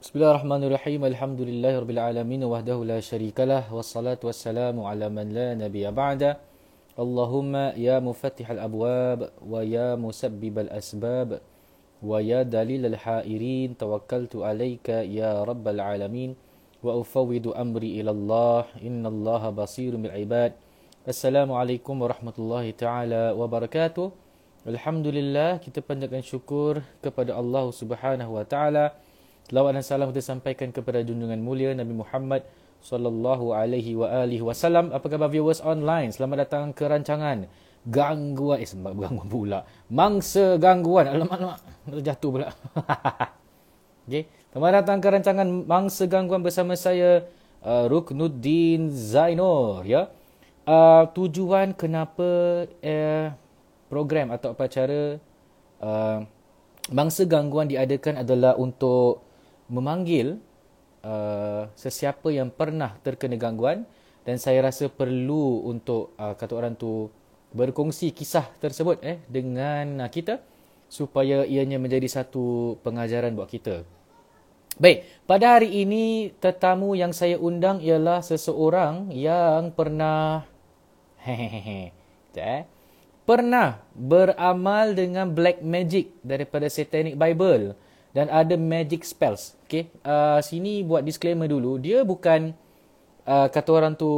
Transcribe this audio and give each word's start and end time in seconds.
بسم 0.00 0.16
الله 0.16 0.30
الرحمن 0.32 0.62
الرحيم 0.64 1.00
الحمد 1.12 1.40
لله 1.44 1.72
رب 1.84 1.90
العالمين 1.92 2.40
وحده 2.48 2.78
لا 2.88 3.04
شريك 3.04 3.36
له 3.44 3.68
والصلاة 3.68 4.16
والسلام 4.24 4.80
على 4.80 5.12
من 5.12 5.28
لا 5.28 5.52
نبي 5.52 5.84
بعده 5.92 6.40
اللهم 6.96 7.52
يا 7.76 8.00
مفتح 8.00 8.48
الأبواب 8.50 9.20
ويا 9.44 10.00
مسبب 10.00 10.56
الأسباب 10.58 11.28
ويا 12.00 12.40
دليل 12.48 12.88
الحائرين 12.96 13.76
توكلت 13.76 14.40
عليك 14.40 14.88
يا 14.88 15.44
رب 15.44 15.68
العالمين 15.68 16.30
وأفوض 16.80 17.52
أمري 17.52 18.00
إلى 18.00 18.10
الله 18.10 18.64
إن 18.80 19.04
الله 19.04 19.42
بصير 19.52 19.92
بالعباد 20.00 20.52
السلام 21.12 21.52
عليكم 21.52 21.94
ورحمة 22.02 22.36
الله 22.40 22.64
تعالى 22.70 23.22
وبركاته 23.36 24.08
Alhamdulillah 24.60 25.56
kita 25.56 25.80
panjatkan 25.80 26.20
syukur 26.20 26.84
kepada 27.00 27.32
Allah 27.32 27.64
Subhanahu 27.72 28.36
wa 28.36 28.44
taala 28.44 28.92
Selawat 29.48 29.78
dan 29.78 29.84
salam 29.86 30.10
kita 30.12 30.20
sampaikan 30.20 30.68
kepada 30.74 31.00
junjungan 31.00 31.40
mulia 31.40 31.72
Nabi 31.72 31.96
Muhammad 31.96 32.44
sallallahu 32.80 33.56
alaihi 33.56 33.96
wa 33.96 34.08
alihi 34.08 34.44
wasallam. 34.44 34.92
Apa 34.92 35.06
khabar 35.08 35.32
viewers 35.32 35.64
online? 35.64 36.12
Selamat 36.12 36.48
datang 36.48 36.72
ke 36.72 36.84
rancangan 36.84 37.48
Gangguan 37.80 38.60
eh 38.60 38.68
sembah 38.68 38.92
gangguan 38.92 39.24
pula. 39.24 39.64
Mangsa 39.88 40.60
gangguan. 40.60 41.08
Alamak 41.08 41.40
alamak. 41.40 41.58
Terjatuh 41.88 42.28
pula. 42.28 42.46
Okey. 44.04 44.28
Selamat 44.52 44.84
datang 44.84 44.98
ke 45.00 45.08
rancangan 45.08 45.48
Mangsa 45.64 46.04
gangguan 46.04 46.44
bersama 46.44 46.76
saya 46.76 47.24
uh, 47.64 47.88
Ruknuddin 47.88 48.92
Zainur 48.92 49.88
ya. 49.88 50.12
Uh, 50.68 51.08
tujuan 51.16 51.72
kenapa 51.72 52.68
uh, 52.68 53.26
program 53.88 54.28
atau 54.28 54.52
acara 54.52 55.16
uh, 55.80 56.20
Mangsa 56.92 57.24
gangguan 57.24 57.64
diadakan 57.64 58.20
adalah 58.20 58.60
untuk 58.60 59.24
memanggil 59.70 60.42
uh, 61.06 61.70
sesiapa 61.78 62.28
yang 62.34 62.50
pernah 62.50 62.98
terkena 63.06 63.38
gangguan 63.38 63.86
dan 64.26 64.36
saya 64.36 64.66
rasa 64.66 64.90
perlu 64.90 65.64
untuk 65.64 66.12
uh, 66.18 66.34
kata 66.34 66.52
orang 66.58 66.74
tu 66.74 67.08
berkongsi 67.54 68.10
kisah 68.10 68.46
tersebut 68.58 68.98
eh 69.06 69.22
dengan 69.30 70.04
uh, 70.04 70.10
kita 70.10 70.42
supaya 70.90 71.46
ianya 71.46 71.78
menjadi 71.78 72.10
satu 72.10 72.76
pengajaran 72.82 73.32
buat 73.38 73.46
kita. 73.46 73.86
Baik, 74.80 75.06
pada 75.26 75.58
hari 75.58 75.86
ini 75.86 76.34
tetamu 76.42 76.98
yang 76.98 77.14
saya 77.14 77.38
undang 77.38 77.78
ialah 77.78 78.22
seseorang 78.26 79.14
yang 79.14 79.70
pernah 79.70 80.42
hehehe 81.24 81.94
eh 82.34 82.62
pernah 83.26 83.78
beramal 83.94 84.90
dengan 84.94 85.30
black 85.30 85.62
magic 85.62 86.10
daripada 86.26 86.66
satanic 86.66 87.14
bible 87.14 87.78
dan 88.10 88.26
ada 88.30 88.58
magic 88.58 89.06
spells. 89.06 89.54
Okay, 89.66 89.90
uh, 90.02 90.42
sini 90.42 90.82
buat 90.82 91.06
disclaimer 91.06 91.46
dulu. 91.46 91.78
Dia 91.78 92.02
bukan 92.02 92.54
uh, 93.26 93.46
kata 93.46 93.70
orang 93.70 93.94
tu 93.94 94.10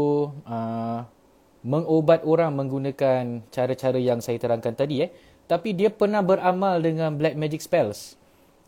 uh, 0.48 1.00
mengobat 1.62 2.26
orang 2.26 2.50
menggunakan 2.58 3.46
cara-cara 3.52 3.98
yang 4.00 4.18
saya 4.18 4.40
terangkan 4.40 4.74
tadi. 4.74 5.06
Eh. 5.06 5.10
Tapi 5.46 5.76
dia 5.76 5.92
pernah 5.92 6.24
beramal 6.24 6.80
dengan 6.80 7.14
black 7.14 7.36
magic 7.36 7.60
spells. 7.60 8.16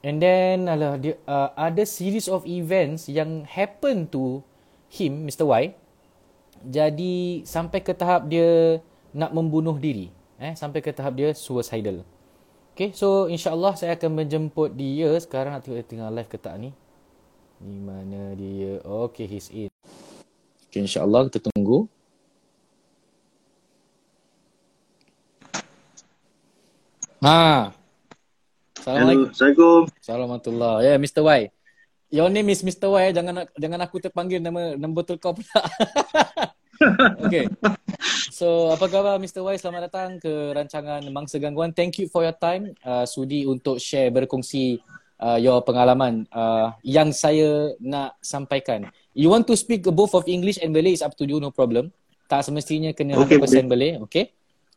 And 0.05 0.21
then 0.21 0.69
alah, 0.69 1.01
dia, 1.01 1.17
uh, 1.25 1.51
ada 1.57 1.83
series 1.89 2.29
of 2.29 2.45
events 2.45 3.09
yang 3.09 3.49
happen 3.49 4.05
to 4.13 4.45
him, 4.93 5.25
Mr. 5.25 5.49
Y. 5.49 5.73
Jadi 6.65 7.45
sampai 7.49 7.81
ke 7.81 7.97
tahap 7.97 8.29
dia 8.29 8.81
nak 9.17 9.33
membunuh 9.33 9.77
diri. 9.81 10.13
Eh, 10.37 10.53
sampai 10.53 10.85
ke 10.85 10.93
tahap 10.93 11.17
dia 11.17 11.33
suicidal. 11.33 12.05
Okay, 12.75 12.91
so 12.91 13.31
insyaAllah 13.31 13.79
saya 13.79 13.95
akan 13.95 14.19
menjemput 14.19 14.75
dia 14.75 15.15
sekarang. 15.23 15.55
Nak 15.55 15.63
tengok 15.63 15.79
dia 15.79 15.87
tengah 15.87 16.11
live 16.11 16.27
ke 16.27 16.35
tak 16.35 16.59
ni. 16.59 16.75
Di 17.63 17.79
mana 17.79 18.35
dia? 18.35 18.83
Okay, 18.83 19.31
he's 19.31 19.47
in. 19.55 19.71
Okay, 20.67 20.83
insyaAllah 20.83 21.31
kita 21.31 21.39
tunggu. 21.39 21.87
Ha. 27.23 27.71
Assalamualaikum. 28.75 29.31
Assalamualaikum. 29.31 29.83
Assalamualaikum. 29.95 30.55
Ya, 30.83 30.83
yeah, 30.83 30.97
Mr. 30.99 31.23
Y. 31.23 31.41
Your 32.11 32.27
name 32.27 32.51
is 32.51 32.67
Mr. 32.67 32.91
Y. 32.91 33.15
Jangan 33.15 33.47
jangan 33.55 33.81
aku 33.87 34.03
terpanggil 34.03 34.43
nama 34.43 34.75
nama 34.75 34.91
betul 34.91 35.23
kau 35.23 35.31
pula. 35.31 35.63
okay. 37.27 37.47
So, 38.35 38.75
apa 38.75 38.91
khabar 38.91 39.17
Mr. 39.23 39.47
Y? 39.47 39.55
Selamat 39.61 39.91
datang 39.91 40.19
ke 40.19 40.31
rancangan 40.55 41.03
Mangsa 41.11 41.39
Gangguan. 41.39 41.71
Thank 41.71 42.03
you 42.03 42.07
for 42.11 42.27
your 42.27 42.35
time. 42.35 42.75
Uh, 42.83 43.07
sudi 43.07 43.47
untuk 43.47 43.79
share, 43.79 44.11
berkongsi 44.11 44.83
uh, 45.23 45.39
your 45.39 45.63
pengalaman 45.63 46.27
uh, 46.35 46.75
yang 46.83 47.15
saya 47.15 47.73
nak 47.79 48.19
sampaikan. 48.21 48.91
You 49.15 49.31
want 49.31 49.47
to 49.47 49.55
speak 49.55 49.87
both 49.87 50.13
of 50.19 50.27
English 50.27 50.59
and 50.59 50.75
Malay 50.75 50.99
is 50.99 51.03
up 51.05 51.15
to 51.21 51.25
you, 51.25 51.39
no 51.39 51.55
problem. 51.55 51.95
Tak 52.27 52.43
semestinya 52.43 52.91
kena 52.91 53.21
okay, 53.21 53.39
100% 53.39 53.41
okay. 53.41 53.63
Malay, 53.63 53.93
okay? 54.03 54.25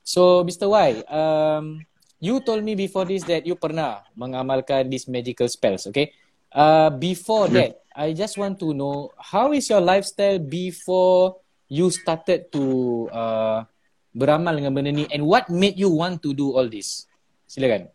So, 0.06 0.46
Mr. 0.46 0.70
Y, 0.70 1.04
um, 1.10 1.82
you 2.22 2.40
told 2.46 2.62
me 2.62 2.78
before 2.78 3.04
this 3.04 3.26
that 3.26 3.44
you 3.44 3.58
pernah 3.58 4.06
mengamalkan 4.14 4.88
these 4.88 5.10
magical 5.10 5.50
spells, 5.50 5.90
okay? 5.90 6.14
Uh, 6.54 6.94
before 6.94 7.50
yeah. 7.50 7.74
that, 7.74 7.84
I 7.98 8.14
just 8.14 8.38
want 8.38 8.62
to 8.62 8.78
know, 8.78 9.10
how 9.18 9.52
is 9.52 9.68
your 9.68 9.82
lifestyle 9.82 10.38
before 10.38 11.42
you 11.68 11.92
started 11.92 12.48
to 12.52 12.64
uh, 13.12 13.64
beramal 14.16 14.56
dengan 14.56 14.74
benda 14.74 14.92
ni 14.92 15.06
and 15.12 15.24
what 15.24 15.48
made 15.52 15.76
you 15.76 15.92
want 15.92 16.24
to 16.24 16.34
do 16.34 16.56
all 16.56 16.68
this? 16.68 17.06
Silakan. 17.48 17.92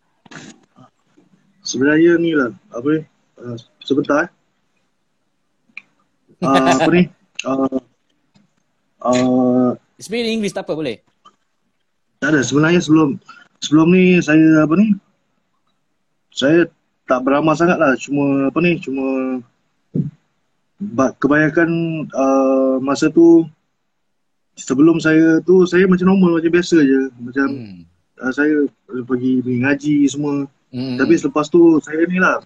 Sebenarnya 1.62 2.18
ni 2.18 2.32
lah, 2.34 2.50
apa 2.72 2.86
ni, 2.88 3.00
uh, 3.38 3.56
sebentar 3.84 4.26
eh. 4.26 4.30
Uh, 6.42 6.68
apa 6.78 6.90
ni, 6.90 7.02
uh, 7.46 7.78
uh, 9.06 9.70
Speak 10.02 10.26
in 10.26 10.42
English 10.42 10.56
tak 10.56 10.66
apa 10.66 10.74
boleh? 10.74 10.98
Tak 12.18 12.34
ada, 12.34 12.40
sebenarnya 12.42 12.82
sebelum 12.82 13.18
sebelum 13.62 13.94
ni 13.94 14.18
saya 14.18 14.66
apa 14.66 14.74
ni, 14.74 14.98
saya 16.34 16.66
tak 17.06 17.22
beramal 17.22 17.54
sangat 17.54 17.78
lah, 17.78 17.94
cuma 17.94 18.50
apa 18.50 18.58
ni, 18.58 18.82
cuma 18.82 19.38
kebanyakan 21.22 21.70
uh, 22.10 22.82
masa 22.82 23.06
tu 23.06 23.46
sebelum 24.56 25.00
saya 25.00 25.40
tu 25.44 25.64
saya 25.64 25.88
macam 25.88 26.12
normal 26.12 26.40
macam 26.40 26.52
biasa 26.52 26.76
je 26.84 27.00
macam 27.20 27.48
hmm. 27.48 27.80
uh, 28.20 28.32
saya 28.32 28.68
pergi 29.08 29.40
pergi 29.40 29.58
ngaji 29.64 29.96
semua 30.08 30.44
hmm. 30.72 30.96
tapi 31.00 31.14
selepas 31.16 31.48
tu 31.48 31.80
saya 31.80 32.04
ni 32.04 32.20
lah 32.20 32.44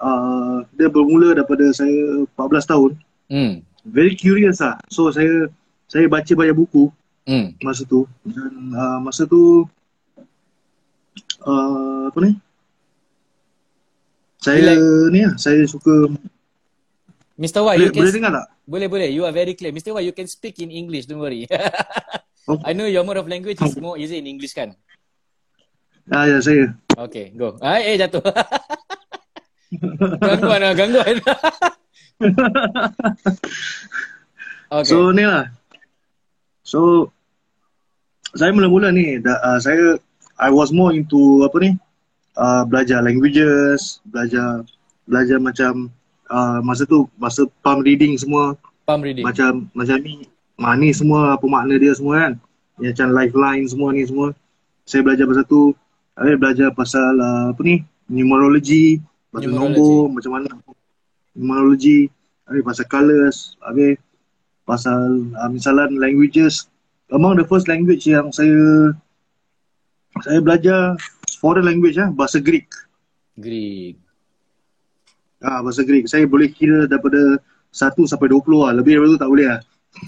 uh, 0.00 0.60
dia 0.76 0.92
bermula 0.92 1.32
daripada 1.32 1.64
saya 1.72 2.24
14 2.36 2.72
tahun 2.72 2.90
hmm. 3.32 3.52
very 3.88 4.12
curious 4.12 4.60
lah 4.60 4.76
so 4.92 5.08
saya 5.08 5.48
saya 5.88 6.04
baca 6.10 6.32
banyak 6.36 6.56
buku 6.56 6.92
hmm. 7.24 7.56
masa 7.64 7.88
tu 7.88 8.04
dan 8.26 8.52
uh, 8.76 8.98
masa 9.00 9.24
tu 9.24 9.64
uh, 11.48 12.12
apa 12.12 12.18
ni 12.20 12.32
saya 14.44 14.76
like... 14.76 14.84
ni 15.10 15.20
lah 15.24 15.34
saya 15.40 15.64
suka 15.64 16.12
Mr. 17.36 17.60
Y, 17.60 17.76
boleh, 17.76 17.76
you 17.76 17.92
can... 17.92 18.00
Boleh 18.00 18.14
dengar 18.16 18.32
tak? 18.32 18.46
Boleh, 18.66 18.90
boleh. 18.90 19.08
You 19.14 19.22
are 19.22 19.32
very 19.32 19.54
clear. 19.54 19.70
Mr. 19.70 19.94
Y, 19.94 20.10
you 20.10 20.12
can 20.12 20.26
speak 20.26 20.58
in 20.58 20.74
English. 20.74 21.06
Don't 21.06 21.22
worry. 21.22 21.46
I 22.66 22.74
know 22.74 22.90
your 22.90 23.06
mode 23.06 23.22
of 23.22 23.30
language 23.30 23.62
is 23.62 23.78
more 23.78 23.98
easy 23.98 24.18
in 24.18 24.26
English 24.26 24.54
kan? 24.54 24.74
Ah, 26.10 26.26
ya, 26.26 26.38
saya. 26.38 26.70
Okay, 26.94 27.34
go. 27.34 27.58
Ah, 27.62 27.82
eh, 27.82 27.98
jatuh. 27.98 28.22
gangguan 30.22 30.60
lah, 30.62 30.74
gangguan. 30.74 31.16
okay. 34.70 34.86
So, 34.86 35.10
ni 35.10 35.26
lah. 35.26 35.50
So, 36.62 37.10
saya 38.34 38.54
mula-mula 38.54 38.94
ni, 38.94 39.18
da, 39.18 39.34
uh, 39.42 39.58
saya, 39.58 39.98
I 40.38 40.50
was 40.54 40.70
more 40.70 40.94
into, 40.94 41.42
apa 41.42 41.58
ni, 41.58 41.70
uh, 42.38 42.62
belajar 42.66 43.02
languages, 43.02 43.98
belajar, 44.06 44.62
belajar 45.10 45.42
macam, 45.42 45.90
uh, 46.30 46.58
masa 46.62 46.86
tu 46.86 47.06
masa 47.18 47.46
palm 47.62 47.82
reading 47.82 48.16
semua 48.18 48.54
palm 48.86 49.02
reading. 49.02 49.24
macam 49.26 49.66
macam 49.74 49.96
ni 50.02 50.26
ma 50.56 50.72
ni 50.74 50.90
semua 50.90 51.36
apa 51.36 51.44
makna 51.44 51.76
dia 51.76 51.92
semua 51.92 52.14
kan? 52.26 52.32
Ya, 52.80 52.92
macam 52.92 53.08
lifeline 53.12 53.66
semua 53.68 53.88
ni 53.92 54.02
semua. 54.04 54.28
Saya 54.88 55.00
belajar 55.04 55.24
pasal 55.28 55.44
tu 55.48 55.72
saya 56.16 56.34
belajar 56.36 56.68
pasal 56.72 57.12
uh, 57.20 57.44
apa 57.52 57.60
ni? 57.60 57.84
Numerology 58.06 59.02
pasal 59.34 59.52
nombor 59.52 60.08
macam 60.12 60.30
mana? 60.32 60.48
Numerology 61.36 62.08
habis 62.48 62.62
pasal 62.64 62.86
colors 62.88 63.36
habis 63.60 64.00
pasal 64.64 65.28
uh, 65.36 65.50
misalan 65.50 66.00
languages. 66.00 66.70
Among 67.12 67.38
the 67.38 67.46
first 67.46 67.68
language 67.70 68.08
yang 68.08 68.32
saya 68.34 68.90
saya 70.24 70.40
belajar 70.40 70.96
foreign 71.38 71.68
language 71.68 72.00
ah 72.00 72.08
bahasa 72.08 72.40
Greek. 72.40 72.66
Greek 73.36 74.05
Ah, 75.44 75.60
bahasa 75.60 75.84
Greek. 75.84 76.08
Saya 76.08 76.24
boleh 76.24 76.48
kira 76.48 76.88
daripada 76.88 77.40
1 77.72 78.08
sampai 78.08 78.28
20 78.32 78.64
lah. 78.64 78.72
Lebih 78.76 78.96
daripada 78.96 79.12
tu 79.12 79.20
tak 79.20 79.30
boleh 79.30 79.46
lah. 79.52 79.60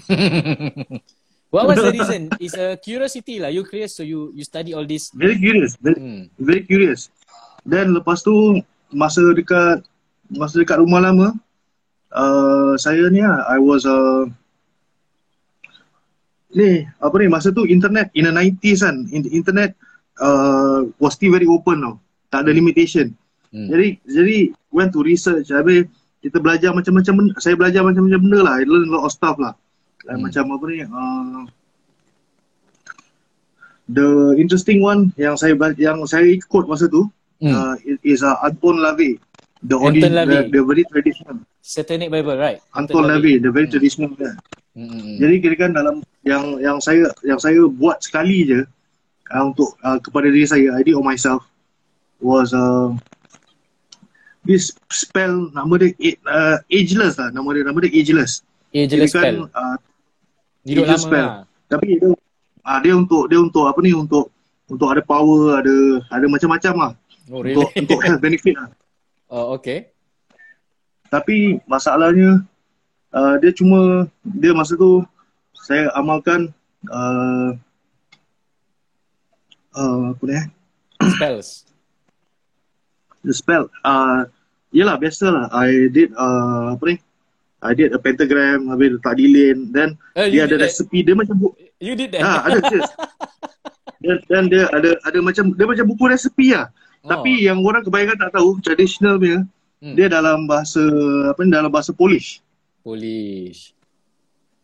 What 1.53 1.65
was 1.65 1.81
the 1.81 1.93
reason? 1.93 2.29
It's 2.37 2.53
a 2.53 2.77
curiosity 2.77 3.41
lah. 3.41 3.49
You 3.49 3.65
curious 3.65 3.97
so 3.97 4.05
you 4.05 4.29
you 4.37 4.45
study 4.45 4.77
all 4.77 4.85
this. 4.85 5.09
Very 5.09 5.33
curious. 5.41 5.73
Very, 5.81 5.97
hmm. 5.97 6.23
very 6.37 6.61
curious. 6.61 7.09
Then 7.65 7.97
lepas 7.97 8.21
tu 8.21 8.61
masa 8.93 9.33
dekat 9.33 9.81
masa 10.29 10.61
dekat 10.61 10.77
rumah 10.77 11.01
lama, 11.01 11.33
uh, 12.13 12.77
saya 12.77 13.09
ni 13.09 13.25
lah, 13.25 13.49
I 13.49 13.57
was 13.57 13.89
uh, 13.89 14.29
ni 16.53 16.85
apa 16.97 17.15
ni 17.21 17.27
masa 17.29 17.53
tu 17.53 17.65
internet 17.69 18.09
in 18.17 18.25
the 18.25 18.33
90s 18.33 18.81
kan 18.81 19.05
internet 19.13 19.77
uh, 20.17 20.81
was 20.97 21.13
still 21.13 21.33
very 21.33 21.45
open 21.45 21.85
tau 21.85 21.95
tak 22.33 22.45
ada 22.45 22.51
limitation 22.53 23.13
hmm. 23.53 23.67
jadi 23.69 23.87
jadi 24.05 24.37
went 24.73 24.91
to 24.93 25.01
research 25.01 25.49
habis 25.51 25.85
kita 26.19 26.37
belajar 26.39 26.75
macam-macam 26.75 27.31
saya 27.39 27.55
belajar 27.55 27.81
macam-macam 27.85 28.19
benda 28.19 28.39
lah 28.43 28.53
I 28.59 28.67
learn 28.67 28.89
a 28.89 28.91
lot 28.91 29.07
of 29.07 29.15
stuff 29.15 29.39
lah 29.39 29.55
like 30.07 30.17
hmm. 30.19 30.25
macam 30.27 30.43
apa 30.51 30.63
ni 30.67 30.77
uh, 30.83 31.43
the 33.89 34.07
interesting 34.37 34.83
one 34.83 35.15
yang 35.15 35.39
saya 35.39 35.55
yang 35.79 36.03
saya 36.05 36.27
ikut 36.27 36.65
masa 36.67 36.91
tu 36.91 37.07
hmm. 37.41 37.53
uh, 37.53 37.75
is 38.05 38.21
uh, 38.21 38.37
Anton 38.43 38.79
LaVey 38.79 39.17
the 39.65 39.75
only 39.75 39.99
the, 39.99 40.47
the 40.51 40.61
very 40.63 40.83
traditional 40.87 41.39
Satanic 41.59 42.09
Bible 42.09 42.35
right 42.35 42.63
Anton, 42.75 43.03
Anton 43.03 43.05
LaVey 43.17 43.41
the 43.41 43.51
very 43.51 43.67
hmm. 43.67 43.73
traditional 43.73 44.11
yeah. 44.19 44.37
Hmm. 44.79 45.17
Jadi 45.19 45.35
kira 45.43 45.55
kan 45.59 45.71
dalam 45.75 45.99
yang 46.23 46.55
yang 46.61 46.77
saya 46.79 47.09
yang 47.25 47.35
saya 47.35 47.67
buat 47.67 47.99
sekali 47.99 48.47
je 48.47 48.61
uh, 49.33 49.43
untuk 49.43 49.75
uh, 49.83 49.99
kepada 49.99 50.29
diri 50.29 50.47
saya, 50.47 50.77
I 50.77 50.85
did 50.87 50.95
on 50.95 51.03
myself 51.03 51.43
was 52.21 52.55
uh, 52.55 52.93
this 54.43 54.71
spell 54.91 55.51
nama 55.51 55.73
dia 55.79 55.91
uh, 56.27 56.57
ageless 56.71 57.19
lah 57.19 57.29
nama 57.31 57.47
dia 57.55 57.63
nama 57.67 57.77
dia 57.83 57.91
ageless. 57.91 58.41
Ageless 58.71 59.11
kan, 59.11 59.23
spell. 59.23 59.37
Uh, 59.51 59.77
Hidup 60.67 60.85
lama 60.85 60.99
spell. 60.99 61.27
Lah. 61.27 61.43
Tapi 61.69 61.85
dia 61.99 62.09
uh, 62.65 62.79
dia 62.83 62.93
untuk 62.95 63.23
dia 63.27 63.39
untuk 63.39 63.65
apa 63.67 63.79
ni 63.81 63.91
untuk 63.95 64.31
untuk 64.69 64.87
ada 64.93 65.01
power 65.01 65.59
ada 65.59 65.75
ada 66.13 66.25
macam-macam 66.29 66.73
lah. 66.77 66.91
Oh, 67.29 67.41
really? 67.41 67.57
Untuk 67.57 67.69
untuk 67.75 67.99
health 68.05 68.21
benefit 68.23 68.55
lah. 68.57 68.71
Oh 69.29 69.53
okay. 69.53 69.93
Tapi 71.13 71.61
masalahnya 71.69 72.41
uh, 73.13 73.37
dia 73.37 73.53
cuma 73.53 74.09
dia 74.25 74.57
masa 74.57 74.73
tu 74.73 75.05
saya 75.53 75.85
amalkan 75.93 76.49
uh, 76.89 77.53
uh, 79.77 80.17
apa 80.17 80.23
ni 80.25 80.33
eh? 80.33 80.45
spells 81.13 81.68
spell 83.35 83.67
uh, 83.85 84.25
yelah 84.75 84.95
biasa 84.99 85.25
lah 85.29 85.45
I 85.53 85.89
did 85.89 86.13
uh, 86.13 86.75
apa 86.75 86.83
ni 86.93 86.95
I 87.59 87.75
did 87.75 87.91
a 87.91 87.99
pentagram 87.99 88.71
habis 88.71 88.95
letak 88.95 89.19
dilin 89.19 89.73
then 89.75 89.99
uh, 90.15 90.27
dia 90.27 90.47
ada 90.47 90.59
resepi 90.59 91.03
dia 91.03 91.15
macam 91.17 91.35
bu- 91.35 91.57
you 91.81 91.93
did 91.97 92.15
that 92.15 92.23
ha, 92.23 92.47
ada 92.47 92.59
yes. 92.71 92.89
dan, 94.03 94.17
dan 94.31 94.43
dia 94.47 94.63
ada 94.71 94.95
ada 95.03 95.19
macam 95.19 95.51
dia 95.53 95.65
macam 95.67 95.85
buku 95.89 96.03
resepi 96.07 96.55
lah 96.55 96.71
oh. 97.03 97.09
tapi 97.11 97.43
yang 97.47 97.59
orang 97.65 97.83
kebanyakan 97.83 98.17
tak 98.27 98.31
tahu 98.35 98.59
traditional 98.63 99.19
punya 99.19 99.43
hmm. 99.83 99.95
dia 99.99 100.07
dalam 100.07 100.47
bahasa 100.47 100.81
apa 101.31 101.39
ni 101.43 101.51
dalam 101.51 101.71
bahasa 101.71 101.91
Polish 101.91 102.39
Polish. 102.83 103.75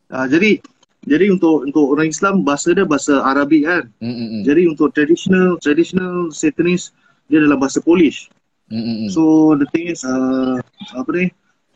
Uh, 0.09 0.27
jadi 0.29 0.61
jadi 1.05 1.29
untuk 1.29 1.69
untuk 1.69 1.93
orang 1.93 2.09
Islam 2.09 2.41
bahasa 2.41 2.73
dia 2.73 2.87
bahasa 2.87 3.21
Arabik 3.21 3.69
kan. 3.69 3.85
Mm-mm. 4.01 4.41
Jadi 4.41 4.65
untuk 4.65 4.89
traditional 4.95 5.61
traditional 5.61 6.33
Satanist 6.33 6.95
dia 7.29 7.41
dalam 7.41 7.61
bahasa 7.61 7.77
Polish. 7.83 8.29
Mm-mm. 8.71 9.09
So 9.13 9.53
the 9.53 9.69
thing 9.69 9.93
is 9.93 10.01
uh, 10.01 10.57
apa 10.97 11.09
ni 11.13 11.25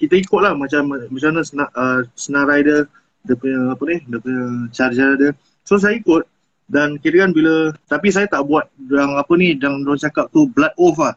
kita 0.02 0.18
ikut 0.18 0.40
lah 0.42 0.58
macam 0.58 0.90
macam 0.90 1.30
mana 1.36 1.42
senar, 1.46 1.70
uh, 1.76 2.02
senarai 2.18 2.66
dia 2.66 2.88
dia 3.28 3.36
punya 3.36 3.76
apa 3.76 3.84
ni 3.86 3.98
dia 4.10 4.18
punya 4.18 4.44
cara 4.74 5.08
dia. 5.20 5.30
So 5.68 5.78
saya 5.78 6.00
ikut 6.00 6.26
dan 6.70 6.98
kira 7.02 7.26
kan 7.28 7.32
bila 7.34 7.74
tapi 7.90 8.14
saya 8.14 8.26
tak 8.30 8.46
buat 8.46 8.70
yang 8.90 9.18
apa 9.18 9.34
ni 9.38 9.58
yang 9.58 9.86
orang 9.86 10.02
cakap 10.02 10.30
tu 10.34 10.50
blood 10.50 10.74
oath 10.80 10.98
lah. 10.98 11.14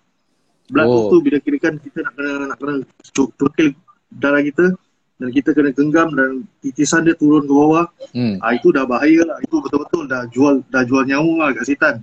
Blood 0.69 0.89
oh. 0.89 0.93
oath 0.93 1.07
tu 1.13 1.19
bila 1.25 1.37
kira 1.41 1.57
kan 1.61 1.75
kita 1.81 2.05
nak 2.05 2.13
kena 2.17 2.33
nak 2.53 2.57
kena 2.61 2.75
cukil 3.15 3.69
darah 4.13 4.43
kita 4.45 4.77
dan 5.23 5.29
kita 5.31 5.55
kena 5.55 5.71
genggam 5.71 6.09
dan 6.19 6.43
titisan 6.59 7.07
dia 7.07 7.15
turun 7.15 7.47
ke 7.47 7.53
bawah. 7.55 7.87
Hmm. 8.11 8.43
Ah, 8.43 8.59
itu 8.59 8.75
dah 8.75 8.83
bahaya 8.83 9.23
lah. 9.23 9.39
Itu 9.45 9.63
betul-betul 9.63 10.11
dah 10.11 10.27
jual 10.35 10.67
dah 10.69 10.83
jual 10.83 11.07
nyawa 11.07 11.33
lah 11.39 11.49
kat 11.55 11.65
setan. 11.71 11.95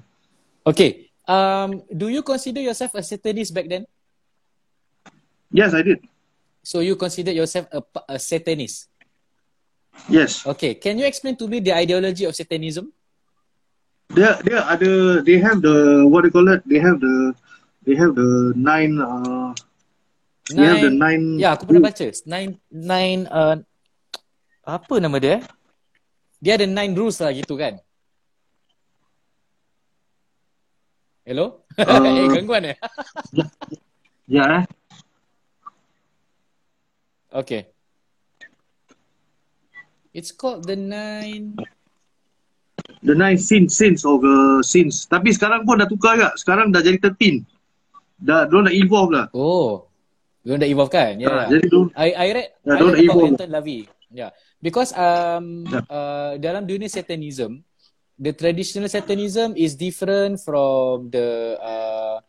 Okay. 0.64 1.09
Um, 1.30 1.86
do 1.94 2.10
you 2.10 2.26
consider 2.26 2.58
yourself 2.58 2.98
a 2.98 3.06
satanist 3.06 3.54
back 3.54 3.70
then? 3.70 3.86
Yes, 5.54 5.78
I 5.78 5.86
did. 5.86 6.02
So 6.66 6.82
you 6.82 6.98
consider 6.98 7.30
yourself 7.30 7.70
a, 7.70 7.86
a 8.10 8.18
satanist? 8.18 8.90
Yes. 10.10 10.42
Okay. 10.42 10.74
Can 10.74 10.98
you 10.98 11.06
explain 11.06 11.38
to 11.38 11.46
me 11.46 11.62
the 11.62 11.78
ideology 11.78 12.26
of 12.26 12.34
satanism? 12.34 12.90
Dia 14.10 14.42
dia 14.42 14.66
ada 14.66 15.22
they 15.22 15.38
have 15.38 15.62
the 15.62 16.02
what 16.10 16.26
they 16.26 16.34
call 16.34 16.50
it? 16.50 16.66
They 16.66 16.82
have 16.82 16.98
the 16.98 17.38
they 17.86 17.94
have 17.94 18.18
the 18.18 18.58
nine 18.58 18.98
uh, 18.98 19.54
Nine, 20.50 20.66
yeah, 20.66 20.76
the 20.82 20.90
nine. 20.90 21.24
Ya, 21.38 21.50
aku 21.54 21.70
pernah 21.70 21.94
baca. 21.94 22.06
Nine, 22.26 22.58
nine. 22.74 23.22
Uh, 23.30 23.62
apa 24.66 24.98
nama 24.98 25.18
dia? 25.22 25.46
Dia 26.42 26.58
ada 26.58 26.66
nine 26.66 26.98
rules 26.98 27.22
lah 27.22 27.30
gitu 27.30 27.54
kan? 27.54 27.78
Hello? 31.30 31.62
Uh, 31.78 31.86
eh, 32.10 32.26
gangguan 32.26 32.74
eh? 32.74 32.78
ya, 34.34 34.44
eh. 34.50 34.64
Okay. 37.30 37.70
It's 40.10 40.34
called 40.34 40.66
the 40.66 40.74
nine. 40.74 41.54
The 43.06 43.14
nine 43.14 43.38
sins, 43.38 43.78
sins 43.78 44.02
of 44.10 44.26
the 44.26 44.66
sins. 44.66 45.06
Tapi 45.06 45.30
sekarang 45.30 45.70
pun 45.70 45.78
dah 45.78 45.86
tukar 45.86 46.18
tak? 46.18 46.34
Sekarang 46.42 46.74
dah 46.74 46.82
jadi 46.82 46.98
thirteen. 46.98 47.46
Dah, 48.18 48.50
dia 48.50 48.66
dah 48.66 48.74
evolve 48.74 49.14
lah. 49.14 49.26
Oh. 49.38 49.86
Dia 50.42 50.58
dah 50.58 50.66
evolve 50.66 50.90
kan? 50.90 51.14
Ya. 51.22 51.30
Yeah. 51.30 51.46
Jadi 51.46 51.64
tu 51.70 51.94
I 51.94 52.10
I 52.10 52.28
read 52.34 52.50
yeah, 52.66 52.74
I 52.74 52.82
read 52.82 53.06
about 53.06 53.30
Anton 53.38 53.52
LaVey. 53.54 53.80
Yeah. 54.10 54.34
Because 54.66 54.98
um 54.98 55.70
yeah. 55.70 55.86
uh, 55.94 56.34
dalam 56.42 56.66
dunia 56.66 56.90
satanism, 56.90 57.62
the 58.20 58.36
traditional 58.36 58.92
satanism 58.92 59.56
is 59.56 59.80
different 59.80 60.44
from 60.44 61.08
the 61.08 61.56
uh, 61.64 62.20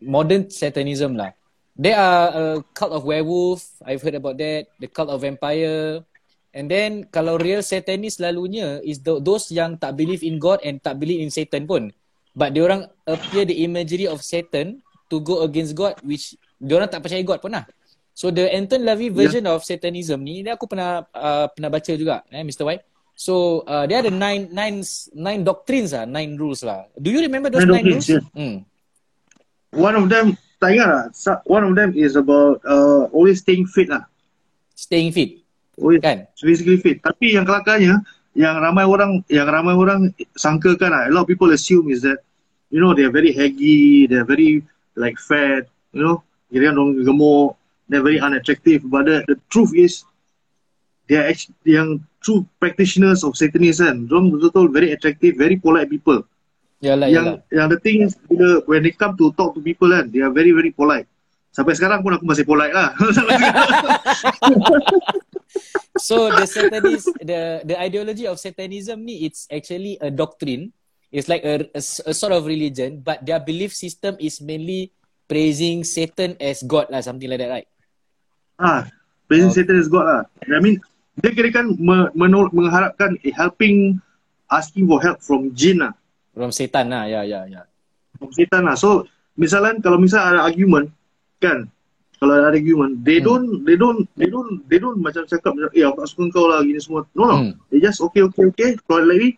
modern 0.00 0.48
satanism 0.48 1.14
lah. 1.20 1.36
There 1.78 1.94
are 1.94 2.26
a 2.34 2.44
cult 2.74 2.90
of 2.90 3.06
werewolf. 3.06 3.62
I've 3.84 4.02
heard 4.02 4.18
about 4.18 4.40
that. 4.42 4.66
The 4.82 4.88
cult 4.90 5.12
of 5.12 5.22
vampire. 5.22 6.02
And 6.50 6.66
then 6.66 7.06
kalau 7.12 7.38
real 7.38 7.62
satanist 7.62 8.18
lalunya 8.18 8.82
is 8.82 8.98
the, 9.04 9.22
those 9.22 9.52
yang 9.54 9.78
tak 9.78 9.94
believe 9.94 10.26
in 10.26 10.42
God 10.42 10.58
and 10.64 10.82
tak 10.82 10.98
believe 10.98 11.22
in 11.22 11.30
Satan 11.30 11.68
pun. 11.70 11.94
But 12.34 12.56
dia 12.56 12.66
orang 12.66 12.90
appear 13.06 13.46
the 13.46 13.62
imagery 13.62 14.10
of 14.10 14.24
Satan 14.24 14.82
to 15.12 15.22
go 15.22 15.46
against 15.46 15.78
God 15.78 16.00
which 16.02 16.34
dia 16.58 16.74
orang 16.80 16.90
tak 16.90 17.04
percaya 17.04 17.22
God 17.22 17.38
pun 17.38 17.54
lah. 17.54 17.68
So 18.10 18.34
the 18.34 18.50
Anton 18.50 18.82
LaVey 18.82 19.14
version 19.14 19.46
yeah. 19.46 19.54
of 19.54 19.62
Satanism 19.62 20.26
ni, 20.26 20.42
ni 20.42 20.50
aku 20.50 20.66
pernah 20.66 21.06
uh, 21.14 21.46
pernah 21.54 21.70
baca 21.70 21.92
juga, 21.94 22.26
eh, 22.34 22.42
Mr. 22.42 22.66
White. 22.66 22.82
So 23.18 23.66
uh, 23.66 23.82
dia 23.90 23.98
ada 23.98 24.14
nine 24.14 24.54
nine 24.54 24.86
nine 25.10 25.42
doctrines 25.42 25.90
lah, 25.90 26.06
nine 26.06 26.38
rules 26.38 26.62
lah. 26.62 26.86
Do 26.94 27.10
you 27.10 27.18
remember 27.18 27.50
those 27.50 27.66
nine, 27.66 27.82
nine 27.82 27.98
rules? 27.98 28.06
Yeah. 28.06 28.22
Hmm. 28.30 28.62
One 29.74 29.98
of 29.98 30.06
them, 30.06 30.38
tak 30.62 30.78
ingat 30.78 30.86
lah. 30.86 31.02
One 31.42 31.66
of 31.66 31.74
them 31.74 31.98
is 31.98 32.14
about 32.14 32.62
uh, 32.62 33.10
always 33.10 33.42
staying 33.42 33.66
fit 33.66 33.90
lah. 33.90 34.06
Staying 34.78 35.10
fit. 35.10 35.42
Always 35.74 35.98
kan? 35.98 36.30
physically 36.38 36.78
fit. 36.78 37.02
Tapi 37.02 37.34
yang 37.34 37.42
kelakarnya, 37.42 38.06
yang 38.38 38.54
ramai 38.62 38.86
orang 38.86 39.26
yang 39.26 39.50
ramai 39.50 39.74
orang 39.74 40.14
sangkakan 40.38 40.94
lah, 40.94 41.02
a 41.06 41.10
lot 41.10 41.26
of 41.26 41.30
people 41.30 41.50
assume 41.50 41.90
is 41.90 42.06
that, 42.06 42.22
you 42.70 42.78
know, 42.78 42.94
they 42.94 43.02
are 43.02 43.12
very 43.14 43.34
haggy, 43.34 44.06
they 44.06 44.14
are 44.14 44.26
very 44.26 44.62
like 44.94 45.18
fat, 45.18 45.66
you 45.90 46.06
know, 46.06 46.22
kira 46.48 46.72
kan 46.72 46.80
orang 46.80 47.04
gemuk 47.04 47.56
they're 47.88 48.04
very 48.04 48.20
unattractive 48.20 48.84
but 48.88 49.04
the, 49.04 49.24
the 49.28 49.36
truth 49.48 49.72
is 49.76 50.04
they 51.08 51.16
are 51.16 51.28
actually 51.28 51.56
yang 51.64 52.00
true 52.20 52.46
practitioners 52.58 53.22
of 53.22 53.38
satanism 53.38 54.08
kan 54.08 54.10
orang 54.10 54.26
betul-betul 54.34 54.66
very 54.70 54.90
attractive 54.94 55.38
very 55.38 55.56
polite 55.58 55.90
people 55.90 56.22
yalah, 56.82 57.08
yang 57.10 57.24
yalah. 57.24 57.38
yang 57.54 57.68
the 57.70 57.80
thing 57.80 58.02
is 58.02 58.18
bila 58.26 58.62
when 58.66 58.82
they 58.82 58.94
come 58.94 59.14
to 59.14 59.30
talk 59.38 59.54
to 59.54 59.60
people 59.62 59.90
kan 59.90 60.10
they 60.10 60.22
are 60.22 60.32
very 60.32 60.50
very 60.50 60.74
polite 60.74 61.06
sampai 61.54 61.74
sekarang 61.74 62.04
pun 62.04 62.14
aku 62.14 62.26
masih 62.26 62.46
polite 62.46 62.74
lah 62.74 62.94
so 66.08 66.30
the 66.30 66.46
satanism 66.46 67.14
the 67.22 67.64
the 67.66 67.76
ideology 67.78 68.28
of 68.28 68.38
satanism 68.38 69.02
ni 69.02 69.26
it's 69.26 69.48
actually 69.50 69.98
a 69.98 70.10
doctrine 70.12 70.70
it's 71.10 71.26
like 71.26 71.42
a, 71.42 71.66
a, 71.74 71.82
a 71.82 72.14
sort 72.14 72.30
of 72.30 72.44
religion 72.44 73.00
but 73.00 73.24
their 73.24 73.40
belief 73.40 73.74
system 73.74 74.14
is 74.20 74.38
mainly 74.38 74.92
praising 75.28 75.84
Satan 75.84 76.34
as 76.40 76.64
God 76.64 76.88
lah, 76.88 77.04
something 77.04 77.28
like 77.28 77.38
that, 77.38 77.52
right? 77.52 77.68
Ah, 78.58 78.88
praising 79.28 79.52
okay. 79.52 79.62
Satan 79.62 79.78
as 79.78 79.92
God 79.92 80.08
lah. 80.08 80.22
I 80.48 80.58
mean, 80.58 80.80
dia 81.18 81.30
kira 81.34 81.48
kan 81.50 81.66
menol- 82.14 82.52
mengharapkan 82.54 83.18
eh, 83.26 83.34
helping, 83.34 83.98
asking 84.50 84.86
for 84.86 85.02
help 85.02 85.18
from 85.18 85.50
jin 85.54 85.82
lah. 85.82 85.94
From 86.34 86.54
Satan 86.54 86.94
lah, 86.94 87.10
ya, 87.10 87.26
ya, 87.26 87.46
ya. 87.50 87.62
From 88.18 88.30
Satan 88.30 88.70
lah. 88.70 88.78
So, 88.78 89.10
misalnya 89.34 89.82
kalau 89.82 89.98
misal 89.98 90.22
ada 90.22 90.46
argument, 90.46 90.94
kan, 91.42 91.66
kalau 92.18 92.38
ada 92.38 92.54
argument, 92.54 93.02
they 93.02 93.18
hmm. 93.18 93.26
don't, 93.26 93.48
they 93.66 93.76
don't, 93.78 94.00
they 94.14 94.30
don't, 94.30 94.52
they 94.70 94.78
don't 94.78 94.98
macam 95.02 95.26
cakap 95.26 95.54
macam, 95.54 95.70
eh, 95.74 95.82
aku 95.82 96.06
tak 96.06 96.08
suka 96.14 96.24
kau 96.30 96.46
lah, 96.46 96.62
gini 96.62 96.78
semua. 96.78 97.02
No, 97.18 97.22
no. 97.26 97.36
Hmm. 97.42 97.52
They 97.70 97.82
just, 97.82 97.98
okay, 97.98 98.22
okay, 98.26 98.44
okay, 98.54 98.70
keluar 98.86 99.06
lagi. 99.06 99.34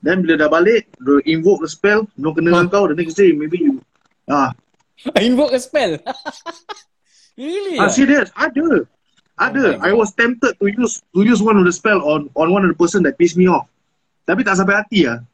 Then 0.00 0.24
bila 0.24 0.40
dah 0.40 0.48
balik, 0.48 0.88
they 0.96 1.36
invoke 1.36 1.60
the 1.60 1.68
spell, 1.68 2.08
no 2.16 2.32
kena 2.32 2.56
huh? 2.56 2.64
kau, 2.72 2.88
the 2.88 2.96
next 2.96 3.20
day, 3.20 3.36
maybe 3.36 3.60
you, 3.60 3.84
ah, 4.32 4.56
invoke 5.20 5.52
a 5.52 5.60
spell. 5.60 6.00
Really? 7.40 7.80
Ah? 7.80 7.88
serious? 7.88 8.28
Ada. 8.36 8.84
Ada. 9.40 9.80
Oh 9.80 9.88
I 9.88 9.92
was 9.96 10.12
tempted 10.12 10.60
to 10.60 10.66
use 10.68 11.00
to 11.16 11.24
use 11.24 11.40
one 11.40 11.56
of 11.56 11.64
the 11.64 11.72
spell 11.72 12.04
on 12.04 12.28
on 12.36 12.52
one 12.52 12.60
of 12.60 12.70
the 12.70 12.76
person 12.76 13.00
that 13.08 13.16
pissed 13.16 13.40
me 13.40 13.48
off. 13.48 13.64
Tapi 14.28 14.44
tak 14.44 14.60
sampai 14.60 14.84
hati 14.84 15.08
lah. 15.08 15.24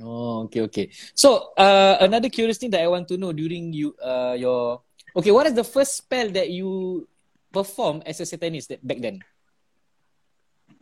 Oh, 0.00 0.48
okay, 0.48 0.64
okay. 0.64 0.86
So, 1.12 1.52
uh, 1.60 2.00
another 2.00 2.32
curious 2.32 2.56
thing 2.56 2.72
that 2.72 2.80
I 2.80 2.88
want 2.88 3.04
to 3.12 3.20
know 3.20 3.36
during 3.36 3.68
you, 3.76 3.92
uh, 4.00 4.32
your, 4.32 4.80
okay, 5.12 5.28
what 5.28 5.44
is 5.44 5.52
the 5.52 5.64
first 5.64 5.92
spell 6.00 6.32
that 6.32 6.48
you 6.48 7.04
perform 7.52 8.00
as 8.08 8.16
a 8.16 8.24
satanist 8.24 8.72
that, 8.72 8.80
back 8.80 9.04
then? 9.04 9.20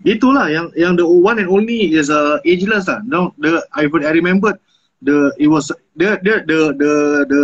Itulah 0.06 0.46
yang 0.54 0.70
yang 0.78 0.94
the 0.94 1.02
one 1.02 1.42
and 1.42 1.50
only 1.50 1.98
is 1.98 2.06
uh, 2.06 2.38
ageless 2.46 2.86
lah. 2.86 3.02
Now 3.02 3.34
the 3.34 3.58
I 3.74 3.90
I 3.90 4.12
remember 4.14 4.54
the 5.02 5.34
it 5.42 5.50
was 5.50 5.74
the 5.98 6.22
the 6.22 6.46
the 6.46 6.58
the 6.78 6.92
the 7.26 7.42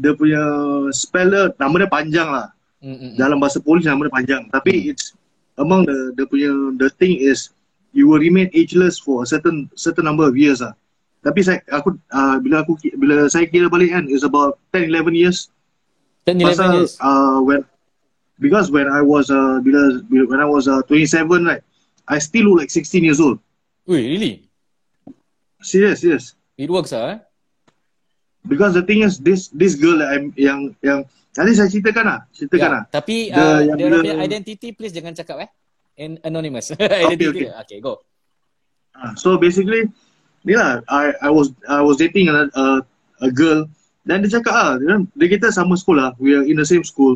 the 0.00 0.10
punya 0.16 0.40
speller 0.96 1.52
nama 1.60 1.84
dia 1.84 1.92
panjang 1.92 2.32
lah. 2.32 2.48
Mm-mm. 2.82 3.14
Dalam 3.14 3.38
bahasa 3.38 3.62
polis 3.62 3.86
nama 3.86 4.02
dia 4.02 4.12
panjang. 4.12 4.42
Tapi 4.50 4.90
it's 4.90 5.14
among 5.56 5.86
the 5.86 6.10
the 6.18 6.26
punya 6.26 6.50
the 6.82 6.90
thing 6.98 7.14
is 7.22 7.54
you 7.94 8.10
will 8.10 8.18
remain 8.18 8.50
ageless 8.52 8.98
for 8.98 9.22
a 9.22 9.26
certain 9.26 9.70
certain 9.78 10.02
number 10.02 10.26
of 10.26 10.34
years 10.34 10.58
lah. 10.58 10.74
Tapi 11.22 11.46
saya 11.46 11.62
aku 11.70 11.94
uh, 12.10 12.36
bila 12.42 12.66
aku 12.66 12.74
bila 12.98 13.30
saya 13.30 13.46
kira 13.46 13.70
balik 13.70 13.94
kan 13.94 14.10
is 14.10 14.26
about 14.26 14.58
10 14.74 14.90
11 14.90 15.14
years 15.14 15.46
10, 16.26 16.42
11 16.42 16.50
Pasal 16.50 16.70
years. 16.82 16.92
uh, 16.98 17.38
when 17.42 17.62
because 18.42 18.70
when 18.74 18.90
I 18.90 19.02
was 19.02 19.30
uh, 19.30 19.62
bila, 19.62 20.02
bila 20.10 20.26
when 20.26 20.40
I 20.42 20.48
was 20.50 20.66
uh, 20.66 20.82
27 20.90 21.46
right, 21.46 21.62
I 22.10 22.18
still 22.18 22.50
look 22.50 22.66
like 22.66 22.74
16 22.74 23.06
years 23.06 23.22
old. 23.22 23.38
Wait, 23.86 24.06
really? 24.06 24.46
Serious, 25.62 26.02
serious. 26.02 26.34
It 26.58 26.70
works 26.70 26.90
ah? 26.90 27.14
eh? 27.14 27.18
Because 28.42 28.74
the 28.74 28.82
thing 28.82 29.06
is 29.06 29.22
this 29.22 29.48
this 29.54 29.78
girl 29.78 30.02
that 30.02 30.10
I'm 30.10 30.34
yang 30.34 30.74
yang 30.82 31.06
tadi 31.30 31.54
saya 31.54 31.70
ceritakan 31.70 32.04
lah, 32.04 32.18
ceritakan 32.34 32.68
Ya, 32.68 32.74
lah. 32.74 32.82
Tapi 32.90 33.16
The- 33.30 33.38
uh, 33.38 33.60
yang 33.62 33.76
dia 33.78 33.86
punya 34.02 34.14
identity 34.18 34.68
please 34.74 34.90
jangan 34.90 35.14
cakap 35.14 35.46
eh. 35.46 35.50
And 36.00 36.18
anonymous. 36.26 36.72
identity. 37.06 37.46
okay. 37.46 37.54
okay, 37.62 37.78
go. 37.78 38.02
Ah, 38.96 39.14
So 39.14 39.38
basically, 39.38 39.86
ni 40.42 40.56
lah, 40.56 40.82
I 40.90 41.14
I 41.22 41.30
was 41.30 41.54
I 41.68 41.84
was 41.84 42.00
dating 42.00 42.32
a 42.32 42.48
a, 42.52 42.64
a 43.22 43.30
girl. 43.30 43.68
Dan 44.02 44.26
dia 44.26 44.42
cakap 44.42 44.54
ah, 44.56 44.72
dia, 44.82 44.98
dia 45.14 45.28
kita 45.38 45.54
sama 45.54 45.78
sekolah, 45.78 46.18
we 46.18 46.34
are 46.34 46.42
in 46.42 46.58
the 46.58 46.66
same 46.66 46.82
school 46.82 47.14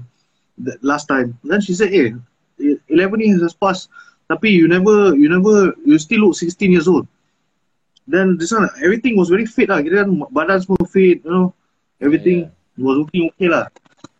that 0.63 0.79
last 0.87 1.11
time. 1.11 1.35
Then 1.43 1.59
she 1.59 1.75
said, 1.75 1.91
eh, 1.91 2.15
11 2.63 3.19
years 3.19 3.43
has 3.43 3.59
passed, 3.59 3.91
tapi 4.31 4.55
you 4.55 4.71
never, 4.71 5.13
you 5.19 5.27
never, 5.27 5.75
you 5.83 5.99
still 5.99 6.31
look 6.31 6.39
16 6.39 6.71
years 6.71 6.87
old. 6.87 7.11
Then 8.07 8.39
this 8.39 8.55
one, 8.55 8.71
everything 8.81 9.19
was 9.19 9.29
very 9.29 9.47
fit 9.47 9.67
lah. 9.67 9.83
Kira 9.83 10.07
kan 10.07 10.15
badan 10.31 10.63
semua 10.63 10.87
fit, 10.87 11.27
you 11.27 11.31
know, 11.31 11.51
everything 11.99 12.47
was 12.79 13.03
looking 13.03 13.27
okay 13.35 13.51
lah. 13.51 13.67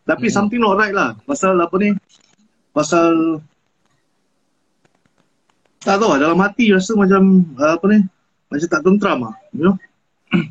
Tapi 0.03 0.27
Mm. 0.27 0.35
something 0.35 0.59
not 0.59 0.75
right 0.75 0.91
lah. 0.91 1.15
Pasal 1.23 1.55
apa 1.55 1.75
ni? 1.79 1.95
Pasal 2.75 3.39
tak 5.79 6.03
tahu 6.03 6.09
lah, 6.15 6.19
dalam 6.19 6.39
hati 6.43 6.75
rasa 6.75 6.99
macam 6.99 7.47
uh, 7.55 7.79
apa 7.79 7.85
ni? 7.87 7.99
Macam 8.51 8.67
tak 8.67 8.81
tentram 8.83 9.17
lah, 9.23 9.35
you 9.55 9.63
know? 9.71 9.75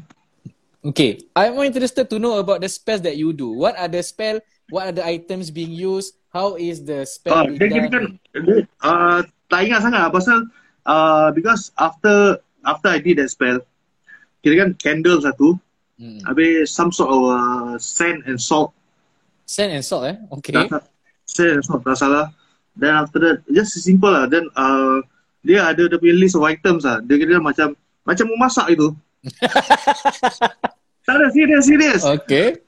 Okay, 0.87 1.19
I'm 1.35 1.59
more 1.59 1.67
interested 1.67 2.07
to 2.07 2.23
know 2.23 2.39
about 2.39 2.63
the 2.63 2.71
spells 2.71 3.03
that 3.03 3.19
you 3.19 3.35
do. 3.35 3.51
What 3.51 3.75
are 3.75 3.91
the 3.91 4.07
spell? 4.07 4.39
What 4.71 4.87
are 4.87 4.95
the 4.95 5.03
items 5.03 5.51
being 5.51 5.75
used? 5.75 6.15
How 6.31 6.55
is 6.55 6.87
the 6.87 7.03
spell 7.03 7.35
Ah, 7.35 7.43
being 7.43 7.59
dia 7.59 7.67
kira 7.75 7.87
kan 7.91 8.05
dia, 8.39 8.63
uh, 8.87 9.19
tak 9.51 9.67
ingat 9.67 9.83
sangat 9.83 10.01
lah 10.07 10.13
pasal 10.15 10.47
uh, 10.87 11.35
because 11.35 11.75
after 11.75 12.39
after 12.67 12.91
I 12.91 12.99
did 12.99 13.23
that 13.23 13.31
spell, 13.31 13.63
kira 14.43 14.67
kan 14.67 14.71
candle 14.77 15.23
satu, 15.23 15.57
Hmm. 15.97 16.21
habis 16.29 16.69
some 16.69 16.93
sort 16.93 17.09
of 17.09 17.21
uh, 17.25 17.73
sand 17.81 18.21
and 18.29 18.37
salt, 18.37 18.77
Sand 19.49 19.73
and 19.73 19.81
salt 19.81 20.05
eh? 20.05 20.21
Okay. 20.29 20.53
tak, 20.53 20.85
sand 21.25 21.57
and 21.57 21.65
salt 21.65 21.81
tak 21.89 21.97
salah. 21.97 22.29
Then 22.77 22.93
after 22.93 23.17
that, 23.25 23.37
just 23.49 23.81
simple 23.81 24.13
lah. 24.13 24.29
Then 24.29 24.45
uh, 24.53 25.01
dia 25.41 25.65
ada 25.65 25.89
dia 25.89 25.97
punya 25.97 26.13
list 26.19 26.37
of 26.37 26.45
items 26.45 26.85
lah. 26.85 27.01
Dia 27.01 27.17
kira 27.17 27.41
macam 27.41 27.73
macam 28.05 28.29
memasak 28.29 28.77
itu. 28.77 28.93
tak 31.07 31.15
ada, 31.17 31.27
serious, 31.33 31.65
serious. 31.65 32.03
Okay. 32.05 32.59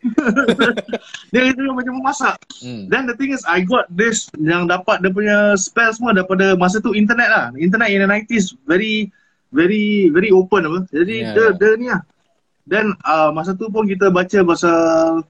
Dia 1.35 1.53
kira 1.53 1.75
macam 1.75 1.99
memasak. 2.01 2.39
Hmm. 2.63 2.87
Then 2.89 3.11
the 3.11 3.15
thing 3.19 3.35
is 3.35 3.43
I 3.45 3.67
got 3.67 3.91
this 3.93 4.31
yang 4.39 4.71
dapat 4.71 5.03
dia 5.03 5.11
punya 5.13 5.59
spell 5.59 5.91
semua 5.93 6.15
daripada 6.15 6.55
masa 6.57 6.79
tu 6.81 6.95
internet 6.95 7.29
lah. 7.29 7.47
Internet 7.59 7.91
in 7.93 8.01
the 8.01 8.09
90s 8.09 8.55
very 8.65 9.11
very 9.51 10.09
very 10.09 10.31
open 10.31 10.65
apa. 10.65 10.81
Jadi 10.91 11.15
Yeah. 11.25 11.33
yeah. 11.35 11.53
dia 11.53 11.57
dia 11.57 11.71
ni 11.77 11.87
lah. 11.89 12.03
Then 12.69 12.93
uh, 13.03 13.33
masa 13.33 13.57
tu 13.57 13.69
pun 13.69 13.89
kita 13.89 14.13
baca 14.13 14.39
pasal 14.45 15.25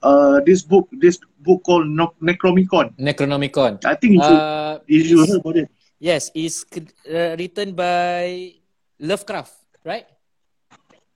uh, 0.00 0.36
this 0.42 0.64
book 0.64 0.88
this 0.96 1.20
book 1.38 1.60
called 1.60 1.84
no- 1.84 2.16
Necromicon. 2.18 2.96
Necronomicon. 2.96 3.76
I 3.84 3.92
think 3.94 4.16
you 4.16 4.22
should 4.22 4.40
Uh, 4.40 4.74
you 4.88 5.00
should 5.04 5.20
heard 5.20 5.40
about 5.40 5.56
it. 5.58 5.68
yes, 6.00 6.32
it's 6.32 6.64
uh, 7.04 7.36
written 7.36 7.76
by 7.76 8.56
Lovecraft, 8.96 9.52
right? 9.84 10.08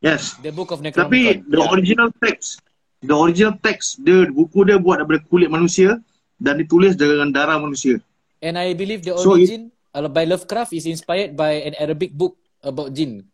Yes. 0.03 0.35
The 0.43 0.51
book 0.51 0.75
of 0.75 0.83
Tapi 0.83 0.91
Necronomicon. 0.91 1.49
the 1.49 1.61
original 1.73 2.09
text 2.21 2.61
the 3.03 3.15
original 3.15 3.55
text 3.59 4.03
dia 4.03 4.29
buku 4.29 4.63
dia 4.63 4.77
buat 4.77 5.01
daripada 5.03 5.23
kulit 5.27 5.49
manusia 5.49 5.99
dan 6.37 6.59
ditulis 6.59 6.95
dengan 6.95 7.31
darah 7.31 7.57
manusia. 7.57 7.97
And 8.43 8.59
I 8.59 8.75
believe 8.75 9.07
the 9.07 9.15
So 9.17 9.39
it- 9.39 9.47
origin 9.47 9.63
uh, 9.95 10.11
by 10.11 10.27
Lovecraft 10.27 10.75
is 10.75 10.85
inspired 10.85 11.33
by 11.33 11.63
an 11.65 11.75
Arabic 11.79 12.13
book 12.13 12.35
about 12.63 12.95
jinn. 12.95 13.27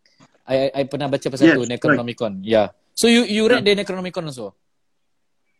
I 0.48 0.72
I, 0.72 0.80
I 0.80 0.82
pernah 0.88 1.12
baca 1.12 1.26
pasal 1.28 1.52
Yes, 1.52 1.56
tu 1.60 1.64
Necronomicon. 1.68 2.32
Yeah. 2.42 2.72
So 2.96 3.06
you 3.06 3.28
you 3.28 3.46
read 3.46 3.62
the 3.62 3.76
Necronomicon 3.76 4.26
also? 4.26 4.56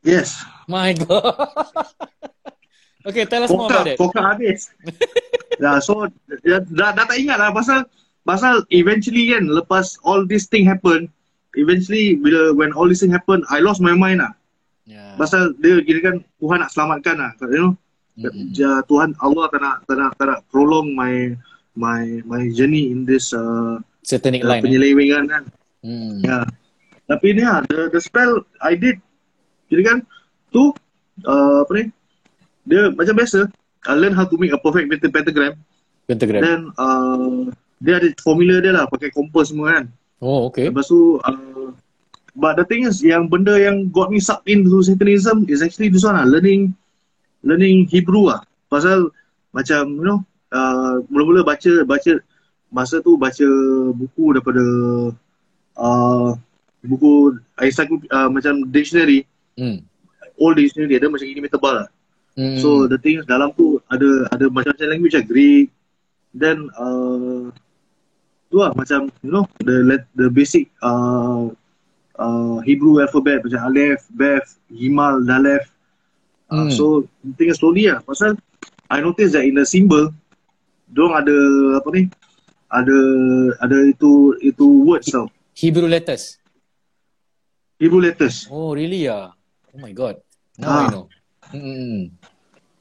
Yes. 0.03 0.43
My 0.67 0.97
god. 0.97 1.37
okay, 3.09 3.29
tell 3.29 3.45
us 3.45 3.53
more 3.53 3.69
about 3.69 3.87
that. 3.87 3.99
pokak 4.01 4.25
habis. 4.25 4.73
ya, 5.63 5.79
so 5.83 6.09
ya, 6.43 6.65
dah, 6.65 6.95
dah 6.95 7.05
tak 7.05 7.19
ingat 7.19 7.37
lah 7.39 7.51
pasal 7.53 7.85
pasal 8.23 8.63
eventually 8.73 9.31
kan 9.31 9.47
lepas 9.49 9.99
all 10.07 10.25
this 10.25 10.47
thing 10.47 10.65
happen, 10.65 11.11
eventually 11.59 12.15
bila 12.19 12.55
when 12.55 12.73
all 12.73 12.89
this 12.89 13.05
thing 13.05 13.13
happen, 13.13 13.45
I 13.53 13.61
lost 13.61 13.85
my 13.85 13.95
mind 13.95 14.25
lah. 14.25 14.33
Yeah. 14.89 15.19
Pasal 15.21 15.53
dia 15.61 15.83
kira 15.85 16.01
kan 16.01 16.17
Tuhan 16.41 16.65
nak 16.65 16.73
selamatkan 16.73 17.17
lah, 17.21 17.33
you 17.45 17.61
know. 17.61 17.73
Mm-mm. 18.19 18.51
Ja, 18.51 18.83
Tuhan 18.91 19.15
Allah 19.23 19.47
tak 19.47 19.61
nak 19.63 19.77
tak 19.87 19.95
nak, 19.95 20.11
tak 20.19 20.27
nak 20.27 20.41
prolong 20.51 20.91
my 20.91 21.39
my 21.79 22.19
my 22.27 22.51
journey 22.51 22.91
in 22.91 23.07
this 23.07 23.31
uh, 23.31 23.79
Satanic 24.03 24.43
uh, 24.43 24.51
line. 24.51 24.61
Eh? 24.61 24.65
penyelewengan 24.67 25.25
kan. 25.31 25.43
Hmm. 25.87 26.19
Ya. 26.27 26.43
Tapi 27.09 27.39
ni 27.39 27.47
lah, 27.47 27.65
the, 27.71 27.89
the 27.89 28.03
spell 28.03 28.45
I 28.61 28.77
did, 28.77 29.01
kira 29.73 29.81
kan, 29.81 29.99
tu, 30.53 30.77
uh, 31.25 31.65
apa 31.65 31.73
ni, 31.81 31.85
dia 32.69 32.93
macam 32.93 33.17
biasa, 33.17 33.49
I 33.89 33.97
learn 33.97 34.13
how 34.13 34.29
to 34.29 34.37
make 34.37 34.53
a 34.53 34.61
perfect 34.61 34.93
pent- 34.93 35.09
pentagram, 35.09 35.57
Pentagram. 36.05 36.43
then 36.45 36.61
uh, 36.77 37.49
dia 37.81 37.97
ada 37.97 38.13
formula 38.21 38.61
dia 38.61 38.77
lah, 38.77 38.85
pakai 38.93 39.09
kompas 39.09 39.49
semua 39.49 39.81
kan. 39.81 39.85
Oh, 40.21 40.53
okay. 40.53 40.69
Lepas 40.69 40.93
tu, 40.93 41.17
uh, 41.25 41.73
but 42.37 42.61
the 42.61 42.67
thing 42.69 42.85
is, 42.85 43.01
yang 43.01 43.25
benda 43.25 43.57
yang 43.57 43.89
got 43.89 44.13
me 44.13 44.21
sucked 44.21 44.45
into 44.45 44.85
Satanism 44.85 45.49
is 45.49 45.65
actually 45.65 45.89
this 45.89 46.05
one 46.05 46.13
lah, 46.13 46.29
learning, 46.29 46.77
learning 47.41 47.89
Hebrew 47.89 48.29
lah. 48.29 48.45
Pasal 48.69 49.09
macam, 49.57 49.97
you 49.97 50.05
know, 50.05 50.21
uh, 50.53 51.03
mula-mula 51.09 51.45
baca, 51.45 51.73
baca, 51.85 52.13
masa 52.69 53.01
tu 53.01 53.17
baca 53.17 53.49
buku 53.97 54.37
daripada 54.37 54.65
uh, 55.77 56.37
buku 56.85 57.37
encyclopedia 57.59 58.11
uh, 58.13 58.29
macam 58.29 58.69
dictionary 58.69 59.25
Hmm. 59.59 59.83
old 60.39 60.55
dictionary 60.55 60.95
dia 60.95 61.11
macam 61.11 61.27
ini 61.27 61.51
tebal 61.51 61.83
lah. 61.83 61.89
Hmm. 62.39 62.55
So 62.63 62.87
the 62.87 62.95
thing 62.95 63.19
is 63.19 63.27
dalam 63.27 63.51
tu 63.59 63.83
ada 63.91 64.31
ada 64.31 64.47
macam-macam 64.47 64.87
language 64.87 65.19
lah 65.19 65.27
Greek 65.27 65.75
then 66.31 66.71
uh, 66.79 67.51
tu 68.47 68.63
lah 68.63 68.71
macam 68.79 69.11
you 69.27 69.35
know 69.35 69.51
the 69.67 69.83
let- 69.83 70.07
the 70.15 70.31
basic 70.31 70.71
uh, 70.79 71.51
uh, 72.15 72.63
Hebrew 72.63 73.03
alphabet 73.03 73.43
macam 73.43 73.67
Aleph, 73.67 74.07
Beth, 74.15 74.47
Gimal, 74.71 75.27
Dalef. 75.27 75.67
Uh, 76.47 76.69
Hmm. 76.69 76.71
So 76.71 76.85
the 77.27 77.35
thing 77.35 77.51
is 77.51 77.59
slowly 77.59 77.91
lah 77.91 77.99
pasal 78.07 78.39
I 78.87 79.03
notice 79.03 79.35
that 79.35 79.43
in 79.43 79.59
the 79.59 79.67
symbol 79.67 80.15
diorang 80.93 81.21
ada 81.23 81.37
apa 81.79 81.89
ni 81.95 82.03
ada 82.69 82.99
ada 83.61 83.77
itu 83.89 84.37
itu 84.41 84.67
words 84.85 85.09
tau 85.09 85.29
Hebrew 85.59 85.91
letters. 85.91 86.39
Hebrew 87.83 87.99
letters. 87.99 88.47
Oh, 88.47 88.71
really? 88.79 89.11
Ah. 89.11 89.35
Oh 89.75 89.79
my 89.83 89.91
god. 89.91 90.23
Now 90.55 90.71
I 90.71 90.71
Ah. 90.71 90.89
know. 90.95 91.05
Hmm. 91.51 92.15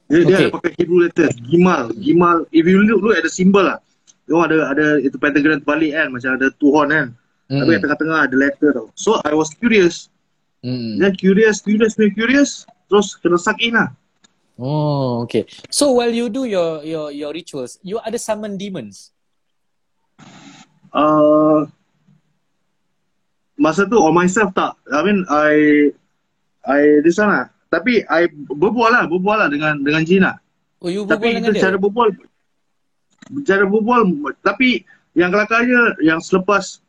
Dia, 0.06 0.22
dia 0.22 0.36
ada 0.46 0.54
pakai 0.54 0.78
Hebrew 0.78 1.02
letters. 1.02 1.34
Gimal. 1.42 1.90
Gimal. 1.98 2.46
If 2.54 2.70
you 2.70 2.86
look, 2.86 3.02
look 3.02 3.18
at 3.18 3.26
the 3.26 3.34
symbol 3.34 3.66
lah. 3.66 3.82
Dia 4.30 4.38
ada 4.46 4.56
ada 4.70 4.86
itu 5.02 5.18
pentagram 5.18 5.58
terbalik 5.58 5.90
kan. 5.90 6.14
Macam 6.14 6.38
ada 6.38 6.54
two 6.62 6.70
horn 6.70 6.94
kan. 6.94 7.06
Hmm. 7.50 7.66
Tapi 7.66 7.70
kat 7.74 7.80
tengah-tengah 7.82 8.18
ada 8.30 8.36
letter 8.38 8.70
tau. 8.78 8.86
So 8.94 9.18
I 9.26 9.34
was 9.34 9.50
curious. 9.58 10.06
Hmm. 10.62 11.02
Then 11.02 11.18
curious, 11.18 11.58
curious, 11.58 11.98
curious. 11.98 12.62
Terus 12.86 13.18
kena 13.18 13.42
suck 13.42 13.58
lah. 13.74 13.90
Oh, 14.58 15.22
okay. 15.22 15.46
So 15.70 15.94
while 15.94 16.10
you 16.10 16.26
do 16.26 16.42
your 16.42 16.82
your 16.82 17.14
your 17.14 17.30
rituals, 17.30 17.78
you 17.80 18.02
ada 18.02 18.18
summon 18.18 18.58
demons. 18.58 19.14
Uh, 20.90 21.62
masa 23.54 23.86
tu 23.86 23.96
on 23.96 24.10
myself 24.10 24.50
tak. 24.50 24.74
I 24.90 25.00
mean 25.02 25.22
I 25.30 25.52
I 26.66 26.80
this 27.00 27.16
one 27.16 27.30
lah. 27.30 27.46
tapi 27.68 28.00
I 28.08 28.26
berbual 28.32 28.88
lah, 28.88 29.04
berbual 29.06 29.38
lah 29.38 29.48
dengan 29.52 29.78
dengan 29.78 30.02
jin 30.02 30.24
lah. 30.24 30.40
Oh, 30.80 30.88
you 30.88 31.04
berbual 31.04 31.14
Tapi 31.20 31.26
dengan 31.38 31.42
itu 31.44 31.52
dia? 31.54 31.62
cara 31.68 31.76
berbual 31.76 32.08
cara 33.44 33.64
berbual 33.68 34.00
tapi 34.40 34.82
yang 35.12 35.28
kelakarnya 35.28 36.00
yang 36.00 36.16
selepas 36.16 36.80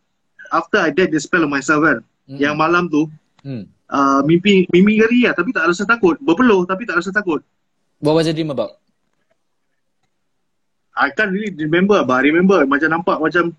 after 0.49 0.79
I 0.79 0.89
did 0.89 1.11
the 1.11 1.19
spell 1.19 1.43
on 1.43 1.51
myself 1.51 1.83
kan 1.83 1.99
Mm-mm. 2.25 2.39
yang 2.39 2.55
malam 2.55 2.87
tu 2.87 3.05
Hmm. 3.39 3.71
uh, 3.87 4.19
mimpi 4.23 4.67
mimpi 4.67 4.99
ngeri 4.99 5.23
lah 5.23 5.31
tapi 5.31 5.55
tak 5.55 5.67
rasa 5.67 5.87
takut 5.87 6.19
berpeluh 6.19 6.63
tapi 6.63 6.83
tak 6.83 6.99
rasa 6.99 7.07
takut 7.07 7.39
What 7.99 8.15
was 8.15 8.25
the 8.25 8.33
dream 8.33 8.49
about? 8.49 8.79
I 10.95 11.11
can't 11.11 11.31
really 11.31 11.51
remember 11.55 12.03
but 12.03 12.19
I 12.19 12.27
remember 12.27 12.63
macam 12.65 12.91
nampak 12.91 13.19
macam 13.19 13.55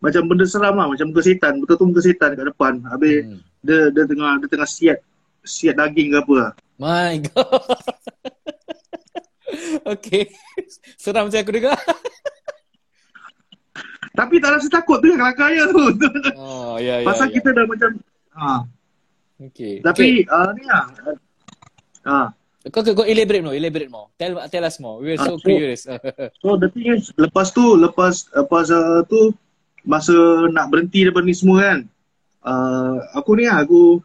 macam 0.00 0.22
benda 0.26 0.46
seram 0.48 0.74
lah 0.74 0.88
macam 0.90 1.12
muka 1.12 1.22
setan 1.22 1.60
betul-betul 1.62 1.86
muka 1.92 2.02
setan 2.02 2.30
kat 2.34 2.46
depan 2.50 2.72
habis 2.88 3.20
Hmm. 3.22 3.38
dia 3.62 3.92
dia 3.92 4.04
tengah 4.08 4.40
dia 4.40 4.48
tengah 4.48 4.66
siat 4.66 4.98
siat 5.44 5.74
daging 5.76 6.10
ke 6.10 6.18
apa 6.18 6.34
lah. 6.34 6.50
My 6.80 7.14
God. 7.20 7.78
okay. 9.94 10.24
Seram 10.96 11.28
macam 11.28 11.40
aku 11.40 11.52
dengar. 11.52 11.78
tapi 14.10 14.36
tak 14.36 14.50
rasa 14.58 14.68
takut 14.68 14.98
tu 14.98 15.06
yang 15.08 15.20
kelakarnya 15.22 15.64
tu 15.70 15.80
Oh, 16.40 16.76
ya, 16.76 17.00
ya. 17.00 17.06
pasal 17.06 17.30
ya. 17.30 17.34
kita 17.38 17.48
dah 17.54 17.64
macam 17.64 17.90
ha. 18.34 18.66
Okay. 19.40 19.80
tapi 19.80 20.26
uh, 20.28 20.50
ni 20.52 20.64
lah 20.68 20.84
uh, 22.04 22.28
Kau, 22.68 22.84
kau, 22.84 22.92
kau 22.92 23.08
elaborate 23.08 23.40
more, 23.40 23.56
elaborate 23.56 23.88
more. 23.88 24.12
Tell, 24.20 24.36
tell 24.52 24.64
us 24.68 24.76
more. 24.76 25.00
We're 25.00 25.16
so 25.16 25.36
Ah, 25.36 25.40
so- 25.40 25.48
curious. 25.48 25.88
So 26.44 26.60
the 26.60 26.68
thing 26.68 26.92
is 26.92 27.08
lepas 27.16 27.56
tu 27.56 27.64
lepas 27.80 28.28
lepas 28.36 28.68
uh, 28.68 29.00
tu 29.08 29.32
masa 29.88 30.12
nak 30.52 30.68
berhenti 30.68 31.08
daripada 31.08 31.24
ni 31.24 31.32
semua 31.32 31.56
kan 31.64 31.78
uh, 32.44 33.00
aku 33.16 33.40
ni 33.40 33.48
lah, 33.48 33.64
aku 33.64 34.04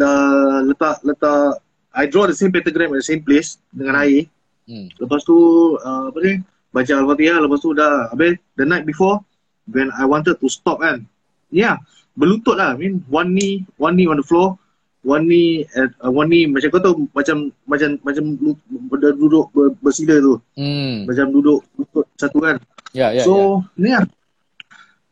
uh, 0.00 0.58
letak 0.64 1.04
letak 1.04 1.60
I 1.92 2.08
draw 2.08 2.24
the 2.24 2.32
same 2.32 2.56
pentagram 2.56 2.96
at 2.96 3.04
the 3.04 3.08
same 3.12 3.20
place 3.20 3.60
dengan 3.68 4.00
air 4.00 4.24
hmm. 4.64 4.96
lepas 4.96 5.20
tu 5.28 5.36
uh, 5.76 6.08
apa 6.08 6.18
ni 6.24 6.40
baca 6.72 6.92
al-fatihah 6.96 7.36
lepas 7.36 7.60
tu 7.60 7.76
dah 7.76 8.08
habis 8.16 8.40
the 8.56 8.64
night 8.64 8.88
before 8.88 9.20
when 9.68 9.92
I 9.92 10.08
wanted 10.08 10.40
to 10.40 10.48
stop 10.48 10.80
kan 10.80 11.04
yeah 11.52 11.76
berlutut 12.16 12.56
lah 12.56 12.72
I 12.72 12.80
mean 12.80 13.04
one 13.12 13.36
knee 13.36 13.68
one 13.76 14.00
knee 14.00 14.08
on 14.08 14.16
the 14.16 14.24
floor 14.24 14.56
one 15.00 15.24
at, 15.72 15.90
uh, 16.04 16.12
one 16.12 16.28
knee 16.28 16.44
macam 16.44 16.68
kau 16.68 16.82
tahu 16.82 16.94
macam 17.16 17.48
macam 17.64 17.96
macam 18.04 18.24
ber- 18.36 19.16
duduk 19.16 19.48
ber, 19.52 19.72
bersila 19.80 20.20
tu. 20.20 20.34
Hmm. 20.60 21.08
macam 21.08 21.32
duduk 21.32 21.60
lutut 21.76 22.06
satu 22.20 22.38
kan. 22.40 22.56
Ya, 22.92 23.14
ya, 23.14 23.20
ya. 23.20 23.24
so 23.24 23.64
ni 23.80 23.92
lah. 23.92 24.04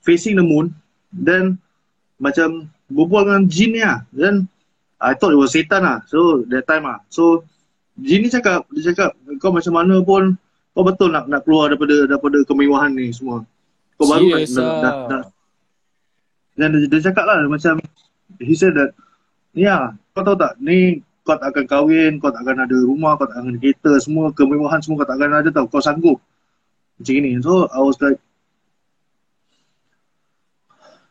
Facing 0.05 0.37
the 0.41 0.45
moon 0.45 0.73
then 1.13 1.57
macam 2.21 2.69
berbual 2.93 3.25
dengan 3.25 3.43
jin 3.49 3.71
ni 3.73 3.81
lah. 3.81 4.05
Then 4.13 4.49
I 5.01 5.17
thought 5.17 5.33
it 5.33 5.41
was 5.41 5.57
setan 5.57 5.85
lah. 5.85 6.05
So 6.05 6.45
that 6.53 6.69
time 6.69 6.85
lah. 6.85 7.01
So 7.09 7.49
jin 7.97 8.25
ni 8.25 8.29
cakap 8.29 8.69
dia 8.77 8.93
cakap 8.93 9.17
kau 9.41 9.53
macam 9.53 9.73
mana 9.73 10.05
pun 10.05 10.37
kau 10.77 10.85
betul 10.85 11.11
nak 11.11 11.27
nak 11.33 11.49
keluar 11.49 11.73
daripada 11.73 12.05
daripada 12.05 12.45
kemewahan 12.45 12.93
ni 12.93 13.09
semua. 13.09 13.41
Kau 13.97 14.07
baru 14.07 14.31
nak, 14.31 14.47
Serious 14.47 14.55
dah, 14.55 14.63
ah. 14.63 14.79
dah, 14.79 14.95
dah, 15.11 15.23
dan 16.59 16.75
dia, 16.75 16.91
dia 16.91 17.01
cakap 17.09 17.25
lah 17.25 17.47
macam 17.47 17.79
he 18.43 18.53
said 18.59 18.75
that 18.75 18.91
ya 19.55 19.95
kau 20.13 20.25
tahu 20.25 20.37
tak? 20.37 20.57
Ni 20.59 21.01
kau 21.23 21.37
tak 21.37 21.53
akan 21.53 21.65
kahwin 21.69 22.13
kau 22.19 22.33
tak 22.33 22.41
akan 22.45 22.65
ada 22.65 22.77
rumah 22.77 23.15
kau 23.21 23.29
tak 23.29 23.37
akan 23.41 23.53
ada 23.55 23.59
kereta 23.61 23.93
semua 24.01 24.33
kemewahan 24.33 24.81
semua 24.81 25.05
kau 25.05 25.09
tak 25.09 25.17
akan 25.21 25.31
ada 25.45 25.49
tau. 25.53 25.67
Kau 25.69 25.81
sanggup. 25.81 26.19
Macam 26.99 27.15
ni 27.15 27.39
so 27.39 27.69
I 27.71 27.79
was 27.79 27.95
like 28.03 28.19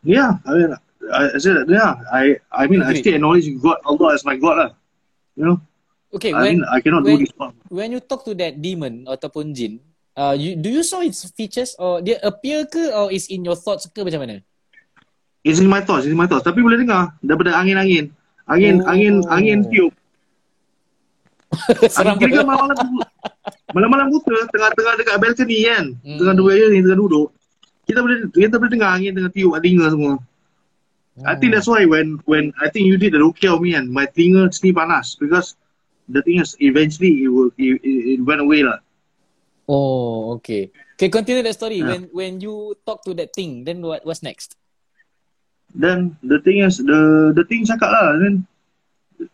yeah 0.04 0.38
I 0.44 0.52
mean 0.52 0.72
I, 1.08 1.22
I 1.36 1.38
said 1.40 1.64
that 1.64 1.68
yeah 1.72 1.92
I 2.12 2.36
I 2.52 2.68
mean 2.68 2.84
I 2.84 2.92
Agree. 2.92 3.02
still 3.04 3.16
acknowledge 3.16 3.48
God 3.64 3.80
Allah 3.88 4.08
as 4.16 4.24
my 4.28 4.36
God 4.36 4.56
lah. 4.60 4.72
You 5.38 5.46
know? 5.54 5.58
Okay, 6.12 6.32
I 6.34 6.44
when 6.44 6.60
mean 6.60 6.62
I 6.68 6.80
cannot 6.84 7.04
when- 7.08 7.20
do 7.20 7.28
this 7.28 7.34
one 7.36 7.54
when 7.72 7.92
you 7.92 8.00
talk 8.04 8.24
to 8.28 8.34
that 8.40 8.60
demon 8.60 9.04
ataupun 9.08 9.52
jin, 9.52 9.80
uh, 10.16 10.32
you 10.34 10.56
do 10.56 10.72
you 10.72 10.84
saw 10.84 11.04
its 11.04 11.24
features 11.36 11.76
or 11.78 12.00
dia 12.00 12.16
appear 12.24 12.64
ke 12.68 12.80
or 12.92 13.12
is 13.12 13.28
in 13.28 13.44
your 13.44 13.56
thoughts 13.60 13.88
ke 13.88 14.00
macam 14.04 14.24
mana? 14.24 14.38
it's 15.46 15.64
in 15.64 15.68
my 15.68 15.80
thoughts 15.80 16.04
it's 16.04 16.12
in 16.12 16.20
my 16.20 16.28
thoughts. 16.28 16.44
Tapi 16.44 16.60
boleh 16.60 16.80
dengar 16.80 17.16
daripada 17.24 17.56
angin-angin 17.56 18.12
angin 18.48 18.82
Oh. 18.84 18.92
angin 18.92 19.16
angin 19.28 19.60
tiup 19.68 19.94
Seram 21.96 22.20
Kira 22.20 22.44
kan 22.44 22.48
malam-malam 22.48 22.88
malam-malam 23.72 24.08
buta 24.12 24.52
tengah-tengah 24.52 24.94
dekat 25.00 25.16
balcony 25.16 25.64
kan. 25.64 25.96
Hmm. 26.04 26.18
Tengah 26.20 26.36
dua 26.36 26.52
ni 26.72 26.84
tengah 26.84 27.00
duduk. 27.00 27.32
Kita 27.88 28.04
boleh 28.04 28.28
kita 28.36 28.56
boleh 28.60 28.72
dengar 28.72 28.90
angin 29.00 29.16
tengah 29.16 29.32
tiup 29.32 29.56
kat 29.56 29.62
telinga 29.64 29.88
semua. 29.92 30.16
I 31.26 31.34
think 31.34 31.56
that's 31.56 31.66
why 31.66 31.82
when 31.90 32.22
when 32.30 32.54
I 32.62 32.70
think 32.70 32.86
you 32.86 33.00
did 33.00 33.18
the 33.18 33.22
rukyah 33.24 33.58
on 33.58 33.64
me 33.64 33.74
and 33.74 33.90
my 33.90 34.06
telinga 34.06 34.54
sini 34.54 34.70
panas 34.70 35.18
because 35.18 35.58
the 36.12 36.22
thing 36.22 36.38
is 36.44 36.54
eventually 36.62 37.26
it 37.26 37.32
will 37.32 37.50
it, 37.58 37.82
it, 37.82 38.00
it 38.18 38.22
went 38.22 38.44
away 38.44 38.62
lah. 38.62 38.78
Oh, 39.66 40.38
okay. 40.38 40.70
Okay, 40.96 41.10
continue 41.10 41.42
that 41.42 41.58
story. 41.58 41.82
Yeah. 41.82 41.90
When 41.90 42.02
when 42.14 42.32
you 42.38 42.78
talk 42.86 43.02
to 43.10 43.18
that 43.18 43.34
thing, 43.34 43.66
then 43.66 43.82
what 43.82 44.06
what's 44.06 44.22
next? 44.22 44.56
Then 45.76 46.16
the 46.24 46.40
thing 46.40 46.64
is 46.64 46.80
the 46.80 47.32
the 47.36 47.44
thing 47.44 47.68
cakap 47.68 47.92
lah 47.92 48.16
then 48.20 48.48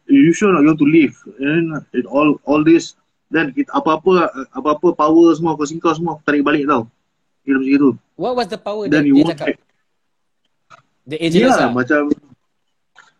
you 0.07 0.31
sure 0.31 0.49
not 0.49 0.63
you 0.63 0.71
want 0.71 0.79
to 0.79 0.87
leave 0.87 1.15
and 1.43 1.75
it 1.91 2.07
all 2.07 2.39
all 2.47 2.63
this 2.63 2.95
then 3.33 3.49
kita, 3.49 3.73
apa-apa 3.73 4.29
apa-apa 4.53 4.93
power 4.93 5.33
semua 5.33 5.57
kau 5.57 5.65
singkau 5.65 5.89
semua 5.97 6.13
aku 6.13 6.21
tarik 6.21 6.45
balik 6.45 6.69
tau. 6.69 6.85
Kira 7.41 7.57
macam 7.57 7.73
itu. 7.73 7.89
What 8.13 8.37
was 8.37 8.47
the 8.47 8.61
power 8.61 8.85
Then 8.85 9.03
that 9.03 9.09
you 9.09 9.17
dia 9.19 9.33
cakap? 9.33 9.47
The 11.09 11.17
ageless 11.17 11.57
Yeah, 11.57 11.67
lah. 11.67 11.71
macam 11.73 12.13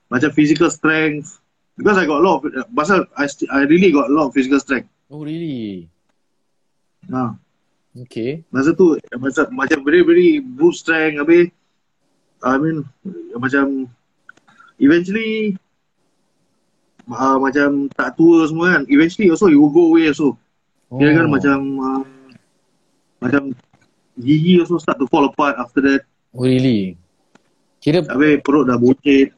macam 0.08 0.30
physical 0.32 0.70
strength. 0.70 1.42
Because 1.74 1.98
I 1.98 2.06
got 2.06 2.22
a 2.22 2.24
lot 2.24 2.46
of 2.46 2.54
pasal 2.70 3.10
I 3.18 3.26
I 3.50 3.66
really 3.66 3.90
got 3.90 4.08
a 4.08 4.14
lot 4.14 4.30
of 4.30 4.38
physical 4.38 4.62
strength. 4.62 4.86
Oh, 5.10 5.26
really? 5.26 5.90
Ha. 7.10 7.34
Okay. 8.06 8.46
Masa 8.54 8.78
tu 8.78 8.94
macam 9.18 9.50
macam 9.58 9.82
very 9.82 10.06
very 10.06 10.30
boost 10.38 10.86
strength 10.86 11.18
habis 11.18 11.50
I 12.44 12.60
mean 12.60 12.84
macam 13.40 13.88
eventually 14.78 15.56
uh, 17.08 17.38
macam 17.40 17.88
tak 17.94 18.16
tua 18.16 18.48
semua 18.48 18.78
kan. 18.78 18.84
Eventually 18.88 19.32
also 19.32 19.48
you 19.48 19.64
will 19.64 19.72
go 19.74 19.88
away 19.90 20.12
also. 20.12 20.36
Kira 20.94 21.18
kan 21.18 21.26
Oh. 21.26 21.34
macam 21.34 21.60
uh, 21.80 22.04
macam 23.18 23.44
gigi 24.20 24.60
also 24.62 24.78
start 24.78 25.00
to 25.00 25.08
fall 25.10 25.26
apart 25.26 25.58
after 25.58 25.82
that. 25.82 26.02
Oh, 26.36 26.46
really? 26.46 27.00
Kira 27.80 28.06
Habis 28.06 28.44
perut 28.44 28.68
dah 28.70 28.78
bocet 28.78 29.34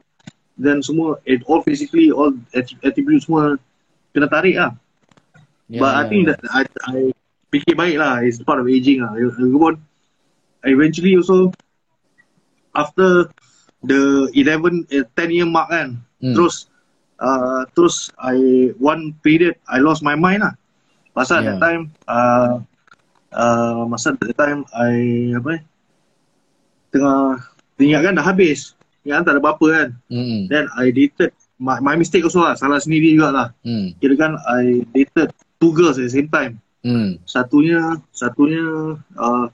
dan 0.55 0.79
semua 0.79 1.19
it 1.27 1.43
all 1.47 1.59
physically 1.61 2.09
all 2.09 2.31
att- 2.51 2.79
attribute 2.81 3.23
semua 3.23 3.55
kena 4.11 4.27
tarik 4.27 4.55
lah. 4.55 4.71
yeah, 5.67 5.81
But 5.81 5.91
I 5.91 5.95
yeah, 5.95 6.09
think 6.09 6.21
yeah. 6.25 6.29
that 6.33 6.39
I, 6.51 6.61
I 6.87 6.97
fikir 7.51 7.73
baik 7.75 7.97
lah. 7.99 8.23
It's 8.23 8.39
part 8.39 8.59
of 8.59 8.67
aging 8.67 9.03
lah. 9.03 9.15
Lagipun, 9.15 9.79
eventually 10.63 11.15
also, 11.15 11.51
after 12.75 13.31
the 13.81 14.27
11, 14.33 14.85
eh, 14.91 15.05
10 15.15 15.31
year 15.31 15.47
mark 15.47 15.71
kan, 15.71 15.95
Hmm. 16.19 16.33
terus, 16.33 16.67
uh, 17.17 17.63
terus 17.71 18.11
I, 18.17 18.35
one 18.75 19.15
period, 19.21 19.55
I 19.65 19.79
lost 19.79 20.01
my 20.01 20.13
mind 20.13 20.43
lah. 20.43 20.53
Pasal 21.13 21.41
Yeah. 21.41 21.55
that 21.55 21.59
time, 21.61 21.81
uh, 22.05 22.59
uh, 23.31 23.87
masa 23.87 24.11
that 24.13 24.35
time, 24.35 24.67
I, 24.73 24.93
apa 25.33 25.47
ni, 25.55 25.59
tengah, 26.91 27.39
ingat 27.77 28.01
kan 28.03 28.13
dah 28.15 28.25
habis. 28.25 28.73
Ingat 29.05 29.23
tak 29.23 29.33
ada 29.37 29.41
apa-apa 29.43 29.65
kan. 29.69 29.89
Mm-mm. 30.09 30.49
Then 30.49 30.65
I 30.73 30.89
dated, 30.89 31.31
my, 31.61 31.77
my 31.79 31.95
mistake 31.95 32.25
also 32.25 32.41
lah, 32.43 32.57
salah 32.57 32.81
sendiri 32.81 33.15
juga 33.15 33.29
lah 33.31 33.47
Mm. 33.63 33.95
kira 34.01 34.13
kan 34.19 34.33
I 34.43 34.83
dated 34.91 35.31
two 35.61 35.71
girls 35.71 35.95
at 35.95 36.09
the 36.09 36.13
same 36.13 36.27
time. 36.27 36.59
Mm. 36.83 37.21
Satunya 37.23 37.95
satunya 38.11 38.65
uh, 39.15 39.45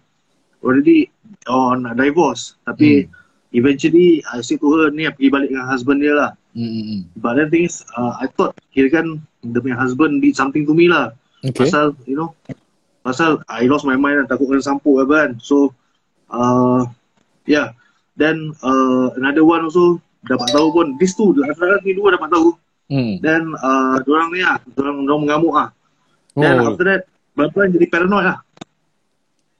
already 0.66 1.10
on 1.50 1.86
divorce 1.98 2.60
tapi 2.68 3.10
eventually 3.56 4.22
I 4.30 4.42
say 4.42 4.58
to 4.62 4.68
her 4.78 4.94
ni 4.94 5.10
pergi 5.10 5.30
balik 5.32 5.50
dengan 5.52 5.68
husband 5.68 6.00
dia 6.04 6.14
lah. 6.16 6.32
Mm-mm. 6.52 7.08
But 7.16 7.40
the 7.40 7.48
thing 7.48 7.66
is 7.68 7.84
uh, 7.96 8.20
I 8.20 8.28
thought 8.28 8.60
kira 8.76 8.92
kan 8.92 9.24
the 9.42 9.60
my 9.64 9.76
husband 9.76 10.20
did 10.20 10.36
something 10.36 10.68
to 10.68 10.74
me 10.76 10.92
lah. 10.92 11.16
Okay. 11.42 11.68
Pasal 11.68 11.96
you 12.06 12.16
know 12.20 12.36
pasal 13.02 13.42
I 13.50 13.66
lost 13.66 13.88
my 13.88 13.96
mind 13.96 14.24
lah 14.24 14.28
takut 14.28 14.52
kena 14.52 14.64
sampuk 14.64 15.02
apa 15.04 15.14
kan. 15.28 15.32
So 15.40 15.72
uh, 16.32 16.86
yeah. 17.48 17.74
Then 18.20 18.54
uh, 18.62 19.16
another 19.16 19.48
one 19.48 19.64
also 19.66 20.04
dapat 20.28 20.52
tahu 20.52 20.68
pun 20.76 20.88
these 21.00 21.16
two 21.16 21.34
antara 21.42 21.80
ni 21.82 21.96
dua 21.96 22.20
dapat 22.20 22.30
tahu 22.30 22.54
Mm. 22.92 23.24
Then 23.24 23.56
uh, 23.56 24.04
diorang 24.04 24.36
ni 24.36 24.44
lah, 24.44 24.60
diorang, 24.76 25.08
diorang 25.08 25.22
mengamuk 25.24 25.56
lah. 25.56 25.70
Then 26.36 26.60
Oh. 26.60 26.76
after 26.76 26.86
that, 26.92 27.08
pelan-pelan 27.32 27.72
jadi 27.72 27.88
paranoid 27.88 28.26
lah. 28.28 28.38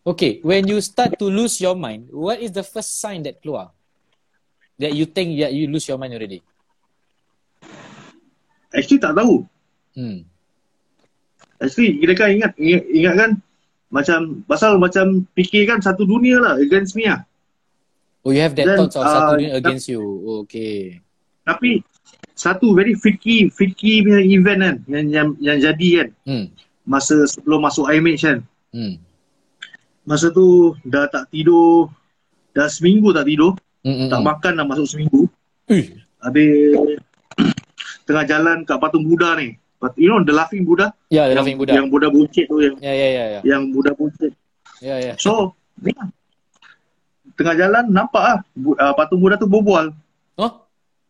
Okay, 0.02 0.42
when 0.42 0.66
you 0.66 0.82
start 0.82 1.14
to 1.22 1.30
lose 1.30 1.62
your 1.62 1.78
mind, 1.78 2.10
what 2.10 2.42
is 2.42 2.50
the 2.50 2.66
first 2.66 2.98
sign 2.98 3.22
that 3.22 3.38
keluar? 3.38 3.70
That 4.82 4.98
you 4.98 5.06
think 5.06 5.38
that 5.38 5.54
you 5.54 5.70
lose 5.70 5.86
your 5.86 6.02
mind 6.02 6.18
already? 6.18 6.42
Actually 8.74 8.98
tak 8.98 9.14
tahu. 9.14 9.46
Hmm. 9.94 10.26
Actually 11.62 12.02
kita 12.02 12.18
kan 12.18 12.34
ingat, 12.34 12.52
ingat, 12.58 12.84
ingat 12.90 13.14
kan 13.14 13.32
macam, 13.94 14.20
pasal 14.50 14.82
macam 14.82 15.22
fikir 15.38 15.70
kan 15.70 15.86
satu 15.86 16.02
dunia 16.10 16.42
lah 16.42 16.58
against 16.58 16.98
me 16.98 17.06
lah. 17.06 17.22
Oh, 18.26 18.34
you 18.34 18.42
have 18.42 18.58
that 18.58 18.66
Then, 18.66 18.78
thoughts 18.82 18.98
of 18.98 19.06
satu 19.06 19.22
uh, 19.22 19.32
dunia 19.38 19.52
against 19.54 19.86
you. 19.86 20.02
Okay. 20.46 20.98
Tapi 21.46 21.86
satu 22.34 22.74
very 22.74 22.98
freaky 22.98 23.54
freaky 23.54 24.02
punya 24.02 24.22
event 24.26 24.60
kan 24.66 24.76
yang 24.90 25.06
yang, 25.14 25.28
yang 25.38 25.58
jadi 25.62 25.90
kan 26.02 26.10
Hmm. 26.26 26.46
masa 26.90 27.30
sebelum 27.30 27.62
masuk 27.62 27.86
IMH 27.86 28.26
kan. 28.26 28.40
Hmm. 28.74 28.98
Masa 30.02 30.30
tu 30.30 30.74
dah 30.82 31.06
tak 31.06 31.30
tidur 31.30 31.88
dah 32.52 32.68
seminggu 32.68 33.12
tak 33.12 33.26
tidur, 33.26 33.56
Hmm. 33.82 34.10
tak 34.10 34.22
makan 34.22 34.54
dah 34.56 34.66
masuk 34.66 34.86
seminggu. 34.86 35.26
Ui. 35.68 35.82
Habis 36.20 36.78
tengah 38.06 38.26
jalan 38.26 38.62
kat 38.62 38.78
patung 38.78 39.04
Buddha 39.04 39.34
ni. 39.36 39.58
You 39.98 40.08
know 40.08 40.22
the 40.22 40.30
laughing 40.30 40.62
Buddha? 40.62 40.94
Ya, 41.10 41.26
the 41.26 41.34
yang, 41.34 41.38
laughing 41.42 41.58
Buddha. 41.58 41.74
Yang 41.74 41.88
Buddha 41.90 42.08
buncit 42.08 42.46
tu 42.46 42.62
yang 42.62 42.78
Ya, 42.78 42.94
ya, 42.94 43.08
ya, 43.10 43.24
ya. 43.28 43.40
yang 43.42 43.64
Buddha 43.70 43.92
buncit. 43.92 44.30
Ya, 44.78 44.96
ya. 45.00 45.14
So, 45.18 45.58
ni 45.78 45.90
lah. 45.92 46.06
tengah 47.34 47.58
jalan 47.58 47.90
nampak 47.90 48.22
ah 48.22 48.38
bu- 48.54 48.76
uh, 48.76 48.94
patung 48.94 49.18
Buddha 49.18 49.34
tu 49.36 49.50
berbual. 49.50 49.90
Oh? 50.38 50.52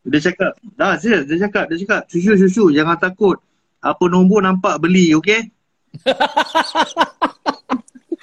Dia 0.02 0.24
cakap, 0.24 0.56
dah 0.74 0.96
serius, 0.96 1.28
dia 1.28 1.36
cakap, 1.42 1.68
dia 1.68 1.78
cakap, 1.78 2.02
susu 2.08 2.34
susu 2.38 2.72
jangan 2.72 2.96
takut. 2.96 3.36
Apa 3.78 4.08
nombor 4.08 4.40
nampak 4.40 4.80
beli, 4.80 5.12
okay? 5.12 5.52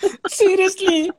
Seriously? 0.38 1.10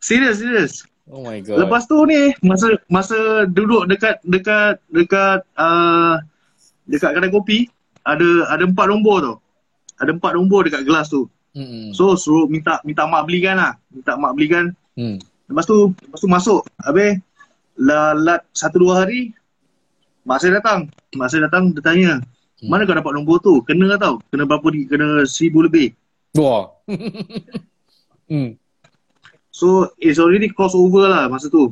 Serius, 0.00 0.40
serius. 0.40 0.74
Oh 1.08 1.20
my 1.20 1.40
god. 1.44 1.60
Lepas 1.60 1.84
tu 1.84 2.00
ni 2.08 2.32
masa 2.40 2.80
masa 2.88 3.44
duduk 3.44 3.84
dekat 3.88 4.20
dekat 4.24 4.80
dekat 4.88 5.44
uh, 5.60 6.16
dekat 6.88 7.12
kedai 7.12 7.28
kopi 7.32 7.58
ada 8.08 8.48
ada 8.48 8.64
empat 8.64 8.88
nombor 8.88 9.16
tu. 9.20 9.34
Ada 10.00 10.16
empat 10.16 10.32
nombor 10.36 10.64
dekat 10.64 10.88
gelas 10.88 11.12
tu. 11.12 11.28
Hmm. 11.52 11.92
So 11.92 12.16
suruh 12.16 12.48
minta 12.48 12.80
minta 12.88 13.04
mak 13.04 13.28
belikan 13.28 13.60
lah. 13.60 13.76
Minta 13.92 14.16
mak 14.16 14.32
belikan. 14.32 14.72
Hmm. 14.96 15.20
Lepas 15.48 15.68
tu 15.68 15.92
lepas 15.92 16.20
tu 16.20 16.28
masuk. 16.28 16.60
Habis 16.84 17.20
lalat 17.76 18.40
satu 18.56 18.80
dua 18.80 19.04
hari 19.04 19.36
mak 20.24 20.40
saya 20.40 20.56
datang. 20.56 20.88
Mak 21.16 21.28
saya 21.28 21.46
datang 21.48 21.72
dia 21.76 21.84
tanya, 21.84 22.12
Hmm. 22.64 22.70
"Mana 22.72 22.88
kau 22.88 22.96
dapat 22.96 23.12
nombor 23.12 23.44
tu?" 23.44 23.60
Kena 23.68 24.00
tau. 24.00 24.24
Kena 24.32 24.48
berapa 24.48 24.64
di 24.72 24.88
kena 24.88 25.28
seribu 25.28 25.68
lebih. 25.68 25.92
Wah. 26.34 26.74
hmm. 28.30 28.58
So 29.54 29.94
it's 30.02 30.18
already 30.18 30.50
crossover 30.50 31.06
lah 31.06 31.30
masa 31.30 31.46
tu. 31.46 31.70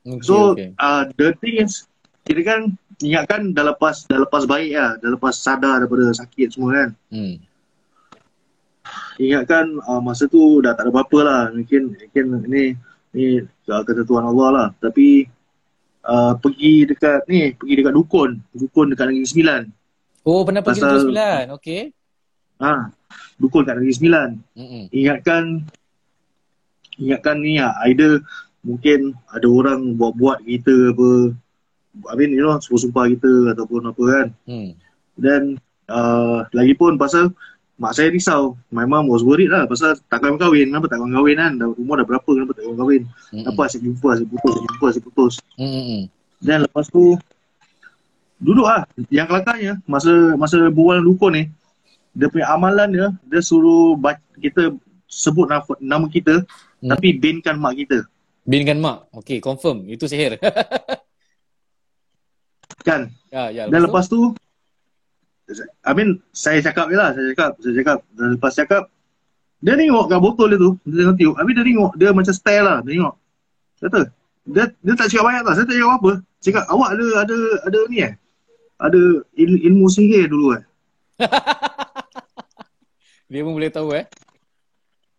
Okay, 0.00 0.24
So 0.24 0.56
okay. 0.56 0.72
uh, 0.80 1.04
the 1.20 1.36
thing 1.44 1.60
is 1.60 1.84
kita 2.24 2.40
kan 2.40 2.60
ingatkan 3.04 3.52
dah 3.52 3.68
lepas 3.76 4.08
dah 4.08 4.24
lepas 4.24 4.48
baik 4.48 4.72
lah, 4.72 4.96
dah 4.96 5.10
lepas 5.12 5.36
sadar 5.36 5.84
daripada 5.84 6.08
sakit 6.16 6.56
semua 6.56 6.72
kan. 6.72 6.88
Hmm. 7.12 7.36
Ingatkan 9.20 9.76
uh, 9.84 10.00
masa 10.00 10.24
tu 10.24 10.64
dah 10.64 10.72
tak 10.72 10.88
ada 10.88 10.90
apa-apa 10.96 11.18
lah. 11.20 11.42
Mungkin 11.52 12.00
mungkin 12.00 12.24
ni 12.48 12.64
ni 13.12 13.44
uh, 13.44 13.82
ketentuan 13.84 14.24
Allah 14.24 14.48
lah. 14.48 14.68
Tapi 14.80 15.28
uh, 16.06 16.32
pergi 16.40 16.88
dekat 16.88 17.28
ni, 17.28 17.52
pergi 17.52 17.74
dekat 17.84 17.92
dukun, 17.92 18.40
dukun 18.56 18.86
dekat 18.92 19.12
Negeri 19.12 19.28
Sembilan. 19.28 19.62
Oh, 20.24 20.42
pernah 20.48 20.62
pergi 20.64 20.80
Negeri 20.80 21.04
Sembilan. 21.04 21.44
Okay. 21.60 21.95
Ha, 22.56 22.88
dukun 23.36 23.68
kat 23.68 23.76
Negeri 23.76 23.94
Sembilan. 23.94 24.28
Hmm. 24.56 24.84
Ingatkan 24.92 25.44
ingatkan 26.96 27.36
ni 27.44 27.60
lah, 27.60 27.76
either 27.84 28.24
mungkin 28.64 29.14
ada 29.30 29.46
orang 29.46 29.94
buat-buat 29.94 30.42
kita 30.42 30.96
apa 30.96 31.08
I 32.12 32.14
mean 32.18 32.34
you 32.34 32.42
know 32.44 32.58
sumpah-sumpah 32.58 33.08
kita 33.14 33.56
ataupun 33.56 33.88
apa 33.88 34.02
kan 34.04 34.26
Hmm. 34.48 34.70
Dan 35.16 35.56
uh, 35.88 36.44
lagipun 36.52 37.00
pasal 37.00 37.32
mak 37.80 37.92
saya 37.96 38.12
risau. 38.12 38.56
My 38.72 38.84
mom 38.84 39.08
was 39.08 39.24
worried 39.24 39.52
lah 39.52 39.64
pasal 39.64 39.96
tak 40.12 40.20
kahwin 40.20 40.36
kahwin. 40.36 40.68
Kenapa 40.68 40.92
tak 40.92 41.00
kahwin 41.00 41.14
kahwin 41.16 41.36
kan? 41.40 41.52
Dah 41.56 41.68
umur 41.76 42.00
dah 42.00 42.06
berapa 42.08 42.28
kenapa 42.28 42.52
tak 42.52 42.64
kahwin 42.68 42.78
kahwin? 42.80 43.02
Hmm. 43.32 43.44
Apa 43.48 43.60
asyik 43.68 43.80
jumpa, 43.84 44.08
asyik 44.16 44.28
putus, 44.28 44.52
asyik 44.56 44.68
jumpa, 44.68 44.86
asyik 44.92 45.04
putus. 45.08 45.34
Hmm. 45.56 46.02
Dan 46.40 46.58
lepas 46.68 46.86
tu 46.92 47.16
duduk 48.36 48.68
lah. 48.68 48.84
Yang 49.08 49.26
kelakarnya 49.32 49.72
masa 49.88 50.12
masa 50.36 50.56
berbual 50.68 51.00
dukun 51.00 51.32
ni 51.32 51.44
dia 52.16 52.32
punya 52.32 52.48
amalan 52.48 52.88
dia 52.88 53.06
dia 53.28 53.40
suruh 53.44 53.92
kita 54.40 54.72
sebut 55.06 55.46
nama, 55.78 56.08
kita 56.08 56.42
Hmm. 56.76 56.92
tapi 56.92 57.16
binkan 57.16 57.56
mak 57.56 57.80
kita 57.80 58.04
Binkan 58.46 58.78
mak. 58.78 59.10
Okay, 59.10 59.42
confirm. 59.42 59.90
Itu 59.90 60.06
sihir. 60.06 60.38
kan 62.86 63.10
ya, 63.34 63.50
ya. 63.50 63.66
Dan 63.66 63.90
lepas 63.90 64.06
tu 64.06 64.30
I 65.82 65.90
mean 65.90 66.22
saya 66.30 66.62
cakap 66.62 66.86
je 66.86 66.94
lah 66.94 67.10
Saya 67.10 67.34
cakap 67.34 67.50
Saya 67.58 67.74
cakap 67.82 67.98
Dan 68.14 68.26
lepas 68.38 68.52
cakap 68.54 68.82
Dia 69.58 69.74
tengok 69.74 70.06
kat 70.06 70.20
botol 70.22 70.54
dia 70.54 70.58
tu 70.62 70.70
Dia 70.86 71.02
tengok 71.02 71.16
tiup 71.18 71.34
Habis 71.34 71.52
dia 71.58 71.64
tengok 71.66 71.92
Dia 71.98 72.08
macam 72.14 72.34
style 72.34 72.62
lah 72.62 72.78
Dia 72.86 72.90
tengok 72.94 73.14
Kata 73.82 74.00
Dia, 74.46 74.64
dia 74.70 74.94
tak 74.94 75.06
cakap 75.10 75.24
banyak 75.26 75.42
tau 75.42 75.54
Saya 75.58 75.66
tak 75.66 75.74
cakap 75.74 75.92
apa 75.98 76.12
Cakap 76.38 76.64
awak 76.70 76.90
ada 76.94 77.06
Ada 77.26 77.36
ada 77.66 77.78
ni 77.90 77.98
eh 78.06 78.12
Ada 78.78 79.02
il, 79.34 79.52
ilmu 79.66 79.86
sihir 79.90 80.30
dulu 80.30 80.54
eh 80.54 80.62
Dia 83.26 83.42
pun 83.42 83.52
boleh 83.58 83.70
tahu 83.74 83.90
eh. 83.98 84.06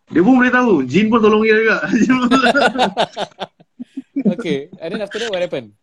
Dia 0.07 0.23
pun 0.23 0.39
boleh 0.39 0.51
tahu 0.51 0.87
Jin 0.87 1.11
pun 1.11 1.19
tolong 1.19 1.43
dia 1.43 1.55
juga 1.59 1.77
Okay. 4.39 4.71
And 4.79 4.95
then 4.95 5.03
after 5.03 5.19
that, 5.19 5.31
what 5.31 5.43
happened? 5.43 5.75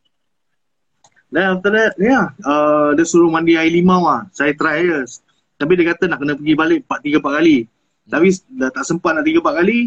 Dan 1.28 1.60
after 1.60 1.70
that 1.76 1.92
Ya 2.00 2.32
uh, 2.40 2.96
Dia 2.96 3.04
suruh 3.04 3.28
mandi 3.28 3.60
air 3.60 3.68
limau 3.68 4.08
lah 4.08 4.24
Saya 4.32 4.56
try 4.56 4.80
je 4.80 5.20
Tapi 5.60 5.76
dia 5.76 5.92
kata 5.92 6.08
nak 6.08 6.24
kena 6.24 6.40
pergi 6.40 6.54
balik 6.56 6.80
4-3-4 6.88 7.20
kali 7.20 7.56
Tapi 8.08 8.28
dah 8.56 8.70
tak 8.72 8.84
sempat 8.88 9.12
nak 9.12 9.24
3-4 9.28 9.60
kali 9.60 9.78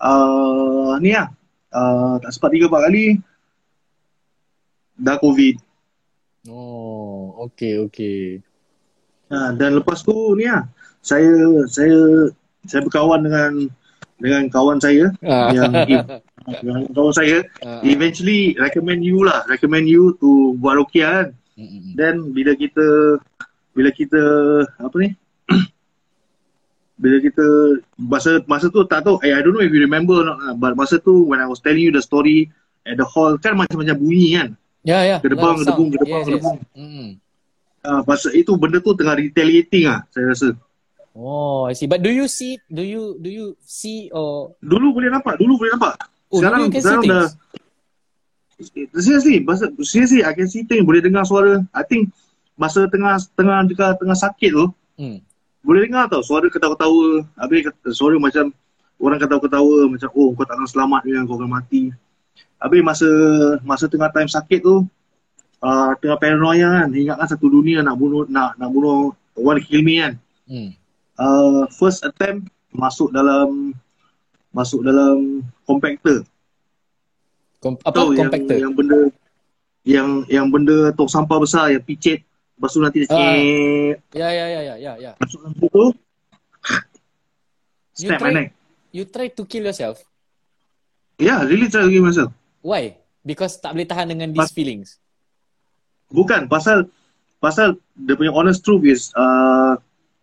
uh, 0.00 0.96
Ni 0.96 1.12
lah 1.12 1.28
uh, 1.76 2.16
Tak 2.16 2.30
sempat 2.32 2.48
3-4 2.56 2.86
kali 2.88 3.04
Dah 4.96 5.16
COVID 5.20 5.56
Oh, 6.48 7.38
okay, 7.44 7.78
okay. 7.78 8.40
uh, 9.30 9.52
Dan 9.52 9.78
lepas 9.78 10.00
tu 10.00 10.16
ni 10.32 10.48
lah 10.48 10.64
Saya 11.02 11.34
Saya 11.66 12.30
Saya 12.64 12.80
berkawan 12.82 13.26
dengan 13.26 13.50
Dengan 14.16 14.42
kawan 14.48 14.78
saya 14.78 15.10
Ah. 15.20 15.50
Yang 15.50 15.72
Dengan 16.62 16.82
kawan 16.90 17.12
saya 17.12 17.42
Ah. 17.60 17.82
Eventually 17.82 18.54
Recommend 18.54 19.02
you 19.02 19.22
lah 19.22 19.42
Recommend 19.44 19.86
you 19.86 20.14
to 20.18 20.54
Buat 20.56 20.78
Rukia 20.78 21.06
kan. 21.10 21.28
Then 21.92 22.32
bila 22.32 22.54
kita 22.54 23.18
bila 23.72 23.88
kita 23.88 24.20
apa 24.78 24.96
ni? 24.98 25.10
bila 27.02 27.16
kita 27.18 27.46
masa 27.96 28.38
masa 28.44 28.68
tu 28.68 28.84
tak 28.84 29.02
tahu 29.02 29.16
eh, 29.20 29.32
I 29.32 29.40
don't 29.40 29.52
know 29.52 29.64
if 29.64 29.70
you 29.70 29.80
remember 29.80 30.20
or 30.20 30.26
not 30.26 30.38
ah, 30.40 30.54
but 30.54 30.72
masa 30.72 30.96
tu 30.96 31.24
when 31.24 31.40
I 31.40 31.48
was 31.48 31.58
telling 31.58 31.80
you 31.80 31.90
the 31.90 32.00
story 32.00 32.46
at 32.84 32.94
the 32.94 33.06
hall 33.06 33.34
kan 33.38 33.54
macam-macam 33.54 33.96
bunyi 33.96 34.28
kan. 34.34 34.48
Ya, 34.82 34.98
ya. 35.06 35.16
Kedebang, 35.18 35.62
kedebung, 35.62 35.88
kedebang, 35.88 36.20
Yes, 36.20 36.26
kedebung. 36.26 36.56
yes. 36.58 36.74
Mm. 36.74 37.08
Ah 37.82 38.00
masa 38.02 38.28
itu 38.30 38.52
benda 38.54 38.78
tu 38.78 38.92
tengah 38.92 39.14
retaliating 39.14 39.86
ah 39.86 40.02
saya 40.10 40.30
rasa. 40.30 40.48
Oh, 41.12 41.64
I 41.64 41.74
see. 41.74 41.84
But 41.84 42.00
do 42.00 42.08
you 42.08 42.24
see, 42.24 42.56
do 42.66 42.80
you, 42.80 43.16
do 43.18 43.28
you 43.28 43.46
see 43.60 44.08
or, 44.10 44.56
Dulu 44.58 44.96
boleh 44.96 45.08
nampak, 45.08 45.36
dulu 45.36 45.56
boleh 45.56 45.76
nampak. 45.76 45.94
oh, 46.30 46.40
Sekarang- 46.40 46.60
do 46.62 46.64
you 46.64 46.72
can 46.72 46.80
see 46.80 46.86
sekarang 46.86 47.04
dah- 47.04 47.28
things? 47.28 47.40
Seriously, 48.94 49.42
masa 49.42 49.66
seriously 49.82 50.22
I 50.22 50.32
can 50.32 50.46
see 50.46 50.62
thing 50.62 50.86
boleh 50.86 51.02
dengar 51.02 51.26
suara. 51.26 51.66
I 51.70 51.82
think 51.82 52.14
masa 52.54 52.86
tengah 52.86 53.18
tengah 53.34 53.58
dekat 53.66 53.98
tengah 53.98 54.14
sakit 54.14 54.50
tu 54.52 54.70
Hmm. 54.94 55.18
boleh 55.60 55.82
dengar 55.82 56.06
tau 56.06 56.20
suara 56.20 56.46
ketawa-ketawa 56.46 57.26
habis 57.34 57.64
kata, 57.64 57.90
suara 57.90 58.14
macam 58.16 58.54
orang 58.96 59.18
ketawa-ketawa 59.18 59.88
macam 59.88 60.08
oh 60.12 60.30
kau 60.30 60.44
tak 60.44 60.54
akan 60.54 60.68
selamat 60.68 61.00
dengan 61.02 61.22
kau 61.24 61.34
akan 61.34 61.50
mati 61.50 61.90
habis 62.56 62.80
masa 62.80 63.08
masa 63.62 63.88
tengah 63.88 64.10
time 64.10 64.28
sakit 64.28 64.60
tu 64.60 64.84
uh, 65.58 65.90
tengah 65.98 66.14
paranoia 66.16 66.68
kan 66.78 66.88
ingatkan 66.92 67.26
satu 67.26 67.48
dunia 67.48 67.80
nak 67.80 67.96
bunuh 67.96 68.28
nak 68.28 68.54
nak 68.54 68.68
bunuh 68.68 69.10
want 69.34 69.58
to 69.58 69.64
kill 69.64 69.82
me 69.82 69.98
kan 69.98 70.14
Hmm. 70.44 70.70
Uh, 71.16 71.64
first 71.70 72.00
attempt 72.00 72.46
masuk 72.70 73.10
dalam 73.10 73.72
masuk 74.50 74.80
dalam 74.80 75.40
compactor 75.62 76.24
Kom- 77.58 77.78
apa? 77.78 77.94
tahu 77.94 78.12
yang, 78.12 78.26
Compactor. 78.26 78.56
yang 78.58 78.72
benda 78.72 79.00
yang 79.82 80.08
yang 80.26 80.46
benda 80.46 80.90
tong 80.92 81.06
sampah 81.06 81.38
besar 81.38 81.70
yang 81.70 81.80
picit 81.80 82.22
lepas 82.54 82.70
tu 82.70 82.78
nanti 82.78 83.02
dia 83.02 83.08
cek 83.08 83.96
Ya, 84.12 84.28
ya, 84.28 84.46
ya, 84.46 84.60
ya, 84.62 84.74
ya, 84.76 84.92
ya. 85.00 85.12
masuk 85.16 85.38
dalam 85.40 85.54
situ 85.56 85.84
You 87.92 88.08
snap 88.08 88.18
my 88.18 88.22
try- 88.22 88.36
neck 88.36 88.48
You 88.90 89.04
try 89.04 89.28
to 89.28 89.42
kill 89.42 89.64
yourself. 89.64 90.00
yeah 91.16 91.40
really 91.42 91.66
try 91.66 91.82
to 91.82 91.90
kill 91.90 92.02
myself 92.02 92.30
Why? 92.60 92.94
Because 93.20 93.56
tak 93.56 93.72
boleh 93.72 93.84
tahan 93.84 94.06
dengan 94.08 94.30
these 94.30 94.38
Pas- 94.40 94.54
feelings. 94.54 94.98
Bukan 96.08 96.46
pasal 96.46 96.86
pasal 97.38 97.74
the 97.96 98.14
punya 98.14 98.30
honest 98.30 98.62
truth 98.62 98.82
is 98.82 99.10
uh, 99.12 99.74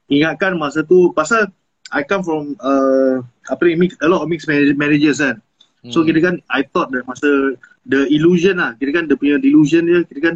ingatkan 0.10 0.58
masa 0.58 0.82
tu 0.82 1.14
pasal 1.14 1.48
I 1.90 2.06
come 2.06 2.22
from 2.22 2.54
uh, 2.62 3.18
apa 3.50 3.62
ni 3.66 3.74
mix, 3.88 3.98
a 4.02 4.08
lot 4.10 4.22
of 4.22 4.30
mixed 4.30 4.46
marriage- 4.46 4.78
marriages 4.78 5.18
kan. 5.18 5.42
So 5.90 6.04
Hmm. 6.04 6.12
kira 6.12 6.20
kan 6.22 6.36
I 6.52 6.62
thought 6.68 6.92
that 6.92 7.08
masa 7.08 7.56
the 7.88 8.06
illusion 8.12 8.60
lah, 8.60 8.76
kira 8.76 8.94
kan 8.94 9.08
dia 9.08 9.16
punya 9.16 9.40
delusion 9.40 9.88
dia, 9.88 10.04
kira 10.06 10.22
kan 10.22 10.36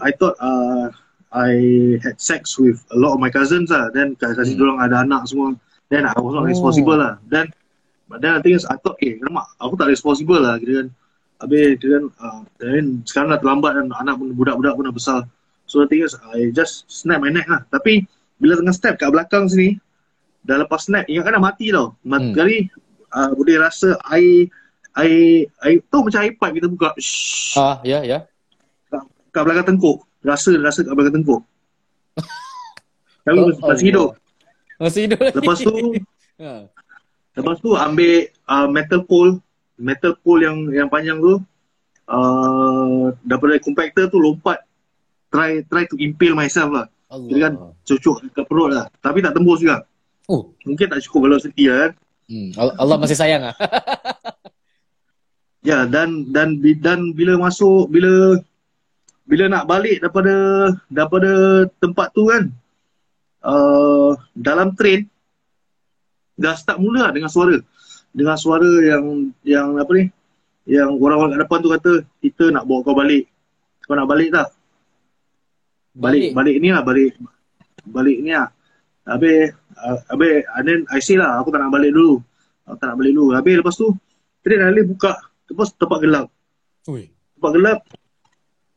I 0.00 0.10
thought 0.10 0.34
uh, 0.40 0.88
I 1.30 1.52
had 2.00 2.16
sex 2.18 2.56
with 2.58 2.80
a 2.90 2.98
lot 2.98 3.12
of 3.14 3.20
my 3.20 3.28
cousins 3.28 3.68
lah. 3.68 3.92
Then 3.92 4.16
kasih 4.16 4.56
Hmm. 4.56 4.56
hmm. 4.56 4.64
orang 4.66 4.78
ada 4.82 4.96
anak 5.04 5.22
semua. 5.28 5.52
Then 5.92 6.08
I 6.08 6.16
was 6.16 6.32
not 6.32 6.48
Oh. 6.48 6.50
responsible 6.50 6.96
lah. 6.96 7.20
Then 7.28 7.52
but 8.08 8.18
then 8.18 8.34
the 8.34 8.42
thing 8.42 8.56
is 8.56 8.64
I 8.64 8.80
thought 8.80 8.96
eh 9.00 9.20
kenapa 9.20 9.46
aku 9.60 9.76
tak 9.76 9.92
responsible 9.92 10.40
lah 10.40 10.56
kira 10.58 10.84
kan 10.84 10.88
Habis 11.42 11.74
dia 11.82 11.98
kan, 11.98 12.04
uh, 12.22 12.40
then 12.62 13.02
sekarang 13.02 13.34
dah 13.34 13.40
terlambat 13.42 13.74
dan 13.74 13.90
anak 13.98 14.14
pun 14.14 14.30
budak-budak 14.30 14.78
pun 14.78 14.86
dah 14.86 14.94
besar. 14.94 15.20
So 15.72 15.80
the 15.80 15.88
thing 15.88 16.04
is, 16.04 16.12
I 16.28 16.52
just 16.52 16.84
snap 16.84 17.24
my 17.24 17.32
neck 17.32 17.48
lah. 17.48 17.64
Tapi 17.72 18.04
bila 18.36 18.60
tengah 18.60 18.76
step 18.76 19.00
kat 19.00 19.08
belakang 19.08 19.48
sini, 19.48 19.80
dah 20.44 20.60
lepas 20.60 20.84
snap, 20.84 21.08
ingat 21.08 21.24
kan 21.24 21.40
dah 21.40 21.42
mati 21.42 21.72
tau. 21.72 21.96
Mati 22.04 22.28
Hmm. 22.28 22.36
kali, 22.36 22.68
uh, 23.08 23.32
boleh 23.32 23.56
rasa 23.56 23.96
air, 24.12 24.52
air, 25.00 25.48
air, 25.64 25.80
tu 25.88 26.04
macam 26.04 26.20
air 26.20 26.36
pipe 26.36 26.54
kita 26.60 26.68
buka. 26.68 26.92
Shhh, 27.00 27.56
Ah, 27.56 27.80
ya, 27.80 28.04
ya. 28.04 28.28
kat, 28.92 29.00
kat 29.32 29.42
belakang 29.48 29.72
tengkuk. 29.72 30.04
Rasa, 30.20 30.52
rasa 30.60 30.84
kat 30.84 30.92
belakang 30.92 31.24
tengkuk. 31.24 31.40
Tapi 33.24 33.38
Oh, 33.40 33.48
oh, 33.48 33.68
masih 33.72 33.86
hidup. 33.88 34.08
Masih 34.76 35.00
hidup 35.08 35.18
lagi. 35.24 35.36
Lepas 35.40 35.56
tu, 35.64 35.72
ha. 36.44 36.68
Lepas 37.32 37.56
tu 37.64 37.70
ambil 37.72 38.28
uh, 38.44 38.68
metal 38.68 39.00
pole, 39.08 39.40
metal 39.80 40.12
pole 40.20 40.44
yang 40.44 40.68
yang 40.68 40.88
panjang 40.92 41.16
tu, 41.16 41.40
uh, 42.04 43.08
daripada 43.24 43.56
compactor 43.56 44.12
tu 44.12 44.20
lompat, 44.20 44.60
try 45.32 45.64
try 45.66 45.88
to 45.88 45.96
impale 45.96 46.36
myself 46.36 46.70
lah. 46.70 46.86
Allah. 47.08 47.28
Kira 47.28 47.38
kan 47.48 47.54
cucuk 47.88 48.16
dekat 48.28 48.44
perut 48.46 48.68
lah. 48.72 48.86
Tapi 49.00 49.24
tak 49.24 49.32
tembus 49.32 49.58
juga. 49.64 49.88
Oh. 50.28 50.52
Mungkin 50.68 50.86
tak 50.86 51.00
cukup 51.08 51.32
velocity 51.32 51.66
lah 51.72 51.88
kan. 51.88 51.92
Hmm. 52.30 52.50
Allah 52.56 52.96
masih 53.00 53.18
sayang 53.18 53.50
ah. 53.50 53.56
Ya 55.62 55.86
dan 55.86 56.34
dan 56.34 56.58
bi- 56.58 56.78
dan 56.78 57.14
bila 57.14 57.38
masuk 57.38 57.86
bila 57.86 58.34
bila 59.22 59.46
nak 59.46 59.70
balik 59.70 60.02
daripada 60.02 60.34
daripada 60.90 61.30
tempat 61.78 62.10
tu 62.10 62.26
kan 62.26 62.50
uh, 63.46 64.18
dalam 64.34 64.74
train 64.74 65.06
dah 66.34 66.58
start 66.58 66.82
mula 66.82 67.06
lah 67.06 67.12
dengan 67.14 67.30
suara 67.30 67.62
dengan 68.10 68.34
suara 68.34 68.66
yang 68.82 69.30
yang 69.46 69.78
apa 69.78 69.92
ni 69.94 70.04
yang 70.66 70.98
orang-orang 70.98 71.38
kat 71.38 71.40
depan 71.46 71.58
tu 71.62 71.70
kata 71.70 71.92
kita 72.18 72.44
nak 72.50 72.66
bawa 72.66 72.82
kau 72.82 72.98
balik 72.98 73.30
kau 73.86 73.94
nak 73.94 74.10
balik 74.10 74.34
tak 74.34 74.50
balik 75.92 76.32
balik, 76.32 76.56
ni 76.58 76.68
lah 76.72 76.82
balik 76.84 77.12
balik 77.88 78.18
ni 78.22 78.32
lah. 78.32 78.48
Habis 79.02 79.52
uh, 79.76 79.98
habis 80.14 80.46
and 80.56 80.64
then 80.64 80.80
I 80.88 81.02
say 81.02 81.18
lah 81.18 81.42
aku 81.42 81.50
tak 81.50 81.60
nak 81.60 81.74
balik 81.74 81.92
dulu. 81.92 82.22
Aku 82.68 82.76
tak 82.78 82.94
nak 82.94 82.96
balik 83.02 83.12
dulu. 83.12 83.34
Habis 83.34 83.54
lepas 83.58 83.74
tu 83.74 83.88
train 84.42 84.62
alih 84.62 84.86
buka 84.86 85.18
lepas 85.50 85.68
tempat 85.76 85.98
gelap. 86.02 86.26
Ui. 86.90 87.10
tempat 87.38 87.50
gelap. 87.54 87.78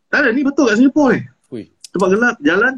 Tak 0.09 0.19
ada 0.21 0.29
ni 0.33 0.41
betul 0.45 0.69
kat 0.69 0.77
Singapore 0.77 1.09
ni. 1.15 1.21
Ui. 1.53 1.63
tempat 1.93 2.09
gelap 2.11 2.35
jalan. 2.41 2.73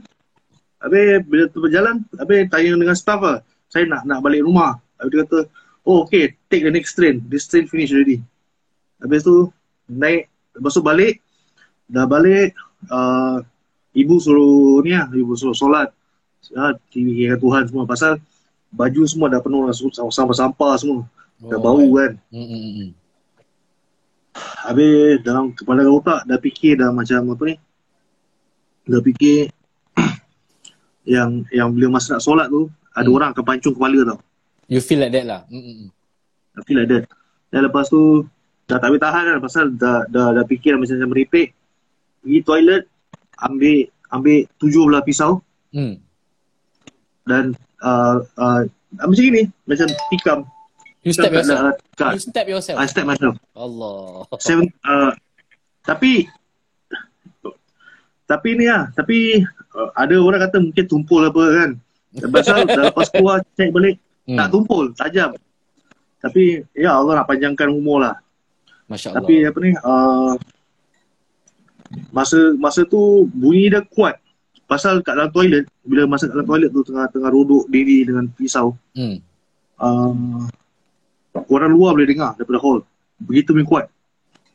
Habis 0.78 1.06
bila 1.26 1.43
tempat 1.50 1.69
jalan 1.73 1.95
habis 2.21 2.39
tanya 2.52 2.71
dengan 2.78 2.97
staff 2.97 3.19
lah. 3.23 3.39
Saya 3.71 3.84
nak 3.88 4.04
nak 4.06 4.19
balik 4.21 4.43
rumah. 4.43 4.78
Habis 5.00 5.12
dia 5.12 5.19
kata 5.26 5.39
oh 5.88 6.04
okay 6.04 6.36
take 6.52 6.67
the 6.67 6.71
next 6.71 6.93
train. 6.93 7.23
This 7.32 7.47
train 7.47 7.65
finish 7.65 7.95
already. 7.95 8.21
Habis 9.00 9.23
tu 9.23 9.50
naik 9.88 10.28
lepas 10.54 10.73
tu 10.76 10.84
balik. 10.84 11.23
Dah 11.88 12.04
balik 12.04 12.52
uh, 12.91 13.39
ibu 13.98 14.16
suruh 14.22 14.86
ni 14.86 14.94
lah 14.94 15.10
ibu 15.10 15.34
suruh 15.34 15.58
solat 15.58 15.90
ya, 16.54 16.78
kira 16.94 17.36
Tuhan 17.42 17.66
semua 17.66 17.90
pasal 17.90 18.22
baju 18.70 19.02
semua 19.10 19.28
dah 19.34 19.42
penuh 19.42 19.66
sampah-sampah 20.14 20.74
semua 20.78 21.10
dah 21.42 21.58
Oh, 21.58 21.62
bau 21.62 21.86
kan 21.98 22.18
hmm. 22.34 22.94
Habis 24.38 25.22
dalam 25.26 25.54
kepala 25.54 25.86
otak 25.86 26.26
dah 26.30 26.38
fikir 26.38 26.78
dah 26.78 26.94
macam 26.94 27.34
apa 27.34 27.44
ni? 27.46 27.56
Dah 28.86 29.02
fikir 29.02 29.50
yang 31.18 31.42
yang 31.50 31.74
bila 31.74 31.98
masa 31.98 32.18
nak 32.18 32.24
solat 32.26 32.48
tu 32.50 32.70
ada 32.94 33.06
Hmm. 33.06 33.18
orang 33.18 33.30
akan 33.34 33.46
pancung 33.46 33.74
kepala 33.78 33.98
tau. 34.06 34.20
You 34.68 34.82
feel 34.82 35.00
like 35.02 35.14
that 35.14 35.26
lah. 35.26 35.42
Hmm. 35.50 35.90
I 36.58 36.62
feel 36.66 36.78
like 36.82 36.90
that. 36.90 37.06
Dan 37.54 37.70
lepas 37.70 37.88
tu 37.90 38.26
dah 38.68 38.78
tak 38.82 38.90
boleh 38.92 39.02
tahan 39.02 39.24
kan 39.26 39.38
pasal 39.40 39.66
dah 39.74 40.04
dah, 40.10 40.36
dah 40.36 40.44
fikir 40.46 40.76
dah 40.76 40.80
macam 40.82 40.96
macam 41.00 41.10
meripik. 41.14 41.54
Pergi 42.22 42.40
toilet 42.44 42.84
ambil 43.39 43.76
ambil 44.10 44.38
tujuh 44.58 44.84
belah 44.84 45.02
pisau 45.02 45.41
Hmm. 45.69 46.00
dan 47.23 47.52
uh, 47.80 48.23
uh, 48.34 48.62
macam 48.97 49.13
gini 49.13 49.45
macam 49.63 49.86
tikam. 50.10 50.39
You 51.04 51.12
step 51.12 51.30
Tikam 51.30 51.34
kat- 51.34 51.43
yourself. 51.45 51.76
kat- 51.93 52.13
You 52.13 52.21
step 52.21 52.45
yourself. 52.47 52.78
I 52.78 52.86
step 52.86 53.06
myself. 53.06 53.36
Allah. 53.54 54.26
Seven, 54.38 54.67
uh, 54.82 55.12
tapi 55.82 56.28
tapi 58.23 58.50
ni 58.54 58.65
lah, 58.65 58.91
tapi 58.91 59.39
uh, 59.71 59.89
ada 59.93 60.15
orang 60.17 60.41
kata 60.41 60.58
mungkin 60.60 60.86
tumpul 60.86 61.23
apa 61.23 61.43
kan. 61.54 61.69
Pasal 62.28 62.63
lepas 62.88 63.08
keluar 63.10 63.39
check 63.54 63.71
balik, 63.71 64.00
Hmm. 64.23 64.36
tak 64.36 64.47
tumpul, 64.50 64.91
tajam. 64.93 65.32
Tapi 66.17 66.60
ya 66.73 66.91
Allah 66.93 67.21
nak 67.21 67.28
panjangkan 67.28 67.69
umur 67.69 68.04
lah. 68.04 68.15
Masya 68.86 69.12
Allah. 69.12 69.19
Tapi 69.21 69.34
apa 69.41 69.58
ni, 69.58 69.71
uh, 69.78 70.36
masa 72.12 72.56
masa 72.58 72.84
tu 72.84 73.28
bunyi 73.32 73.71
dia 73.71 73.82
kuat. 73.84 74.19
Pasal 74.67 75.00
kat 75.00 75.15
dalam 75.15 75.32
toilet, 75.32 75.63
bila 75.88 76.04
masa 76.04 76.28
kat 76.28 76.36
dalam 76.36 76.47
toilet 76.47 76.69
tu 76.76 76.84
tengah 76.84 77.08
tengah 77.08 77.32
duduk 77.32 77.63
diri 77.71 78.04
dengan 78.04 78.28
pisau, 78.28 78.76
Hmm. 78.91 79.23
uh, 79.80 80.43
orang 81.47 81.71
luar 81.71 81.95
boleh 81.95 82.10
dengar 82.10 82.36
daripada 82.36 82.60
hall. 82.60 82.84
Begitu 83.23 83.56
punya 83.56 83.67
kuat. 83.67 83.86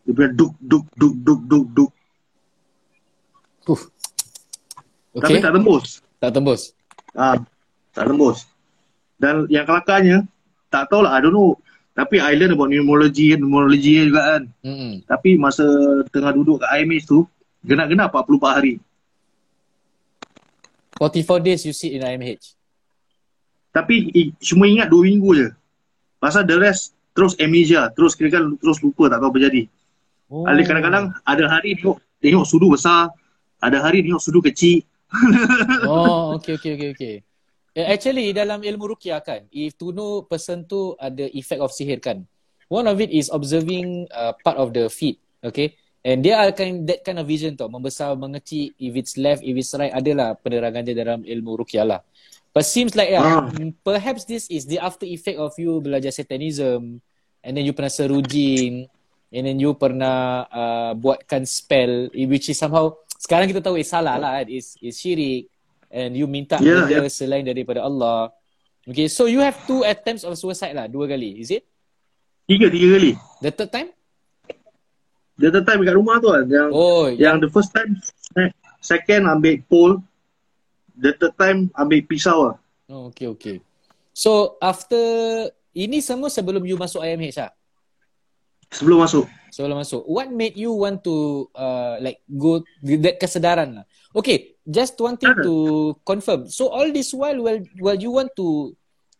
Dia 0.04 0.12
punya 0.12 0.30
duk, 0.36 0.52
duk, 0.60 0.84
duk, 0.98 1.14
duk, 1.24 1.40
duk, 1.48 1.66
duk. 1.72 1.90
Huh. 3.64 3.82
Tapi 5.16 5.38
Okay. 5.38 5.44
tak 5.44 5.52
tembus. 5.54 5.86
Tak 6.20 6.30
tembus. 6.34 6.60
Ah, 7.16 7.36
tak 7.96 8.04
tembus. 8.08 8.44
Dan 9.16 9.46
yang 9.48 9.64
kelakarnya, 9.64 10.26
tak 10.72 10.88
tahulah, 10.90 11.14
I 11.14 11.20
don't 11.22 11.32
know. 11.32 11.56
Tapi 11.92 12.16
I 12.16 12.32
learn 12.40 12.56
about 12.56 12.72
numerology, 12.72 13.36
numerology 13.36 14.08
juga 14.08 14.20
kan. 14.24 14.42
Hmm. 14.64 15.04
Tapi 15.04 15.36
masa 15.36 15.64
tengah 16.08 16.32
duduk 16.32 16.64
kat 16.64 16.80
IMH 16.80 17.04
tu, 17.04 17.28
genap-genap 17.60 18.08
44 18.08 18.56
hari. 18.56 18.74
44 20.96 21.44
days 21.44 21.60
you 21.68 21.74
sit 21.76 21.92
in 21.92 22.00
IMH. 22.00 22.56
Tapi 23.72 24.08
i- 24.12 24.32
cuma 24.40 24.68
ingat 24.68 24.88
2 24.88 25.04
minggu 25.04 25.30
je. 25.36 25.48
Pasal 26.16 26.44
the 26.44 26.56
rest 26.56 26.92
terus 27.12 27.36
amnesia, 27.36 27.92
terus 27.92 28.16
kira 28.16 28.32
kan 28.32 28.56
terus 28.56 28.80
lupa 28.80 29.12
tak 29.12 29.20
tahu 29.20 29.28
apa 29.32 29.38
jadi. 29.42 29.62
Oh. 30.32 30.48
Ada 30.48 30.60
kadang-kadang 30.64 31.04
ada 31.24 31.44
hari 31.44 31.76
tengok, 31.76 32.00
tengok 32.24 32.44
sudu 32.48 32.72
besar, 32.72 33.12
ada 33.60 33.78
hari 33.84 34.00
tengok 34.00 34.22
sudu 34.22 34.40
kecil. 34.40 34.80
Oh, 35.84 36.40
okay, 36.40 36.56
okay, 36.56 36.72
okay, 36.72 36.88
okay. 36.96 37.14
Eh, 37.72 37.88
Actually, 37.88 38.36
dalam 38.36 38.60
ilmu 38.60 38.92
ruqyah 38.92 39.24
kan, 39.24 39.48
if 39.48 39.72
to 39.80 39.96
know 39.96 40.28
person 40.28 40.68
tu 40.68 40.92
ada 41.00 41.24
effect 41.32 41.60
of 41.64 41.72
sihir 41.72 42.04
kan, 42.04 42.20
one 42.68 42.84
of 42.84 43.00
it 43.00 43.08
is 43.08 43.32
observing 43.32 44.04
uh, 44.12 44.36
part 44.44 44.60
of 44.60 44.76
the 44.76 44.92
feet, 44.92 45.16
okay? 45.40 45.72
And 46.04 46.20
dia 46.20 46.36
akan 46.52 46.84
that 46.84 47.00
kind 47.00 47.16
of 47.16 47.24
vision 47.24 47.56
tau, 47.56 47.72
membesar, 47.72 48.12
mengecil, 48.18 48.76
if 48.76 48.92
it's 48.92 49.16
left, 49.16 49.40
if 49.40 49.54
it's 49.56 49.72
right, 49.72 49.88
adalah 49.94 50.36
penerangan 50.36 50.84
dia 50.84 50.96
dalam 50.98 51.24
ilmu 51.24 51.64
ruqyah 51.64 51.86
lah. 51.86 52.00
But 52.52 52.68
seems 52.68 52.92
like 52.92 53.08
yeah, 53.08 53.24
Ah. 53.24 53.48
mm, 53.48 53.72
perhaps 53.80 54.28
this 54.28 54.52
is 54.52 54.68
the 54.68 54.76
after 54.76 55.08
effect 55.08 55.40
of 55.40 55.56
you 55.56 55.80
belajar 55.80 56.12
satanism, 56.12 57.00
and 57.40 57.52
then 57.56 57.64
you 57.64 57.72
pernah 57.72 57.88
seru 57.88 58.20
jin, 58.20 58.84
and 59.32 59.42
then 59.48 59.56
you 59.56 59.72
pernah 59.72 60.44
uh, 60.52 60.92
buatkan 60.92 61.48
spell, 61.48 62.12
eh, 62.12 62.28
which 62.28 62.52
is 62.52 62.60
somehow, 62.60 62.92
sekarang 63.16 63.48
kita 63.48 63.64
tahu 63.64 63.80
is 63.80 63.88
salah 63.88 64.20
lah, 64.20 64.44
kan? 64.44 64.52
is, 64.52 64.76
is 64.84 64.92
syirik, 65.00 65.48
and 65.92 66.16
you 66.16 66.24
minta 66.24 66.56
Yeah, 66.58 66.88
benda 66.88 67.06
selain 67.12 67.44
daripada 67.44 67.84
Allah. 67.84 68.32
Okay, 68.82 69.06
so 69.06 69.30
you 69.30 69.38
have 69.38 69.54
two 69.62 69.84
attempts 69.86 70.26
of 70.26 70.34
suicide 70.34 70.74
lah, 70.74 70.90
dua 70.90 71.06
kali, 71.06 71.38
is 71.38 71.52
it? 71.54 71.62
Tiga, 72.48 72.66
tiga 72.66 72.98
kali. 72.98 73.12
The 73.38 73.52
third 73.54 73.70
time? 73.70 73.88
Dia 75.38 75.54
tetap 75.54 75.78
kat 75.78 75.94
rumah 75.94 76.18
tu 76.18 76.32
kan. 76.32 76.44
Yang, 76.48 76.68
Oh, 76.74 77.06
yang 77.12 77.38
the 77.38 77.46
first 77.46 77.70
time, 77.70 77.94
se- 78.02 78.56
second 78.82 79.30
ambil 79.30 79.62
pole, 79.70 79.94
the 80.98 81.14
third 81.14 81.36
time 81.38 81.70
ambil 81.78 82.00
pisau 82.02 82.38
lah. 82.50 82.56
Oh, 82.90 83.08
okay, 83.14 83.30
okay. 83.30 83.56
So, 84.12 84.58
after, 84.58 84.98
ini 85.72 86.02
semua 86.02 86.28
sebelum 86.28 86.60
you 86.66 86.74
masuk 86.74 87.00
IMH 87.00 87.38
lah? 87.38 87.52
Sebelum 88.74 89.00
masuk. 89.00 89.24
Sebelum 89.52 89.84
masuk. 89.84 90.00
What 90.08 90.32
made 90.32 90.56
you 90.56 90.72
want 90.72 91.04
to, 91.04 91.44
uh, 91.52 92.00
like, 92.00 92.24
go, 92.24 92.64
that 92.80 93.20
kesedaran 93.20 93.76
lah? 93.76 93.84
Okay, 94.16 94.56
just 94.64 94.96
one 94.96 95.20
thing 95.20 95.36
to 95.44 95.92
confirm. 96.08 96.48
So, 96.48 96.72
all 96.72 96.88
this 96.88 97.12
while, 97.12 97.36
while, 97.36 97.60
while 97.76 98.00
you 98.00 98.16
want 98.16 98.32
to 98.40 98.72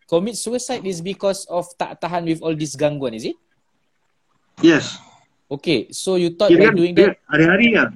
commit 0.08 0.40
suicide 0.40 0.88
is 0.88 1.04
because 1.04 1.44
of 1.52 1.68
tak 1.76 2.00
tahan 2.00 2.24
with 2.24 2.40
all 2.40 2.56
this 2.56 2.72
gangguan, 2.72 3.12
is 3.12 3.28
it? 3.28 3.36
Yes. 4.64 4.96
Okay, 5.52 5.92
so 5.92 6.16
you 6.16 6.32
thought 6.32 6.48
by 6.48 6.72
kan 6.72 6.76
doing 6.80 6.96
that, 6.96 7.20
hari-hari 7.28 7.76
kan. 7.76 7.92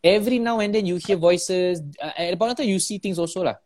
every 0.00 0.40
now 0.40 0.60
and 0.60 0.72
then 0.72 0.88
you 0.88 0.96
hear 0.96 1.16
voices, 1.16 1.84
uh, 2.00 2.12
at 2.16 2.32
the 2.32 2.38
point 2.40 2.52
of 2.52 2.56
time 2.56 2.72
you 2.72 2.80
see 2.80 2.96
things 2.96 3.20
also 3.20 3.44
lah. 3.44 3.60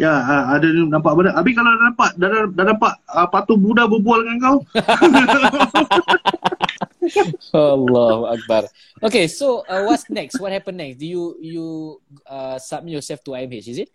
Ya, 0.00 0.08
ah, 0.08 0.56
ada 0.56 0.64
nampak 0.72 1.12
benda. 1.12 1.36
Habis 1.36 1.52
kalau 1.52 1.68
dah 1.68 1.84
nampak, 1.92 2.10
dah, 2.16 2.28
dah, 2.32 2.42
dah 2.48 2.64
nampak 2.64 2.92
uh, 3.12 3.28
patung 3.28 3.60
Buddha 3.60 3.84
berbual 3.84 4.24
dengan 4.24 4.38
kau, 4.40 4.56
Allahu 7.76 8.24
Akbar. 8.32 8.72
Okay, 9.04 9.28
so 9.28 9.68
uh, 9.68 9.84
what's 9.84 10.08
next? 10.08 10.40
What 10.40 10.54
happened 10.54 10.80
next? 10.80 10.96
Do 10.96 11.04
you 11.04 11.36
you 11.44 11.66
uh, 12.24 12.56
submit 12.56 12.96
yourself 12.96 13.20
to 13.28 13.36
IMH? 13.36 13.68
Is 13.68 13.78
it? 13.84 13.92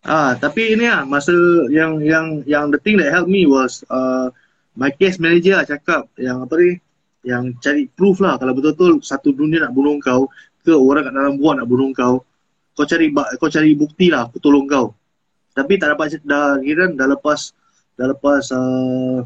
Ah, 0.00 0.32
tapi 0.32 0.80
ini 0.80 0.88
ah 0.88 1.04
masa 1.04 1.36
yang 1.68 2.00
yang 2.00 2.40
yang 2.48 2.72
the 2.72 2.80
thing 2.80 2.96
that 2.96 3.12
helped 3.12 3.28
me 3.28 3.44
was 3.44 3.84
uh, 3.92 4.32
my 4.72 4.88
case 4.88 5.20
manager 5.20 5.60
lah 5.60 5.68
cakap 5.68 6.08
yang 6.16 6.40
apa 6.40 6.56
ni 6.56 6.80
yang 7.20 7.52
cari 7.60 7.84
proof 7.92 8.24
lah 8.24 8.40
kalau 8.40 8.56
betul-betul 8.56 9.04
satu 9.04 9.36
dunia 9.36 9.68
nak 9.68 9.76
bunuh 9.76 10.00
kau 10.00 10.32
ke 10.64 10.72
orang 10.72 11.04
kat 11.04 11.12
dalam 11.12 11.36
buah 11.36 11.60
nak 11.60 11.68
bunuh 11.68 11.92
kau 11.92 12.24
kau 12.80 12.88
cari 12.88 13.06
kau 13.36 13.52
cari 13.52 13.76
bukti 13.76 14.08
lah 14.08 14.24
aku 14.24 14.40
tolong 14.40 14.64
kau 14.64 14.96
tapi 15.52 15.76
tak 15.76 15.92
dapat 15.92 16.16
dah 16.24 16.56
kira 16.58 16.88
dah 16.90 17.04
lepas 17.06 17.52
dah 17.94 18.08
lepas 18.08 18.44
uh, 18.50 19.20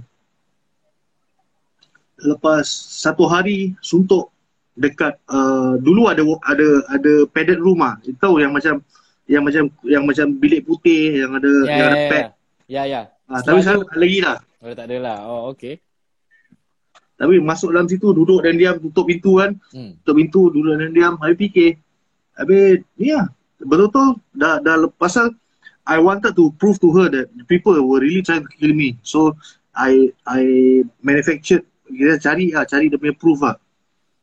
lepas 2.18 2.64
satu 2.96 3.26
hari 3.26 3.74
suntuk 3.80 4.30
dekat 4.74 5.14
uh, 5.28 5.78
dulu 5.78 6.10
ada 6.10 6.22
ada 6.42 6.66
ada 6.88 7.12
padded 7.28 7.58
room 7.58 7.78
ah 7.78 7.94
tahu 8.18 8.42
yang 8.42 8.50
macam 8.50 8.82
yang 9.24 9.42
macam 9.42 9.70
yang 9.86 10.02
macam 10.02 10.26
bilik 10.34 10.64
putih 10.64 11.22
yang 11.22 11.32
ada 11.32 11.52
Ya, 11.62 11.70
yang 11.70 11.86
ada 11.86 11.96
ya, 11.96 12.08
pad 12.10 12.24
ya. 12.66 12.82
Ya, 12.84 13.00
ah, 13.28 13.38
tapi 13.38 13.60
Selalu- 13.60 13.62
sekarang 13.62 13.82
tak 13.84 13.92
ada 13.92 14.00
lagi 14.00 14.20
lah 14.20 14.38
Oh, 14.64 14.72
tak 14.72 14.88
ada 14.88 14.96
lah. 14.96 15.18
Oh, 15.28 15.52
okay. 15.52 15.76
tapi 17.14 17.36
masuk 17.38 17.68
dalam 17.70 17.84
situ 17.84 18.10
duduk 18.10 18.40
dan 18.40 18.56
diam 18.56 18.80
tutup 18.80 19.04
pintu 19.06 19.38
kan 19.38 19.52
Hmm. 19.70 19.94
tutup 20.00 20.16
pintu 20.16 20.48
duduk 20.50 20.74
dan 20.74 20.90
diam 20.90 21.14
habis 21.20 21.36
fikir 21.38 21.78
habis 22.34 22.82
ya 22.96 23.28
betul-betul 23.60 24.18
dah 24.34 24.58
dah 24.58 24.86
pasal 24.94 25.30
I 25.84 26.00
wanted 26.00 26.32
to 26.34 26.48
prove 26.56 26.80
to 26.80 26.88
her 26.96 27.12
that 27.12 27.28
people 27.44 27.76
were 27.76 28.00
really 28.00 28.24
trying 28.24 28.42
to 28.42 28.52
kill 28.56 28.72
me 28.72 28.96
so 29.04 29.36
I 29.70 30.10
I 30.24 30.42
manufactured 31.00 31.62
kita 31.86 32.16
cari 32.18 32.50
lah 32.50 32.64
cari 32.64 32.88
dia 32.88 32.98
punya 32.98 33.14
proof 33.14 33.42
lah 33.42 33.56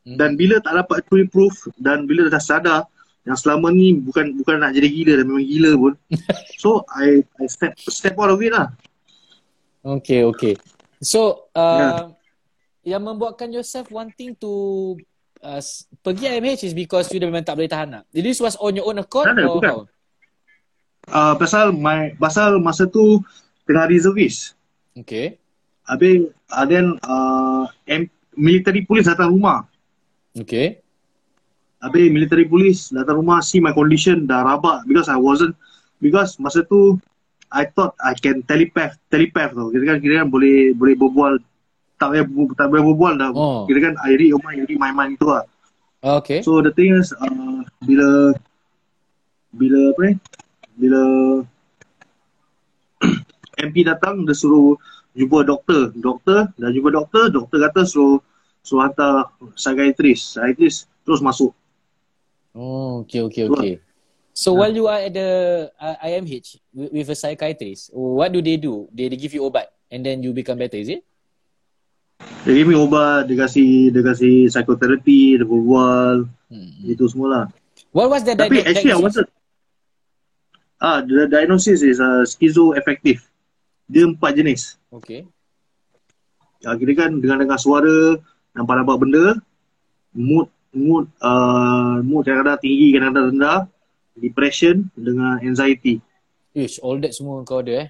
Hmm. 0.01 0.17
dan 0.17 0.33
bila 0.33 0.57
tak 0.57 0.73
dapat 0.73 1.05
tu 1.05 1.21
proof 1.29 1.69
dan 1.77 2.09
bila 2.09 2.25
dah 2.25 2.41
sadar 2.41 2.89
yang 3.21 3.37
selama 3.37 3.69
ni 3.69 3.93
bukan 3.93 4.33
bukan 4.33 4.57
nak 4.57 4.73
jadi 4.73 4.89
gila 4.89 5.13
dan 5.21 5.25
memang 5.29 5.45
gila 5.45 5.71
pun 5.77 5.93
so 6.61 6.81
I 6.89 7.21
I 7.37 7.45
step 7.45 7.77
step 7.77 8.17
out 8.17 8.33
of 8.33 8.41
it 8.41 8.49
lah 8.49 8.73
Okay, 9.81 10.21
okay. 10.21 10.53
So, 11.01 11.49
uh, 11.53 12.13
Ya. 12.85 12.97
yang 12.97 13.01
membuatkan 13.01 13.49
yourself 13.49 13.89
wanting 13.89 14.37
to 14.37 14.93
uh, 15.41 15.61
pergi 15.99 16.25
IMH 16.29 16.61
is 16.63 16.73
because 16.73 17.09
you 17.09 17.19
memang 17.19 17.41
tak 17.41 17.57
boleh 17.57 17.67
tahan 17.67 17.89
nak? 17.91 18.03
This 18.09 18.37
was 18.37 18.55
on 18.57 18.73
your 18.73 18.85
own 18.85 18.97
accord 18.97 19.29
Tak 19.29 19.41
or 19.41 19.57
bukan. 19.57 19.69
how? 19.69 19.79
uh, 21.09 21.33
pasal 21.35 21.73
my 21.73 22.13
pasal 22.15 22.57
masa 22.57 22.85
tu 22.85 23.19
tengah 23.65 23.85
reservist 23.85 24.53
Okay. 24.91 25.39
Habis 25.87 26.27
uh, 26.49 26.65
then 26.67 26.99
uh, 27.01 27.63
M- 27.85 28.11
military 28.35 28.83
police 28.83 29.07
datang 29.07 29.31
rumah. 29.31 29.63
Okay. 30.35 30.83
Habis 31.79 32.11
military 32.11 32.43
police 32.43 32.91
datang 32.91 33.17
rumah 33.17 33.39
see 33.39 33.57
my 33.57 33.71
condition 33.71 34.27
dah 34.27 34.43
rabak 34.43 34.83
because 34.83 35.07
I 35.07 35.15
wasn't 35.15 35.55
because 35.97 36.35
masa 36.37 36.61
tu 36.61 36.99
I 37.47 37.65
thought 37.65 37.95
I 37.99 38.13
can 38.13 38.43
telepath 38.43 38.99
telepath 39.07 39.51
tau. 39.51 39.71
Kira 39.71 39.95
kan 39.95 39.99
kira 39.99 40.23
boleh 40.23 40.71
boleh 40.71 40.93
berbual 40.93 41.39
tak 42.01 42.17
payah 42.17 42.25
tak 42.57 42.67
payah 42.73 42.83
berbual 42.89 43.13
dah. 43.21 43.29
Oh. 43.37 43.69
Kira 43.69 43.79
kan 43.85 43.93
I 44.01 44.17
read 44.17 44.33
your 44.33 44.41
mind, 44.41 44.57
you 44.57 44.65
read 44.65 44.81
my 44.81 44.89
mind 44.89 45.21
tu 45.21 45.29
lah. 45.29 45.45
Okay. 46.01 46.41
So 46.41 46.65
the 46.65 46.73
thing 46.73 46.97
is 46.97 47.13
uh, 47.13 47.61
bila 47.85 48.33
bila 49.53 49.93
apa 49.93 50.01
ni? 50.09 50.13
Bila 50.81 51.01
MP 53.69 53.85
datang 53.85 54.25
dia 54.25 54.33
suruh 54.33 54.73
jumpa 55.13 55.45
doktor. 55.45 55.93
Doktor 55.93 56.49
dah 56.57 56.69
jumpa 56.73 56.89
doktor, 56.89 57.29
doktor 57.29 57.69
kata 57.69 57.85
suruh 57.85 58.17
suruh 58.65 58.89
hantar 58.89 59.29
psychiatrist. 59.53 60.33
Psychiatrist 60.33 60.89
terus 61.05 61.21
masuk. 61.21 61.53
Oh, 62.57 63.05
okay, 63.05 63.21
okay, 63.21 63.45
okay. 63.47 63.73
So 64.33 64.55
Ya. 64.55 64.57
while 64.63 64.73
you 64.73 64.85
are 64.89 65.01
at 65.05 65.13
the 65.13 65.29
uh, 65.77 65.95
IMH 66.01 66.57
with, 66.73 66.91
with 66.91 67.07
a 67.13 67.15
psychiatrist, 67.15 67.93
what 67.93 68.33
do 68.33 68.41
they 68.41 68.57
do? 68.57 68.89
They, 68.89 69.07
they 69.07 69.19
give 69.19 69.35
you 69.35 69.45
obat 69.45 69.69
and 69.91 70.01
then 70.01 70.23
you 70.23 70.33
become 70.33 70.57
better, 70.57 70.79
is 70.79 70.89
it? 70.89 71.03
Dia 72.41 72.53
give 72.55 72.65
me 72.65 72.75
ubat, 72.75 73.29
dia 73.29 73.37
kasih 73.37 73.93
dia 73.93 74.01
kasih 74.01 74.49
psikoterapi, 74.49 75.37
dia 75.37 75.45
berbual, 75.45 76.25
Hmm. 76.49 76.71
itu 76.83 77.05
semua 77.05 77.27
lah. 77.29 77.45
What 77.91 78.09
was 78.09 78.23
the 78.23 78.33
Tapi 78.33 78.59
diag- 78.59 78.67
actually 78.67 78.91
I 78.91 78.99
wanted 78.99 79.27
Ah, 80.81 80.97
the 80.99 81.29
diagnosis 81.29 81.85
is 81.85 82.01
uh, 82.01 82.25
schizoaffective. 82.25 83.21
Dia 83.85 84.01
empat 84.03 84.33
jenis. 84.33 84.81
Okay. 84.89 85.29
Ya, 86.57 86.73
kira 86.73 86.97
kan 86.97 87.21
dengan 87.21 87.37
dengar 87.37 87.61
suara, 87.61 88.17
nampak-nampak 88.51 88.97
benda, 88.97 89.25
mood 90.11 90.49
mood 90.73 91.05
uh, 91.21 92.01
mood 92.01 92.25
kadang-kadang 92.25 92.57
tinggi, 92.59 92.97
kadang-kadang 92.97 93.27
rendah, 93.29 93.59
depression 94.17 94.89
dengan 94.97 95.37
anxiety. 95.37 96.01
Ish, 96.51 96.81
all 96.81 96.97
that 96.97 97.13
semua 97.13 97.45
kau 97.45 97.61
ada 97.61 97.85
eh? 97.85 97.89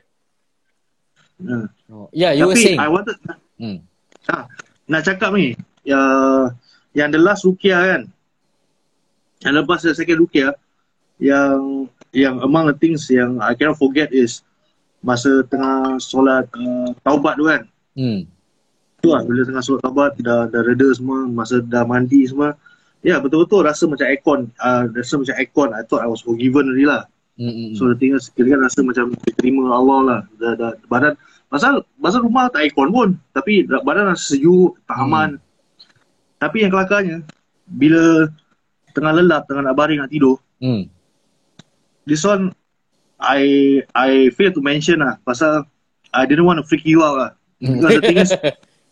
Uh. 1.39 1.65
Oh. 1.87 2.07
Yeah, 2.11 2.35
you 2.35 2.43
were 2.43 2.53
Tapi 2.53 2.75
saying. 2.75 2.79
I 2.79 2.91
wanted 2.91 3.15
Hmm. 3.55 3.87
Ha, 4.29 4.45
nak 4.85 5.01
cakap 5.07 5.33
ni, 5.33 5.55
ya, 5.81 5.97
yang 6.93 7.09
the 7.09 7.17
last 7.17 7.47
Rukia 7.47 7.79
kan, 7.79 8.01
yang 9.41 9.53
lepas 9.57 9.81
the 9.81 9.95
second 9.95 10.21
Rukia, 10.21 10.53
yang 11.21 11.87
yang 12.11 12.43
among 12.43 12.67
the 12.67 12.75
things 12.75 13.07
yang 13.07 13.39
I 13.39 13.55
cannot 13.55 13.79
forget 13.79 14.11
is 14.11 14.43
masa 15.01 15.41
tengah 15.49 15.97
solat 15.97 16.45
uh, 16.53 16.91
taubat 17.01 17.39
tu 17.39 17.45
kan. 17.47 17.61
Hmm. 17.97 18.27
Tu 19.01 19.07
lah 19.09 19.25
bila 19.25 19.41
tengah 19.47 19.63
solat 19.63 19.81
taubat 19.81 20.13
dah 20.21 20.45
dah 20.51 20.61
reda 20.61 20.91
semua, 20.93 21.25
masa 21.25 21.63
dah 21.63 21.87
mandi 21.87 22.27
semua. 22.27 22.53
Ya 23.01 23.17
betul-betul 23.17 23.65
rasa 23.65 23.89
macam 23.89 24.05
aircon, 24.05 24.53
uh, 24.61 24.85
rasa 24.93 25.17
macam 25.17 25.35
aircon. 25.41 25.69
I 25.73 25.81
thought 25.89 26.05
I 26.05 26.09
was 26.09 26.21
forgiven 26.21 26.69
already 26.69 26.85
lah. 26.85 27.09
Hmm, 27.33 27.49
hmm, 27.49 27.65
hmm. 27.73 27.75
So 27.79 27.89
the 27.89 27.97
thing 27.97 28.13
is, 28.13 28.29
kira 28.29 28.61
rasa 28.61 28.85
macam 28.85 29.17
diterima 29.25 29.73
Allah 29.73 29.99
lah. 30.05 30.21
Dah, 30.37 30.53
dah, 30.53 30.71
badan, 30.85 31.17
pasal, 31.51 31.83
pasal 31.99 32.23
rumah 32.23 32.47
tak 32.47 32.63
aircon 32.63 32.89
pun. 32.89 33.09
Tapi 33.29 33.67
badan 33.67 34.15
rasa 34.15 34.33
sejuk, 34.33 34.79
tak 34.87 34.95
Hmm. 34.97 35.05
aman. 35.05 35.29
Tapi 36.39 36.63
yang 36.63 36.71
kelakarnya, 36.71 37.27
bila 37.67 38.31
tengah 38.91 39.13
lelap, 39.13 39.45
tengah 39.45 39.67
nak 39.67 39.75
baring 39.75 39.99
nak 39.99 40.09
tidur, 40.09 40.39
Hmm. 40.57 40.87
this 42.07 42.23
one, 42.23 42.55
I 43.19 43.43
I 43.93 44.31
fail 44.33 44.49
to 44.49 44.63
mention 44.63 45.03
lah. 45.03 45.19
Pasal, 45.21 45.67
I 46.09 46.25
didn't 46.25 46.47
want 46.47 46.57
to 46.57 46.65
freak 46.65 46.87
you 46.87 47.03
out 47.03 47.17
lah. 47.19 47.31
Because 47.59 47.99
the 47.99 48.01
thing 48.01 48.17
is, 48.17 48.31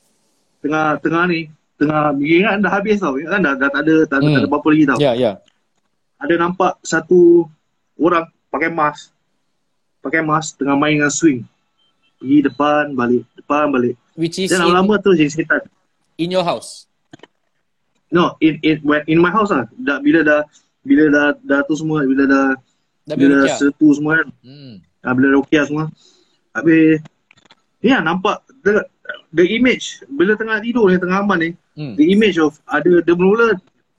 tengah 0.62 1.00
tengah 1.02 1.24
ni, 1.26 1.50
tengah, 1.76 2.14
ingat 2.14 2.62
dah 2.62 2.72
habis 2.72 3.00
tau. 3.00 3.18
Ingat 3.18 3.32
kan 3.34 3.42
dah, 3.42 3.54
dah 3.58 3.70
tak 3.72 3.82
ada, 3.82 3.96
tak, 4.06 4.18
ada- 4.22 4.30
tak 4.30 4.38
ada 4.38 4.46
Hmm. 4.46 4.52
berapa 4.52 4.68
lagi 4.70 4.84
tau. 4.86 5.00
Yeah, 5.00 5.16
yeah. 5.18 5.36
ada 6.20 6.36
nampak 6.36 6.76
satu 6.84 7.48
orang 7.96 8.28
pakai 8.52 8.68
mask 8.68 9.16
pakai 10.00 10.20
mask 10.20 10.60
tengah 10.60 10.76
main 10.76 11.00
dengan 11.00 11.08
swing 11.08 11.48
pergi 12.20 12.40
depan 12.44 12.84
balik 12.94 13.24
depan 13.34 13.66
balik 13.70 13.96
Which 14.14 14.36
is 14.38 14.52
dan 14.52 14.62
in, 14.62 14.70
lama-lama 14.70 15.00
tu 15.00 15.12
jadi 15.12 15.32
setan 15.32 15.64
in 16.16 16.30
your 16.30 16.44
house. 16.44 16.86
no 18.10 18.36
in 18.40 18.58
in 18.62 18.78
when, 18.82 19.02
in 19.06 19.18
my 19.18 19.30
house 19.30 19.50
lah 19.50 19.64
dah, 19.78 19.98
bila 19.98 20.20
dah 20.22 20.42
bila 20.82 21.08
dah 21.08 21.28
dah 21.40 21.60
tu 21.64 21.74
semua 21.74 22.04
bila 22.04 22.26
dah 22.26 22.48
Dah 23.06 23.16
bila 23.16 23.42
dah 23.42 23.50
setu 23.56 23.88
semua 23.92 24.20
kan 24.20 24.28
Hmm. 24.42 24.74
ah, 25.02 25.14
bila 25.14 25.26
dah 25.28 25.38
rukiah 25.38 25.64
semua 25.64 25.90
habis 26.52 27.02
ni 27.80 27.90
lah 27.90 28.02
nampak 28.04 28.38
the, 28.60 28.84
the 29.32 29.46
image 29.50 30.04
bila 30.06 30.36
tengah 30.36 30.60
tidur 30.60 30.86
ni 30.86 30.98
tengah 30.98 31.20
aman 31.20 31.40
ni 31.40 31.50
Hmm. 31.72 31.96
the 31.96 32.06
image 32.06 32.36
of 32.36 32.60
ada 32.66 33.00
dia 33.00 33.16
mula 33.16 33.56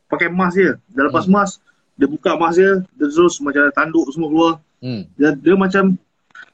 pakai 0.06 0.28
mask 0.28 0.54
dia 0.54 0.76
dah 0.90 1.08
lepas 1.08 1.24
Hmm. 1.24 1.34
mask 1.34 1.64
dia 1.96 2.04
buka 2.04 2.34
mask 2.34 2.56
dia 2.56 2.72
dia 2.92 3.06
terus 3.08 3.40
macam 3.40 3.62
tanduk 3.72 4.04
semua 4.10 4.28
keluar 4.28 4.52
Hmm. 4.78 5.02
dia, 5.14 5.32
dia 5.34 5.54
macam 5.54 5.84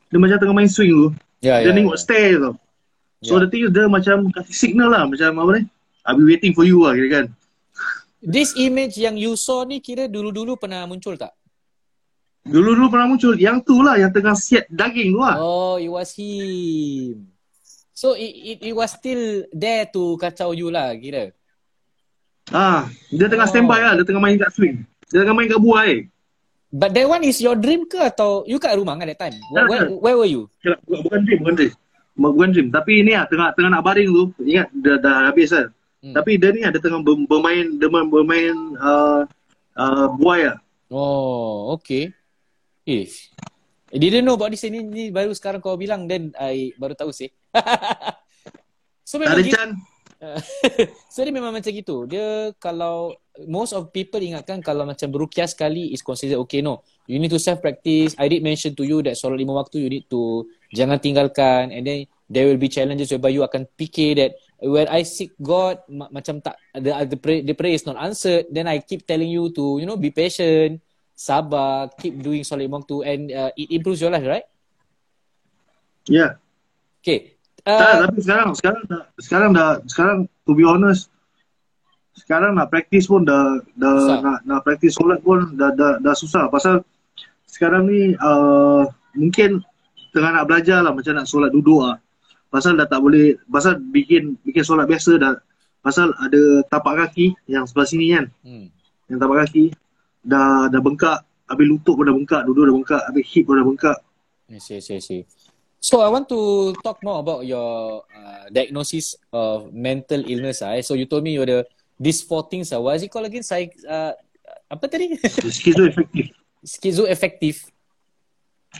dia 0.06 0.18
macam 0.18 0.36
tengah 0.36 0.54
main 0.54 0.66
swing 0.66 0.92
tu. 0.92 1.08
Yeah, 1.46 1.62
dia 1.62 1.70
yeah. 1.70 1.76
tengok 1.78 1.96
stare 1.96 2.34
tau. 2.42 2.54
So 3.22 3.38
Yeah. 3.38 3.46
the 3.46 3.48
thing 3.48 3.62
is 3.64 3.70
dia 3.70 3.86
macam 3.86 4.16
kasih 4.34 4.56
signal 4.56 4.90
lah 4.90 5.06
macam 5.06 5.30
apa 5.38 5.50
ni? 5.56 5.62
I'll 6.02 6.18
be 6.18 6.26
waiting 6.26 6.52
for 6.58 6.66
you 6.66 6.82
lah 6.82 6.98
kira 6.98 7.08
kan. 7.22 7.26
This 8.18 8.58
image 8.58 8.98
yang 8.98 9.14
you 9.14 9.38
saw 9.38 9.62
ni 9.62 9.78
kira 9.78 10.10
dulu-dulu 10.10 10.58
pernah 10.58 10.82
muncul 10.90 11.14
tak? 11.14 11.30
Dulu-dulu 12.46 12.90
pernah 12.90 13.06
muncul 13.10 13.34
yang 13.38 13.62
tu 13.62 13.78
lah 13.82 13.98
yang 13.98 14.10
tengah 14.10 14.34
siap 14.34 14.66
daging 14.70 15.14
tu 15.14 15.20
lah. 15.22 15.38
Oh, 15.38 15.78
it 15.78 15.90
was 15.90 16.14
him. 16.14 17.30
So 17.90 18.12
it, 18.14 18.30
it, 18.34 18.58
it 18.70 18.74
was 18.74 18.92
still 18.92 19.46
there 19.54 19.86
to 19.90 20.18
kacau 20.18 20.50
you 20.54 20.70
lah 20.70 20.94
kira. 20.94 21.30
Ah, 22.54 22.86
dia 23.10 23.26
tengah 23.26 23.46
Oh. 23.46 23.50
standby 23.50 23.80
lah, 23.82 23.92
dia 23.98 24.04
tengah 24.06 24.22
main 24.22 24.38
kat 24.38 24.50
swing. 24.54 24.86
Dia 25.10 25.26
tengah 25.26 25.34
main 25.34 25.50
kat 25.50 25.58
buah 25.58 25.82
air. 25.86 26.06
But 26.70 26.92
that 26.98 27.06
one 27.06 27.22
is 27.22 27.38
your 27.38 27.54
dream 27.54 27.86
ke 27.86 27.96
atau 28.02 28.42
you 28.44 28.58
kat 28.58 28.74
rumah 28.74 28.98
kan 28.98 29.06
that 29.06 29.20
time? 29.20 29.36
Where, 29.54 29.66
where, 29.70 29.86
where 30.02 30.16
were 30.18 30.30
you? 30.30 30.50
Bukan, 30.60 31.02
bukan 31.06 31.20
dream, 31.22 31.38
bukan 31.40 31.54
dream. 31.54 31.72
Bukan 32.16 32.48
dream. 32.50 32.68
Tapi 32.74 32.92
ni 33.06 33.12
lah 33.14 33.24
tengah 33.30 33.54
tengah 33.54 33.70
nak 33.78 33.84
baring 33.86 34.10
tu, 34.10 34.24
ingat 34.42 34.68
dah, 34.74 34.96
dah 34.98 35.16
habis 35.30 35.54
kan. 35.54 35.70
Hmm. 36.02 36.14
Tapi 36.14 36.36
dia 36.36 36.50
ni 36.50 36.62
ada 36.66 36.78
tengah 36.82 37.00
ber- 37.00 37.26
bermain 37.30 37.78
bermain, 37.78 38.06
bermain 38.10 38.56
uh, 38.82 39.22
uh, 39.78 40.06
buaya. 40.18 40.58
Oh, 40.90 41.74
okay. 41.78 42.10
Eh, 42.86 43.10
I 43.90 43.98
didn't 43.98 44.26
know 44.26 44.38
about 44.38 44.54
this 44.54 44.66
ni, 44.66 44.82
ni 44.82 45.10
baru 45.10 45.34
sekarang 45.34 45.58
kau 45.62 45.78
bilang 45.78 46.06
then 46.10 46.34
I 46.38 46.74
baru 46.78 46.98
tahu 46.98 47.10
sih. 47.14 47.30
so 49.08 49.18
memang 49.18 49.38
ada 49.38 49.42
gitu. 49.42 49.54
So 51.12 51.22
dia 51.22 51.32
memang 51.32 51.52
macam 51.52 51.70
gitu. 51.70 52.08
Dia 52.08 52.50
kalau 52.56 53.14
most 53.44 53.76
of 53.76 53.92
people 53.92 54.16
ingatkan 54.16 54.64
kalau 54.64 54.88
macam 54.88 55.12
berukiah 55.12 55.44
sekali 55.44 55.92
is 55.92 56.00
considered 56.00 56.40
okay 56.40 56.64
no. 56.64 56.80
You 57.04 57.20
need 57.20 57.30
to 57.30 57.38
self 57.38 57.60
practice. 57.60 58.16
I 58.16 58.26
did 58.26 58.40
mention 58.42 58.74
to 58.74 58.82
you 58.82 59.04
that 59.04 59.14
solat 59.14 59.38
lima 59.38 59.54
waktu 59.54 59.78
you 59.84 59.90
need 59.92 60.08
to 60.08 60.48
jangan 60.72 60.98
tinggalkan 60.98 61.70
and 61.70 61.86
then 61.86 61.98
there 62.26 62.50
will 62.50 62.58
be 62.58 62.66
challenges 62.66 63.12
whereby 63.14 63.30
you 63.30 63.46
akan 63.46 63.70
fikir 63.78 64.18
that 64.18 64.32
when 64.58 64.90
I 64.90 65.06
seek 65.06 65.36
God 65.38 65.84
ma- 65.86 66.10
macam 66.10 66.42
tak 66.42 66.58
the 66.74 66.90
the 67.06 67.18
prayer, 67.20 67.46
the 67.46 67.54
prayer 67.54 67.76
is 67.78 67.86
not 67.86 68.00
answered 68.00 68.50
then 68.50 68.66
I 68.66 68.82
keep 68.82 69.06
telling 69.06 69.30
you 69.30 69.54
to 69.54 69.78
you 69.78 69.86
know 69.86 69.94
be 69.94 70.10
patient 70.10 70.82
sabar 71.14 71.94
keep 71.96 72.18
doing 72.18 72.42
solat 72.42 72.66
lima 72.66 72.82
waktu 72.82 72.96
and 73.06 73.22
uh, 73.30 73.50
it 73.54 73.70
improves 73.70 74.02
your 74.02 74.10
life 74.10 74.26
right 74.26 74.46
Yeah. 76.06 76.38
okay 77.02 77.34
Tak, 77.66 77.82
uh, 77.82 77.98
tapi 78.06 78.18
sekarang 78.22 78.48
sekarang 78.54 78.82
dah 78.86 79.02
sekarang 79.18 79.50
dah 79.50 79.70
sekarang 79.90 80.18
to 80.46 80.52
be 80.54 80.62
honest 80.62 81.10
sekarang 82.16 82.56
nak 82.56 82.72
practice 82.72 83.06
pun 83.06 83.28
dah 83.28 83.60
dah 83.76 83.96
Susah. 84.00 84.18
nak 84.24 84.38
nak 84.48 84.60
practice 84.64 84.94
solat 84.96 85.20
pun 85.20 85.52
dah 85.52 85.70
dah, 85.76 86.00
dah 86.00 86.14
susah 86.16 86.48
pasal 86.48 86.80
sekarang 87.44 87.86
ni 87.86 88.16
uh, 88.16 88.88
mungkin 89.12 89.60
tengah 90.16 90.32
nak 90.32 90.48
belajar 90.48 90.80
lah 90.80 90.96
macam 90.96 91.12
nak 91.12 91.28
solat 91.28 91.52
duduk 91.52 91.84
ah. 91.84 91.96
Pasal 92.46 92.78
dah 92.78 92.88
tak 92.88 93.04
boleh 93.04 93.36
pasal 93.52 93.76
bikin 93.76 94.40
bikin 94.40 94.64
solat 94.64 94.88
biasa 94.88 95.20
dah 95.20 95.36
pasal 95.84 96.10
ada 96.16 96.64
tapak 96.72 97.04
kaki 97.04 97.36
yang 97.46 97.68
sebelah 97.68 97.86
sini 97.86 98.16
kan 98.16 98.24
hmm. 98.42 98.66
yang 99.12 99.18
tapak 99.20 99.44
kaki 99.44 99.76
dah 100.24 100.72
dah 100.72 100.80
bengkak 100.80 101.20
habis 101.46 101.66
lutut 101.68 101.94
pun 102.00 102.08
dah 102.08 102.16
bengkak 102.16 102.42
duduk 102.48 102.64
dah 102.64 102.74
bengkak 102.74 103.02
habis 103.06 103.24
hip 103.28 103.44
pun 103.44 103.60
dah 103.60 103.66
bengkak 103.66 103.98
I 104.46 104.62
see, 104.62 104.78
I 104.78 104.82
see, 104.82 104.96
I 104.96 105.02
see. 105.02 105.22
So 105.82 106.02
I 106.02 106.08
want 106.10 106.30
to 106.30 106.70
talk 106.82 107.02
more 107.02 107.18
about 107.18 107.46
your 107.46 108.06
uh, 108.14 108.46
diagnosis 108.50 109.18
of 109.34 109.74
mental 109.74 110.22
illness. 110.22 110.62
Ah. 110.62 110.78
So 110.82 110.94
you 110.94 111.06
told 111.10 111.26
me 111.26 111.34
you're 111.34 111.46
the 111.46 111.66
these 112.00 112.20
four 112.22 112.46
things. 112.48 112.72
Ah. 112.72 112.80
What 112.80 112.96
is 112.96 113.02
it 113.04 113.10
called 113.10 113.26
again? 113.26 113.42
Psych, 113.42 113.72
uh, 113.88 114.12
apa 114.70 114.84
tadi? 114.88 115.16
schizoaffective 115.56 116.30
Schizoaffective. 116.66 117.58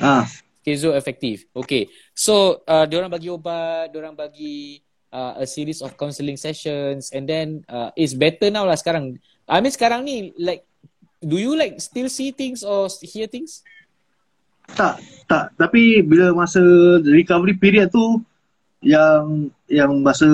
ah 0.02 0.26
Schizoaffective. 0.62 1.46
Okay. 1.54 1.86
So 2.10 2.64
uh, 2.66 2.84
diorang 2.90 3.10
bagi 3.10 3.30
ubat, 3.30 3.94
diorang 3.94 4.18
bagi 4.18 4.82
uh, 5.14 5.38
a 5.38 5.46
series 5.46 5.78
of 5.78 5.94
counselling 5.94 6.34
sessions 6.34 7.14
and 7.14 7.24
then 7.30 7.62
uh, 7.70 7.94
it's 7.94 8.12
better 8.12 8.50
now 8.50 8.66
lah 8.66 8.74
sekarang. 8.74 9.22
I 9.46 9.62
mean 9.62 9.70
sekarang 9.70 10.02
ni 10.02 10.34
like 10.34 10.66
do 11.22 11.38
you 11.38 11.54
like 11.54 11.78
still 11.78 12.10
see 12.10 12.34
things 12.34 12.66
or 12.66 12.90
hear 13.06 13.30
things? 13.30 13.62
Tak, 14.74 14.98
tak. 15.30 15.54
Tapi 15.54 16.02
bila 16.02 16.34
masa 16.34 16.58
recovery 17.06 17.54
period 17.54 17.94
tu 17.94 18.18
yang 18.82 19.46
yang 19.70 20.02
masa 20.02 20.26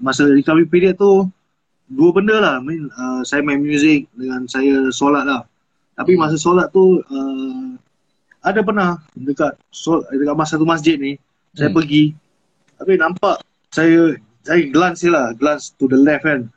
masa 0.00 0.24
recovery 0.24 0.64
period 0.64 0.96
tu 0.96 1.28
dua 1.90 2.10
benda 2.14 2.36
lah. 2.38 2.54
I 2.58 2.62
mean, 2.62 2.86
uh, 2.94 3.22
saya 3.26 3.42
main 3.42 3.60
music 3.60 4.06
dengan 4.14 4.46
saya 4.46 4.88
solat 4.94 5.26
lah. 5.26 5.42
Tapi 5.98 6.16
masa 6.16 6.40
solat 6.40 6.70
tu 6.70 7.02
uh, 7.02 7.70
ada 8.40 8.64
pernah 8.64 8.96
dekat 9.12 9.52
sol, 9.68 10.00
dekat 10.08 10.32
masa 10.32 10.56
satu 10.56 10.64
masjid 10.64 10.96
ni 10.96 11.20
saya 11.52 11.68
Hmm. 11.68 11.76
pergi. 11.76 12.14
Tapi 12.80 12.92
nampak 12.96 13.44
saya 13.68 14.16
saya 14.40 14.64
glance 14.72 15.04
je 15.04 15.10
lah, 15.12 15.36
glance 15.36 15.74
to 15.76 15.84
the 15.90 15.98
left 15.98 16.24
kan. 16.24 16.48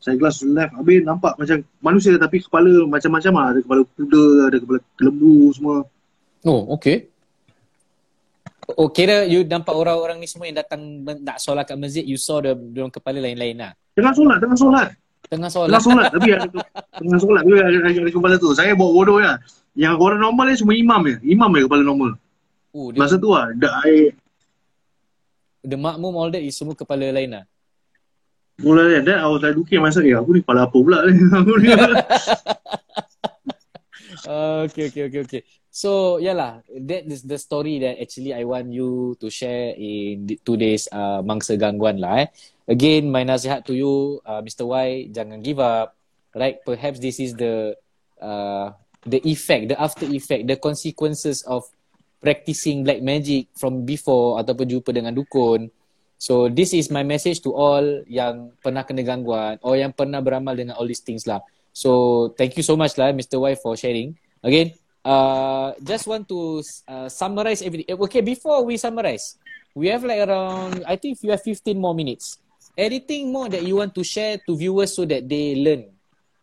Saya 0.00 0.16
glance 0.16 0.40
to 0.40 0.48
the 0.48 0.54
left. 0.56 0.72
Habis 0.76 1.00
nampak 1.04 1.36
macam 1.40 1.64
manusia 1.80 2.16
tapi 2.20 2.44
kepala 2.44 2.84
macam-macam 2.88 3.32
lah. 3.32 3.46
Ada 3.56 3.60
kepala 3.64 3.80
kuda, 3.96 4.24
ada 4.52 4.56
kepala 4.60 4.78
lembu 5.00 5.52
semua. 5.56 5.76
Oh, 6.44 6.72
okay. 6.72 7.09
Oh, 8.76 8.90
kira 8.92 9.26
you 9.26 9.42
nampak 9.46 9.72
orang-orang 9.72 10.20
ni 10.20 10.28
semua 10.28 10.46
yang 10.46 10.58
datang 10.60 10.80
nak 11.02 11.38
solat 11.40 11.64
kat 11.66 11.78
masjid, 11.80 12.04
you 12.04 12.20
saw 12.20 12.38
the 12.44 12.54
orang 12.54 12.92
kepala 12.92 13.18
lain-lain 13.18 13.56
lah. 13.56 13.72
Tengah 13.96 14.12
solat, 14.14 14.36
tengah 14.38 14.58
solat. 14.58 14.88
Tengah 15.30 15.50
solat. 15.50 15.68
Tengah 15.70 15.82
solat 15.82 16.06
tapi 16.10 16.28
ada 16.34 16.46
tengah 16.98 17.20
solat 17.22 17.42
tapi 17.46 17.56
ada, 17.58 17.78
ada, 17.82 17.88
ada 18.04 18.10
kepala 18.12 18.34
tu. 18.38 18.50
Saya 18.52 18.76
buat 18.76 18.90
bodoh 18.92 19.18
ya. 19.18 19.38
Yang 19.78 19.94
orang 20.02 20.20
normal 20.20 20.44
ni 20.50 20.54
semua 20.58 20.74
imam 20.74 21.00
je. 21.06 21.16
Imam 21.26 21.50
je 21.54 21.64
kepala 21.66 21.82
normal. 21.82 22.10
Oh, 22.70 22.94
dia, 22.94 23.02
Masa 23.02 23.18
tu 23.18 23.34
lah, 23.34 23.50
dah 23.58 23.82
air 23.82 24.14
the 25.64 25.76
makmum 25.76 26.16
all 26.16 26.30
that 26.32 26.40
is 26.40 26.56
semua 26.56 26.72
kepala 26.72 27.12
lain 27.12 27.36
lah. 27.36 27.44
mula 28.60 28.88
dia. 28.88 29.00
Dan 29.00 29.24
I 29.24 29.28
was 29.28 29.40
like 29.40 29.56
looking 29.56 29.80
eh 29.80 30.16
aku 30.16 30.36
ni 30.36 30.40
kepala 30.44 30.68
apa 30.68 30.76
pula 30.76 30.98
ni? 31.08 31.16
Aku 31.40 31.54
ni. 31.60 31.68
Okay, 34.26 34.92
okay, 34.92 35.02
okay, 35.08 35.20
okay. 35.24 35.42
So, 35.70 36.18
yalah, 36.18 36.66
that 36.66 37.06
is 37.06 37.22
the 37.22 37.38
story 37.38 37.78
that 37.80 38.02
actually 38.02 38.34
I 38.34 38.42
want 38.44 38.74
you 38.74 39.14
to 39.22 39.30
share 39.30 39.72
in 39.78 40.26
today's 40.42 40.90
uh, 40.90 41.22
Mangsa 41.22 41.54
Gangguan 41.54 42.02
lah 42.02 42.26
eh. 42.26 42.28
Again, 42.66 43.10
my 43.10 43.22
nasihat 43.22 43.66
to 43.66 43.74
you, 43.74 44.18
uh, 44.26 44.42
Mr. 44.42 44.66
Y, 44.66 45.10
jangan 45.14 45.40
give 45.42 45.62
up. 45.62 45.94
Right? 46.34 46.62
Perhaps 46.62 47.02
this 47.02 47.18
is 47.18 47.34
the 47.34 47.74
uh, 48.22 48.70
the 49.02 49.18
effect, 49.26 49.74
the 49.74 49.76
after 49.80 50.06
effect, 50.06 50.46
the 50.46 50.54
consequences 50.54 51.42
of 51.42 51.66
practicing 52.20 52.84
black 52.84 53.00
magic 53.02 53.48
from 53.56 53.82
before 53.88 54.38
ataupun 54.38 54.68
jumpa 54.68 54.92
dengan 54.94 55.16
dukun. 55.16 55.72
So 56.20 56.52
this 56.52 56.76
is 56.76 56.92
my 56.92 57.00
message 57.00 57.40
to 57.48 57.56
all 57.56 58.04
yang 58.04 58.52
pernah 58.60 58.84
kena 58.84 59.00
gangguan 59.02 59.56
or 59.64 59.80
yang 59.80 59.96
pernah 59.96 60.20
beramal 60.20 60.52
dengan 60.52 60.76
all 60.76 60.84
these 60.84 61.00
things 61.00 61.24
lah. 61.24 61.40
So 61.72 62.30
thank 62.36 62.56
you 62.56 62.64
so 62.66 62.76
much 62.76 62.98
lah 62.98 63.14
Mr. 63.14 63.38
Y 63.40 63.54
for 63.56 63.76
sharing. 63.76 64.18
Again, 64.42 64.74
uh, 65.04 65.72
just 65.82 66.06
want 66.06 66.28
to 66.28 66.62
uh, 66.88 67.08
summarize 67.08 67.62
everything. 67.62 67.88
Okay, 67.88 68.20
before 68.20 68.64
we 68.64 68.76
summarize, 68.76 69.36
we 69.74 69.88
have 69.88 70.04
like 70.04 70.20
around, 70.26 70.84
I 70.86 70.96
think 70.96 71.22
you 71.22 71.30
have 71.30 71.42
15 71.42 71.78
more 71.78 71.94
minutes. 71.94 72.38
Anything 72.76 73.32
more 73.32 73.48
that 73.48 73.62
you 73.62 73.76
want 73.76 73.94
to 73.94 74.04
share 74.04 74.38
to 74.46 74.56
viewers 74.56 74.94
so 74.94 75.04
that 75.04 75.28
they 75.28 75.54
learn 75.56 75.90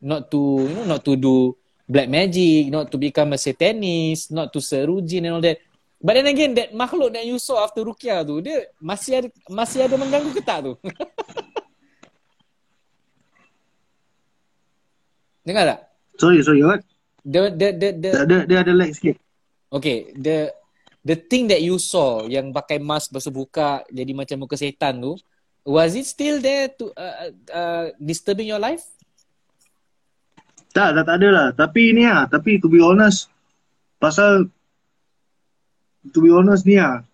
not 0.01 0.29
to, 0.31 0.67
you 0.67 0.75
know, 0.75 0.85
not 0.85 1.05
to 1.05 1.15
do 1.15 1.57
black 1.87 2.09
magic, 2.09 2.69
not 2.69 2.91
to 2.91 2.97
become 2.97 3.33
a 3.33 3.39
satanist, 3.39 4.31
not 4.31 4.51
to 4.53 4.59
seru 4.59 5.01
jin 5.01 5.25
and 5.25 5.33
all 5.35 5.41
that. 5.41 5.57
But 5.97 6.13
then 6.13 6.27
again, 6.29 6.53
that 6.53 6.73
makhluk 6.77 7.13
that 7.17 7.25
you 7.25 7.39
saw 7.41 7.65
after 7.65 7.81
Rukia 7.81 8.21
tu, 8.21 8.37
dia 8.37 8.69
masih 8.77 9.17
ada 9.17 9.27
masih 9.49 9.81
ada 9.81 9.97
mengganggu 9.97 10.29
ke 10.29 10.45
tak 10.45 10.61
tu? 10.61 10.77
Dengar 15.47 15.63
tak? 15.63 15.79
sorry, 16.19 16.43
sorry. 16.43 16.59
What? 16.59 16.83
The 17.23 17.55
the 17.55 17.67
the 17.71 17.89
the 17.95 18.09
Dia, 18.27 18.39
dia, 18.43 18.57
ada 18.67 18.73
lag 18.75 18.91
sikit. 18.91 19.15
okay, 19.71 20.11
the 20.11 20.51
the 21.07 21.15
thing 21.15 21.47
that 21.47 21.63
you 21.63 21.79
saw 21.79 22.27
yang 22.27 22.51
pakai 22.51 22.83
mask 22.83 23.15
basuh 23.15 23.31
buka 23.31 23.87
jadi 23.87 24.11
macam 24.11 24.43
muka 24.43 24.59
setan 24.59 24.99
tu, 24.99 25.15
was 25.63 25.95
it 25.95 26.03
still 26.03 26.43
there 26.43 26.67
to 26.75 26.91
uh, 26.99 27.31
uh, 27.51 27.85
disturbing 27.95 28.51
your 28.51 28.59
life? 28.59 28.83
Tak, 30.75 30.99
dah 30.99 31.03
tak 31.07 31.23
ada 31.23 31.29
lah. 31.31 31.47
Tapi 31.55 31.95
ni 31.95 32.03
lah, 32.03 32.27
tapi 32.27 32.59
to 32.59 32.67
be 32.67 32.83
honest, 32.83 33.31
pasal 34.03 34.51
to 36.11 36.19
be 36.19 36.27
honest 36.27 36.67
ni 36.67 36.75
lah, 36.75 37.07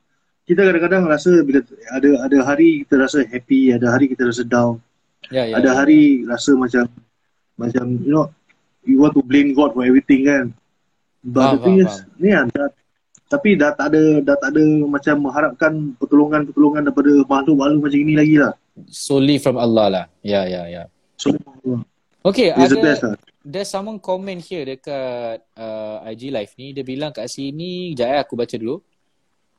kita 0.49 0.65
kadang-kadang 0.65 1.05
rasa 1.05 1.45
bila 1.45 1.61
ada 1.93 2.09
ada 2.25 2.37
hari 2.41 2.81
kita 2.85 2.97
rasa 2.97 3.21
happy, 3.29 3.73
ada 3.77 3.93
hari 3.93 4.09
kita 4.09 4.25
rasa 4.25 4.41
down. 4.41 4.81
Ya 5.31 5.47
ya. 5.47 5.61
ada 5.61 5.69
ya. 5.69 5.77
hari 5.77 6.27
rasa 6.27 6.57
macam 6.57 6.89
macam 7.59 7.85
you 8.01 8.11
know 8.11 8.27
you 8.83 8.99
want 8.99 9.15
to 9.15 9.23
blame 9.23 9.55
God 9.55 9.73
for 9.73 9.83
everything 9.85 10.27
kan? 10.27 10.45
But 11.23 11.39
Faham, 11.39 11.53
the 11.55 11.59
thing 11.63 11.77
faham, 11.79 11.87
is 11.87 11.93
ni 12.19 12.29
kan 12.35 12.45
dah, 12.51 12.69
tapi 13.31 13.49
dah 13.55 13.71
tak 13.73 13.87
ada 13.95 14.03
dah 14.21 14.35
tak 14.37 14.49
ada 14.53 14.63
macam 14.85 15.15
mengharapkan 15.23 15.71
pertolongan-pertolongan 15.97 16.81
daripada 16.85 17.11
makhluk-makhluk 17.25 17.81
macam 17.81 17.99
ini 17.99 18.13
lagi 18.13 18.35
lah. 18.37 18.53
Solely 18.91 19.37
from 19.39 19.55
Allah 19.55 19.87
lah. 19.87 20.05
Ya 20.21 20.43
ya 20.45 20.67
ya. 20.67 20.83
so 21.15 21.31
Okay, 22.23 22.55
it's 22.55 22.71
the 22.71 22.79
best 22.79 23.03
ada 23.03 23.15
lah. 23.15 23.15
there's 23.43 23.67
someone 23.67 23.99
comment 23.99 24.39
here 24.39 24.63
dekat 24.63 25.43
uh, 25.59 25.99
IG 26.07 26.31
live 26.31 26.53
ni. 26.55 26.71
Dia 26.71 26.83
bilang 26.83 27.11
kat 27.11 27.27
sini 27.27 27.91
jap 27.95 28.07
eh 28.11 28.19
aku 28.23 28.35
baca 28.35 28.55
dulu. 28.55 28.79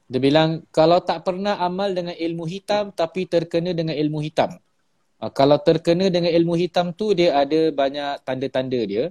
Dia 0.05 0.21
bilang 0.21 0.65
kalau 0.69 1.01
tak 1.01 1.25
pernah 1.25 1.57
amal 1.61 1.93
dengan 1.93 2.13
ilmu 2.13 2.45
hitam 2.45 2.93
tapi 2.93 3.25
terkena 3.25 3.73
dengan 3.73 3.97
ilmu 3.97 4.21
hitam 4.21 4.53
uh, 5.25 5.33
kalau 5.33 5.57
terkena 5.57 6.13
dengan 6.13 6.29
ilmu 6.29 6.53
hitam 6.61 6.93
tu 6.93 7.17
dia 7.17 7.33
ada 7.33 7.73
banyak 7.73 8.21
tanda-tanda 8.29 8.81
dia 8.85 9.09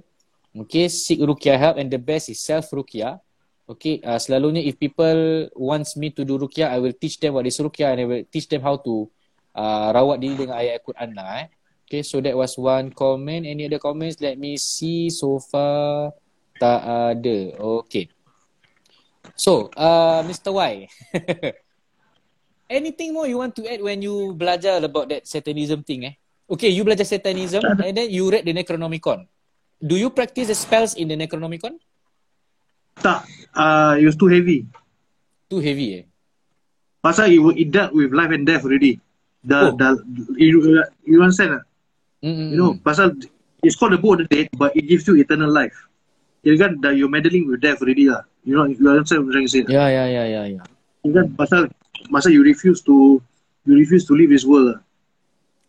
okay 0.54 0.86
seek 0.86 1.18
ruqyah 1.18 1.58
help 1.58 1.76
and 1.82 1.90
the 1.90 1.98
best 1.98 2.30
is 2.30 2.38
self 2.38 2.70
ruqyah 2.70 3.18
okay 3.66 3.98
uh, 4.06 4.22
selalunya 4.22 4.62
if 4.62 4.78
people 4.78 5.50
wants 5.58 5.98
me 5.98 6.14
to 6.14 6.22
do 6.22 6.38
ruqyah 6.38 6.70
I 6.70 6.78
will 6.78 6.94
teach 6.94 7.18
them 7.18 7.34
what 7.34 7.50
is 7.50 7.58
ruqyah 7.58 7.98
and 7.98 7.98
I 7.98 8.06
will 8.06 8.24
teach 8.30 8.46
them 8.46 8.62
how 8.62 8.78
to 8.86 9.10
uh, 9.58 9.90
rawat 9.90 10.22
diri 10.22 10.46
dengan 10.46 10.62
ayat 10.62 10.78
Al-Quran 10.78 11.10
lah 11.18 11.28
eh 11.42 11.48
Okay, 11.84 12.00
so 12.00 12.16
that 12.24 12.32
was 12.32 12.56
one 12.56 12.88
comment. 12.96 13.44
Any 13.44 13.68
other 13.68 13.78
comments? 13.78 14.16
Let 14.16 14.40
me 14.40 14.56
see. 14.56 15.12
So 15.12 15.36
far, 15.36 16.16
tak 16.56 16.80
ada. 16.80 17.38
Okay. 17.84 18.08
So, 19.36 19.68
uh, 19.76 20.24
Mr. 20.24 20.48
Y. 20.56 20.88
Anything 22.70 23.12
more 23.12 23.28
you 23.28 23.36
want 23.38 23.52
to 23.60 23.62
add 23.68 23.84
when 23.84 24.00
you 24.00 24.32
belajar 24.34 24.80
about 24.82 25.08
that 25.12 25.28
satanism 25.28 25.84
thing 25.84 26.08
eh? 26.08 26.14
Okay, 26.48 26.68
you 26.72 26.84
belajar 26.84 27.04
satanism 27.04 27.60
and 27.84 27.92
then 27.96 28.08
you 28.08 28.28
read 28.32 28.44
the 28.44 28.52
Necronomicon. 28.56 29.28
Do 29.84 29.96
you 29.96 30.08
practice 30.08 30.48
the 30.48 30.56
spells 30.56 30.96
in 30.96 31.08
the 31.08 31.16
Necronomicon? 31.16 31.76
tak 32.94 33.26
uh, 33.58 33.98
it 33.98 34.06
was 34.06 34.14
too 34.14 34.30
heavy 34.30 34.62
Too 35.50 35.58
heavy 35.58 35.98
eh? 35.98 36.04
pasal 37.02 37.26
it, 37.26 37.42
it 37.58 37.68
dealt 37.74 37.90
with 37.90 38.14
life 38.14 38.30
and 38.30 38.46
death 38.46 38.62
already 38.62 39.02
dah, 39.44 39.68
Oh. 39.68 39.76
dah, 39.76 39.98
you, 40.38 40.62
you 41.04 41.18
understand 41.20 41.58
tak? 41.60 41.64
Mm-mm. 42.24 42.54
You 42.54 42.56
know, 42.56 42.72
pasal 42.80 43.12
it's 43.60 43.76
called 43.76 43.92
the 43.92 44.00
book 44.00 44.16
of 44.16 44.24
the 44.24 44.28
dead, 44.32 44.48
but 44.56 44.72
it 44.72 44.88
gives 44.88 45.04
you 45.04 45.20
eternal 45.20 45.52
life. 45.52 45.76
Kira 46.40 46.56
kan 46.56 46.80
dah 46.80 46.96
you're 46.96 47.12
meddling 47.12 47.44
with 47.44 47.60
death 47.60 47.84
already 47.84 48.08
lah. 48.08 48.24
You 48.40 48.56
know, 48.56 48.64
you 48.64 48.80
understand 48.88 49.28
what 49.28 49.36
I'm 49.36 49.44
trying 49.44 49.48
to 49.48 49.52
say? 49.52 49.62
Ya, 49.68 49.84
ya, 49.92 50.04
ya, 50.08 50.24
ya, 50.24 50.42
ya. 50.56 50.62
Kira 51.04 51.12
kan 51.12 51.26
pasal 51.36 51.60
masa 52.08 52.28
you 52.32 52.44
refuse 52.44 52.80
to 52.84 53.20
you 53.64 53.74
refuse 53.76 54.04
to 54.04 54.12
leave 54.16 54.28
this 54.32 54.44
world 54.44 54.74
lah. 54.74 54.80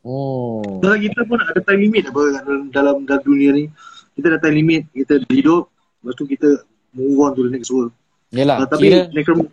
Oh. 0.05 0.61
Kalau 0.83 0.97
kita 1.01 1.25
pun 1.25 1.41
ada 1.41 1.57
time 1.65 1.89
limit 1.89 2.05
apa 2.11 2.21
dalam, 2.45 2.61
dalam 2.69 2.95
dalam 3.09 3.23
dunia 3.25 3.49
ni. 3.55 3.65
Kita 4.15 4.31
ada 4.31 4.39
time 4.39 4.63
limit, 4.63 4.87
kita 4.95 5.19
hidup, 5.27 5.67
lepas 5.99 6.15
tu 6.15 6.23
kita 6.23 6.63
move 6.95 7.19
on 7.19 7.35
to 7.35 7.43
the 7.43 7.51
next 7.51 7.67
world. 7.67 7.91
Yalah, 8.31 8.63
Uh, 8.63 8.67
tapi 8.67 8.87
kira 8.87 9.11
Necrom, 9.11 9.47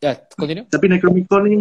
ya, 0.00 0.16
continue. 0.36 0.64
tapi 0.68 0.84
Necromicon 0.88 1.42
ni 1.44 1.56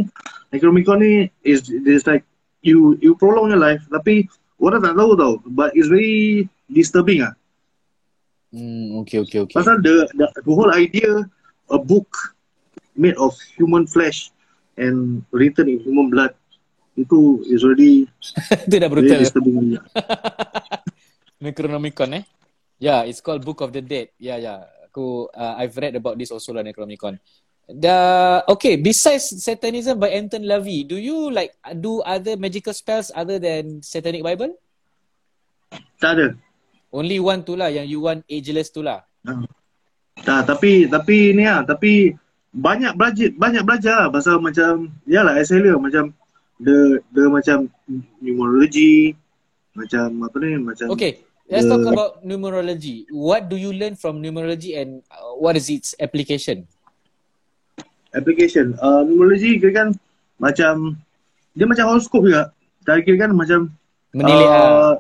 Necromicon 0.52 0.98
ni 1.00 1.28
is 1.44 1.68
is 1.68 2.04
like 2.08 2.24
you 2.64 2.96
you 3.04 3.16
prolong 3.16 3.52
your 3.52 3.60
life 3.62 3.80
tapi 3.88 4.28
orang 4.60 4.84
tak 4.84 4.96
tahu 4.96 5.16
tau 5.16 5.34
but 5.48 5.72
it's 5.76 5.88
very 5.88 6.44
disturbing 6.68 7.24
ah. 7.24 7.32
Hmm, 8.50 9.00
okay, 9.06 9.22
okay, 9.22 9.46
okay. 9.46 9.56
Pasal 9.56 9.80
the, 9.86 10.10
the 10.18 10.26
the 10.42 10.52
whole 10.52 10.74
idea 10.74 11.24
a 11.70 11.78
book 11.78 12.10
made 13.00 13.16
of 13.16 13.32
human 13.56 13.88
flesh 13.88 14.36
and 14.76 15.24
written 15.32 15.72
in 15.72 15.80
human 15.80 16.12
blood 16.12 16.36
itu 17.00 17.40
is 17.48 17.64
already 17.64 18.04
Itu 18.68 18.76
dah 18.76 18.92
brutal. 18.92 19.24
Necronomicon 21.44 22.20
eh. 22.20 22.24
Yeah, 22.80 23.08
it's 23.08 23.24
called 23.24 23.48
Book 23.48 23.64
of 23.64 23.72
the 23.72 23.80
Dead. 23.80 24.12
Yeah, 24.20 24.36
yeah. 24.36 24.68
Aku 24.92 25.32
uh, 25.32 25.56
I've 25.56 25.76
read 25.80 25.96
about 25.96 26.20
this 26.20 26.32
also 26.32 26.52
lah 26.52 26.64
Necronomicon. 26.64 27.16
The 27.70 28.42
okay, 28.50 28.82
besides 28.82 29.30
Satanism 29.40 30.02
by 30.02 30.12
Anton 30.12 30.44
LaVey, 30.44 30.90
do 30.90 30.98
you 30.98 31.30
like 31.30 31.54
do 31.80 32.02
other 32.02 32.36
magical 32.36 32.74
spells 32.74 33.14
other 33.14 33.38
than 33.38 33.80
Satanic 33.86 34.26
Bible? 34.26 34.58
Tak 36.02 36.12
ada. 36.18 36.28
Only 36.90 37.22
one 37.22 37.46
tu 37.46 37.54
lah 37.54 37.70
yang 37.70 37.86
you 37.86 38.02
want 38.02 38.26
ageless 38.26 38.74
tu 38.74 38.82
lah. 38.82 39.06
Tak, 40.20 40.50
tapi 40.50 40.90
tapi 40.90 41.38
ni 41.38 41.46
ah, 41.46 41.62
tapi 41.62 42.10
banyak 42.50 42.98
belajar 42.98 43.30
banyak 43.38 43.64
belajar 43.64 43.94
lah 44.06 44.10
pasal 44.10 44.42
macam 44.42 44.90
yalah 45.06 45.38
earlier 45.38 45.78
macam 45.78 46.10
the 46.58 46.98
the 47.14 47.24
macam 47.30 47.70
numerology 48.20 49.14
macam 49.78 50.26
apa 50.26 50.36
ni 50.44 50.58
macam 50.60 50.92
Okay, 50.92 51.24
let's 51.48 51.64
The- 51.64 51.72
talk 51.72 51.86
about 51.88 52.12
numerology. 52.26 53.08
What 53.14 53.48
do 53.48 53.56
you 53.56 53.72
learn 53.72 53.96
from 53.96 54.20
numerology 54.20 54.76
and 54.76 55.06
uh, 55.08 55.38
what 55.40 55.56
is 55.56 55.70
its 55.72 55.96
application? 56.02 56.68
application. 58.12 58.74
Uh, 58.82 59.06
numerology 59.06 59.62
kira 59.62 59.86
kan 59.86 59.88
macam 60.42 60.98
dia 61.54 61.66
macam 61.70 61.86
horoscope 61.94 62.28
juga. 62.28 62.52
Tak 62.84 63.06
kira 63.06 63.30
kan 63.30 63.32
macam 63.38 63.70
Menilai 64.10 64.46
uh, 64.50 64.58
uh, 64.58 64.94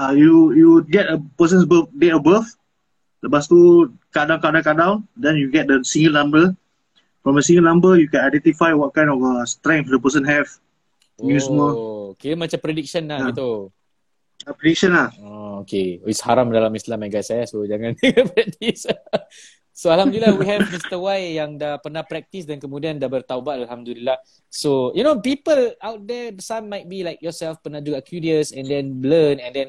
uh, 0.00 0.12
you 0.16 0.56
you 0.56 0.68
get 0.88 1.12
a 1.12 1.20
person's 1.36 1.68
birth, 1.68 1.92
date 1.92 2.16
of 2.16 2.24
birth. 2.24 2.56
Lepas 3.18 3.46
tu 3.46 3.90
kadang-kadang 4.10 4.62
kadang 4.62 4.92
then 5.14 5.34
you 5.34 5.50
get 5.50 5.66
the 5.66 5.82
single 5.82 6.14
number. 6.14 6.54
From 7.20 7.34
a 7.36 7.42
single 7.42 7.66
number 7.66 7.98
you 7.98 8.06
can 8.06 8.22
identify 8.22 8.70
what 8.72 8.94
kind 8.94 9.10
of 9.10 9.18
uh, 9.18 9.42
strength 9.42 9.90
the 9.90 9.98
person 9.98 10.22
have. 10.22 10.46
Ni 11.18 11.34
semua 11.36 11.74
Oh, 11.74 12.06
kira 12.14 12.38
macam 12.38 12.58
prediction 12.62 13.10
lah 13.10 13.26
Ya. 13.26 13.34
gitu. 13.34 13.74
uh, 14.46 14.54
prediction 14.54 14.94
lah. 14.94 15.10
Oh, 15.18 15.66
okay. 15.66 15.98
It's 16.06 16.22
haram 16.22 16.48
dalam 16.48 16.70
Islam 16.72 17.02
eh 17.02 17.10
guys 17.10 17.26
eh. 17.28 17.42
So 17.42 17.66
jangan 17.66 17.98
practice. 18.30 18.86
so 19.74 19.90
Alhamdulillah 19.90 20.38
we 20.38 20.46
have 20.46 20.62
Mr. 20.70 20.94
Y 20.96 21.42
yang 21.42 21.58
dah 21.58 21.82
pernah 21.82 22.06
practice 22.06 22.46
dan 22.46 22.62
kemudian 22.62 23.02
dah 23.02 23.10
bertaubat 23.10 23.66
Alhamdulillah. 23.66 24.14
So 24.46 24.94
you 24.94 25.02
know 25.02 25.18
people 25.18 25.74
out 25.82 26.06
there 26.06 26.30
some 26.38 26.70
might 26.70 26.86
be 26.86 27.02
like 27.02 27.18
yourself 27.18 27.58
pernah 27.60 27.82
juga 27.82 27.98
curious 27.98 28.54
and 28.54 28.70
then 28.70 29.02
learn 29.02 29.42
and 29.42 29.52
then 29.52 29.68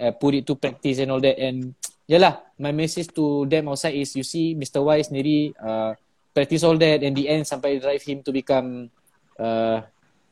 uh, 0.00 0.12
put 0.16 0.38
it 0.38 0.44
to 0.46 0.54
practice 0.56 1.00
and 1.02 1.10
all 1.10 1.20
that 1.20 1.36
and 1.36 1.74
yalah 2.08 2.44
my 2.60 2.70
message 2.70 3.10
to 3.12 3.48
them 3.48 3.68
outside 3.68 3.96
is 3.96 4.12
you 4.16 4.24
see 4.26 4.52
Mr. 4.54 4.84
Y 4.84 5.00
sendiri 5.00 5.38
uh, 5.58 5.96
practice 6.32 6.64
all 6.64 6.76
that 6.76 7.00
and 7.02 7.16
the 7.16 7.28
end 7.28 7.44
sampai 7.44 7.80
drive 7.80 8.02
him 8.04 8.20
to 8.24 8.32
become 8.32 8.88
uh, 9.38 9.80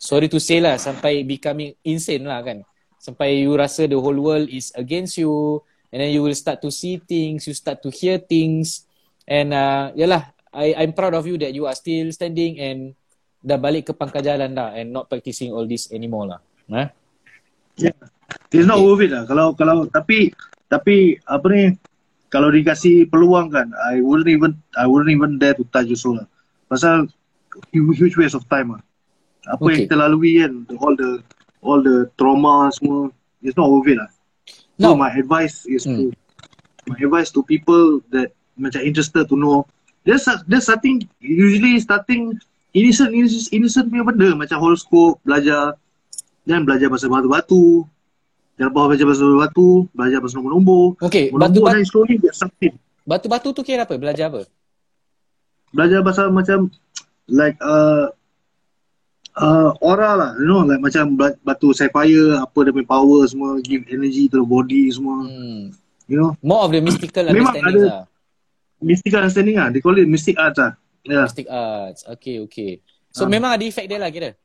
sorry 0.01 0.29
to 0.29 0.41
say 0.41 0.59
lah 0.61 0.81
sampai 0.81 1.25
becoming 1.25 1.77
insane 1.85 2.25
lah 2.25 2.41
kan 2.41 2.65
sampai 3.01 3.45
you 3.45 3.57
rasa 3.57 3.89
the 3.89 3.97
whole 3.97 4.17
world 4.17 4.49
is 4.49 4.73
against 4.77 5.17
you 5.17 5.61
and 5.93 6.05
then 6.05 6.11
you 6.13 6.21
will 6.21 6.37
start 6.37 6.61
to 6.61 6.69
see 6.69 7.01
things 7.01 7.49
you 7.49 7.57
start 7.57 7.81
to 7.81 7.89
hear 7.89 8.21
things 8.21 8.85
and 9.25 9.53
uh, 9.57 9.89
yalah 9.97 10.33
I 10.51 10.75
I'm 10.75 10.93
proud 10.93 11.15
of 11.15 11.25
you 11.25 11.39
that 11.39 11.55
you 11.55 11.71
are 11.71 11.77
still 11.79 12.11
standing 12.11 12.59
and 12.59 12.99
dah 13.41 13.57
balik 13.57 13.89
ke 13.89 13.93
pangkal 13.97 14.21
jalan 14.21 14.53
dah 14.53 14.77
and 14.77 14.93
not 14.93 15.09
practicing 15.09 15.55
all 15.55 15.65
this 15.65 15.89
anymore 15.95 16.29
lah 16.29 16.41
eh? 16.77 16.89
It's 18.51 18.67
not 18.67 18.83
worth 18.83 19.03
it 19.03 19.15
lah. 19.15 19.25
Kalau 19.27 19.55
kalau 19.55 19.87
tapi 19.87 20.35
tapi 20.67 21.19
apa 21.27 21.47
ni 21.51 21.63
kalau 22.31 22.51
dikasih 22.51 23.11
peluang 23.11 23.51
kan 23.51 23.71
I 23.91 24.03
wouldn't 24.03 24.31
even 24.31 24.59
I 24.79 24.87
wouldn't 24.87 25.11
even 25.11 25.39
dare 25.39 25.55
to 25.59 25.67
touch 25.71 25.91
also 25.91 26.19
lah. 26.19 26.27
Pasal 26.71 27.11
huge, 27.75 27.99
huge 27.99 28.17
waste 28.19 28.39
of 28.39 28.47
time 28.47 28.79
lah. 28.79 28.83
Apa 29.51 29.67
Okay. 29.67 29.71
yang 29.71 29.81
kita 29.87 29.97
lalui 29.99 30.33
kan 30.39 30.53
the, 30.67 30.75
all 30.79 30.95
the 30.95 31.11
all 31.61 31.81
the 31.83 32.07
trauma 32.15 32.71
semua 32.75 33.11
it's 33.43 33.59
not 33.59 33.71
worth 33.71 33.91
it 33.91 33.99
lah. 33.99 34.11
So 34.79 34.95
No. 34.95 34.99
my 34.99 35.11
advice 35.13 35.67
is 35.67 35.85
Hmm. 35.85 35.97
to 35.97 36.05
my 36.89 36.99
advice 36.99 37.31
to 37.35 37.43
people 37.45 38.01
that 38.15 38.33
macam 38.59 38.83
interested 38.83 39.27
to 39.27 39.35
know 39.35 39.67
there's 40.05 40.25
there's 40.47 40.67
starting 40.67 41.03
usually 41.21 41.77
starting 41.81 42.35
innocent 42.73 43.11
innocent, 43.13 43.51
innocent 43.53 43.87
punya 43.91 44.05
benda 44.07 44.29
macam 44.35 44.59
horoscope 44.63 45.19
belajar 45.27 45.75
dan 46.49 46.65
belajar 46.65 46.89
pasal 46.89 47.11
batu-batu 47.13 47.85
Jangan 48.61 48.73
bawah 48.77 48.93
belajar 48.93 49.07
pasal 49.09 49.29
batu, 49.35 49.69
belajar 49.91 50.19
pasal 50.21 50.37
nombor-nombor. 50.37 50.85
Okay, 51.01 51.33
Nombor 51.33 51.49
batu-batu 51.49 51.77
dan 51.81 51.87
slowly 51.89 52.15
get 52.21 52.37
something. 52.37 52.77
batu-batu 53.03 53.49
tu 53.51 53.65
kira 53.65 53.89
apa? 53.89 53.97
Belajar 53.97 54.29
apa? 54.29 54.45
Belajar 55.73 56.05
pasal 56.05 56.29
macam 56.29 56.69
like 57.25 57.57
uh, 57.59 58.13
uh, 59.35 59.73
aura 59.81 60.13
lah, 60.13 60.31
you 60.37 60.45
know, 60.45 60.61
like 60.61 60.77
macam 60.77 61.17
ba- 61.17 61.41
batu 61.41 61.73
sapphire, 61.73 62.37
apa 62.37 62.59
dia 62.61 62.71
punya 62.71 62.85
power 62.85 63.25
semua, 63.25 63.57
give 63.61 63.81
energy 63.89 64.29
to 64.29 64.37
the 64.37 64.47
body 64.47 64.93
semua, 64.93 65.25
Hmm. 65.25 65.73
you 66.05 66.21
know. 66.21 66.37
More 66.41 66.61
of 66.61 66.71
the 66.71 66.85
mystical 66.85 67.25
Memang 67.25 67.57
understanding 67.57 67.81
ada- 67.81 67.89
lah. 67.89 68.05
Mystical 68.79 69.19
understanding 69.23 69.57
lah, 69.57 69.69
they 69.69 69.81
call 69.81 69.93
it 69.95 70.05
mystic 70.05 70.37
arts 70.37 70.57
lah. 70.57 70.77
Yeah. 71.03 71.25
Mystic 71.25 71.49
arts. 71.49 72.05
Okay, 72.11 72.45
okay. 72.45 72.85
So 73.09 73.25
Ah. 73.25 73.31
memang 73.31 73.53
ada 73.53 73.65
effect 73.65 73.89
dia 73.89 73.97
lah 73.97 74.13
kira. 74.13 74.37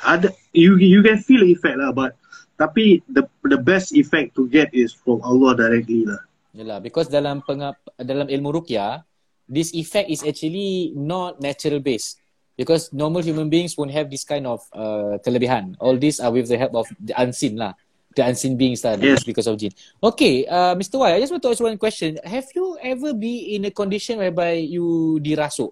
Ada, 0.00 0.32
you 0.50 0.74
you 0.76 0.98
can 1.00 1.16
feel 1.16 1.40
the 1.40 1.50
effect 1.50 1.76
lah, 1.76 1.92
but 1.92 2.16
tapi 2.56 3.04
the 3.06 3.24
the 3.44 3.60
best 3.60 3.92
effect 3.92 4.32
to 4.34 4.48
get 4.48 4.72
is 4.72 4.92
from 4.92 5.20
Allah 5.22 5.54
directly 5.54 6.04
lah. 6.04 6.20
Yalah, 6.56 6.80
because 6.80 7.06
dalam 7.06 7.44
pengap 7.44 7.76
dalam 8.00 8.26
ilmu 8.26 8.60
ruqyah, 8.60 9.04
this 9.44 9.76
effect 9.76 10.08
is 10.08 10.24
actually 10.24 10.96
not 10.96 11.36
natural 11.38 11.78
based. 11.78 12.16
Because 12.56 12.88
normal 12.88 13.20
human 13.20 13.52
beings 13.52 13.76
won't 13.76 13.92
have 13.92 14.08
this 14.08 14.24
kind 14.24 14.48
of 14.48 14.64
uh, 14.72 15.20
kelebihan. 15.20 15.76
All 15.76 15.92
these 16.00 16.16
are 16.24 16.32
with 16.32 16.48
the 16.48 16.56
help 16.56 16.72
of 16.72 16.88
the 16.96 17.12
unseen 17.20 17.60
lah. 17.60 17.76
The 18.16 18.24
unseen 18.24 18.56
beings 18.56 18.80
lah 18.80 18.96
Yes. 18.96 19.28
because 19.28 19.44
of 19.44 19.60
jin. 19.60 19.76
Okay, 20.00 20.48
uh, 20.48 20.72
Mr. 20.72 20.96
Y, 20.96 21.12
I 21.12 21.20
just 21.20 21.28
want 21.28 21.44
to 21.44 21.52
ask 21.52 21.60
one 21.60 21.76
question. 21.76 22.16
Have 22.24 22.48
you 22.56 22.80
ever 22.80 23.12
been 23.12 23.60
in 23.60 23.68
a 23.68 23.72
condition 23.76 24.16
whereby 24.16 24.56
you 24.56 25.20
dirasuk? 25.20 25.68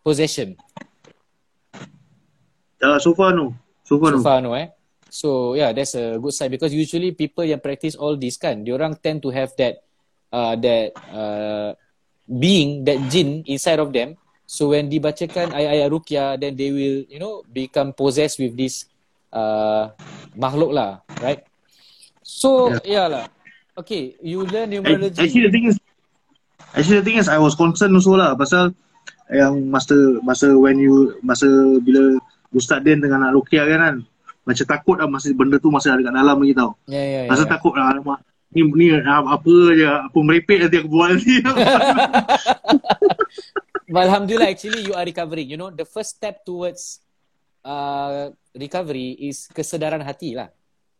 Possession? 0.00 0.56
Uh, 2.80 2.96
so 2.96 3.12
far 3.12 3.36
no. 3.36 3.52
So 3.84 4.00
far 4.00 4.12
So 4.12 4.16
no. 4.16 4.22
far 4.24 4.40
no 4.40 4.56
eh. 4.56 4.72
So 5.14 5.54
yeah, 5.54 5.70
that's 5.70 5.94
a 5.94 6.18
good 6.18 6.34
sign 6.34 6.50
because 6.50 6.74
usually 6.74 7.14
people 7.14 7.46
yang 7.46 7.62
practice 7.62 7.94
all 7.94 8.18
this 8.18 8.34
kan, 8.34 8.66
diorang 8.66 8.98
tend 8.98 9.22
to 9.22 9.30
have 9.30 9.54
that 9.62 9.78
uh, 10.34 10.58
that 10.58 10.90
uh, 11.14 11.78
being, 12.26 12.82
that 12.82 12.98
jin 13.14 13.46
inside 13.46 13.78
of 13.78 13.94
them. 13.94 14.18
So 14.42 14.74
when 14.74 14.90
dibacakan 14.90 15.54
ayat-ayat 15.54 15.88
ruqyah, 15.94 16.28
then 16.42 16.58
they 16.58 16.74
will, 16.74 17.06
you 17.06 17.22
know, 17.22 17.46
become 17.46 17.94
possessed 17.94 18.42
with 18.42 18.58
this 18.58 18.90
uh, 19.30 19.94
makhluk 20.34 20.74
lah, 20.74 21.06
right? 21.22 21.46
So 22.26 22.74
yeah 22.82 23.06
lah. 23.06 23.30
Okay, 23.78 24.18
you 24.18 24.42
learn 24.42 24.74
numerology. 24.74 25.22
Actually 25.22 25.46
the 25.46 25.54
thing 25.54 25.66
is 25.70 25.78
Actually 26.74 26.98
the 26.98 27.06
thing 27.06 27.18
is 27.22 27.30
I 27.30 27.38
was 27.38 27.54
concerned 27.54 27.94
also 27.94 28.18
lah 28.18 28.34
pasal 28.34 28.74
yang 29.30 29.70
masa 29.70 29.94
masa 30.26 30.50
when 30.58 30.82
you 30.82 31.14
masa 31.22 31.46
bila 31.86 32.18
Ustaz 32.50 32.82
Den 32.82 32.98
dengan 32.98 33.22
nak 33.22 33.38
rukiah 33.38 33.62
kan, 33.70 33.78
kan 33.78 33.96
macam 34.44 34.64
takut 34.68 34.96
lah 35.00 35.08
masa 35.08 35.32
benda 35.32 35.56
tu 35.56 35.72
masih 35.72 35.96
ada 35.96 36.04
kat 36.04 36.14
dalam 36.14 36.36
lagi 36.36 36.54
tau. 36.54 36.70
yeah, 36.86 37.04
yeah, 37.04 37.22
yeah. 37.24 37.30
Masa 37.32 37.48
takut 37.48 37.72
lah 37.74 37.96
alamak 37.96 38.20
ni 38.54 38.62
ni 38.62 38.86
apa 38.94 39.54
je 39.74 39.82
apa 39.82 40.18
merepek 40.22 40.58
nanti 40.62 40.76
aku 40.78 40.88
buat 40.88 41.08
nanti. 41.10 41.34
But 43.94 44.08
Alhamdulillah, 44.08 44.48
actually 44.54 44.86
you 44.86 44.94
are 44.96 45.04
recovering. 45.04 45.50
You 45.50 45.58
know, 45.58 45.68
the 45.68 45.84
first 45.84 46.16
step 46.16 46.46
towards 46.46 47.04
uh, 47.66 48.32
recovery 48.56 49.12
is 49.18 49.46
kesedaran 49.50 50.00
hati 50.06 50.34
lah. 50.38 50.48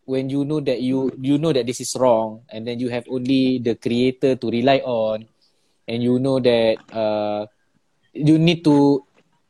When 0.04 0.28
you 0.28 0.44
know 0.44 0.60
that 0.60 0.84
you 0.84 1.08
you 1.16 1.40
know 1.40 1.48
that 1.56 1.64
this 1.64 1.80
is 1.80 1.96
wrong, 1.96 2.44
and 2.52 2.68
then 2.68 2.76
you 2.76 2.92
have 2.92 3.08
only 3.08 3.56
the 3.58 3.74
creator 3.80 4.36
to 4.36 4.46
rely 4.52 4.84
on, 4.84 5.24
and 5.88 5.98
you 6.04 6.20
know 6.20 6.38
that 6.44 6.76
uh, 6.92 7.48
you 8.14 8.38
need 8.38 8.62
to, 8.68 9.00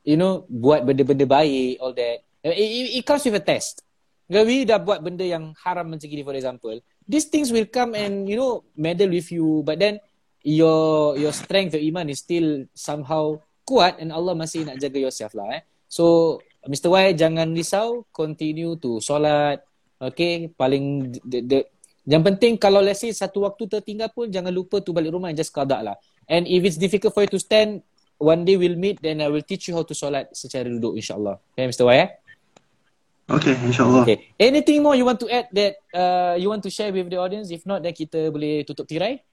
you 0.06 0.16
know, 0.16 0.46
buat 0.48 0.86
benda-benda 0.86 1.26
baik, 1.28 1.82
all 1.82 1.92
that. 1.92 2.24
It, 2.46 2.54
it, 2.54 3.02
it 3.02 3.04
comes 3.04 3.26
with 3.26 3.36
a 3.36 3.44
test. 3.44 3.83
We 4.24 4.64
dah 4.64 4.80
buat 4.80 5.04
benda 5.04 5.24
yang 5.24 5.52
haram 5.60 5.92
macam 5.92 6.08
gini, 6.08 6.24
for 6.24 6.32
example, 6.32 6.80
these 7.04 7.28
things 7.28 7.52
will 7.52 7.68
come 7.68 7.92
and 7.92 8.24
you 8.24 8.40
know 8.40 8.64
meddle 8.72 9.12
with 9.12 9.28
you, 9.28 9.60
but 9.60 9.76
then 9.76 10.00
your 10.40 11.16
your 11.20 11.32
strength, 11.36 11.76
your 11.76 11.84
iman 11.92 12.08
is 12.08 12.24
still 12.24 12.64
somehow 12.72 13.36
kuat 13.64 14.00
and 14.00 14.12
Allah 14.12 14.36
masih 14.36 14.64
nak 14.64 14.80
jaga 14.80 14.96
yourself 15.00 15.32
lah 15.36 15.60
eh. 15.60 15.62
So 15.88 16.38
Mr. 16.64 16.88
Y 16.88 17.12
jangan 17.16 17.52
risau, 17.52 18.08
continue 18.08 18.76
to 18.80 19.00
solat. 19.00 19.60
Okay, 20.00 20.52
paling 20.52 21.16
the, 21.24 21.38
the, 21.44 21.58
yang 22.04 22.20
penting 22.20 22.60
kalau 22.60 22.84
let's 22.84 23.00
say 23.00 23.12
satu 23.12 23.48
waktu 23.48 23.64
tertinggal 23.68 24.12
pun 24.12 24.28
jangan 24.28 24.52
lupa 24.52 24.84
tu 24.84 24.92
balik 24.92 25.16
rumah 25.16 25.32
and 25.32 25.38
just 25.40 25.52
qada 25.52 25.80
lah. 25.80 25.96
And 26.28 26.48
if 26.48 26.64
it's 26.64 26.80
difficult 26.80 27.12
for 27.12 27.24
you 27.24 27.32
to 27.32 27.40
stand, 27.40 27.84
one 28.20 28.44
day 28.44 28.56
we'll 28.56 28.76
meet 28.76 29.00
then 29.00 29.20
I 29.20 29.28
will 29.28 29.44
teach 29.44 29.68
you 29.68 29.76
how 29.76 29.84
to 29.84 29.96
solat 29.96 30.32
secara 30.32 30.68
duduk 30.68 30.96
insyaAllah. 30.96 31.40
Okay 31.56 31.68
Mr. 31.68 31.84
Y 31.88 31.96
eh? 32.00 32.08
Okay, 33.24 33.56
insyaAllah. 33.64 34.04
Okay. 34.04 34.28
Anything 34.36 34.84
more 34.84 34.92
you 34.92 35.08
want 35.08 35.16
to 35.24 35.28
add 35.32 35.48
that 35.56 35.80
uh, 35.96 36.36
you 36.36 36.52
want 36.52 36.60
to 36.60 36.68
share 36.68 36.92
with 36.92 37.08
the 37.08 37.16
audience? 37.16 37.48
If 37.48 37.64
not, 37.64 37.80
then 37.80 37.96
kita 37.96 38.28
boleh 38.28 38.68
tutup 38.68 38.84
tirai. 38.84 39.24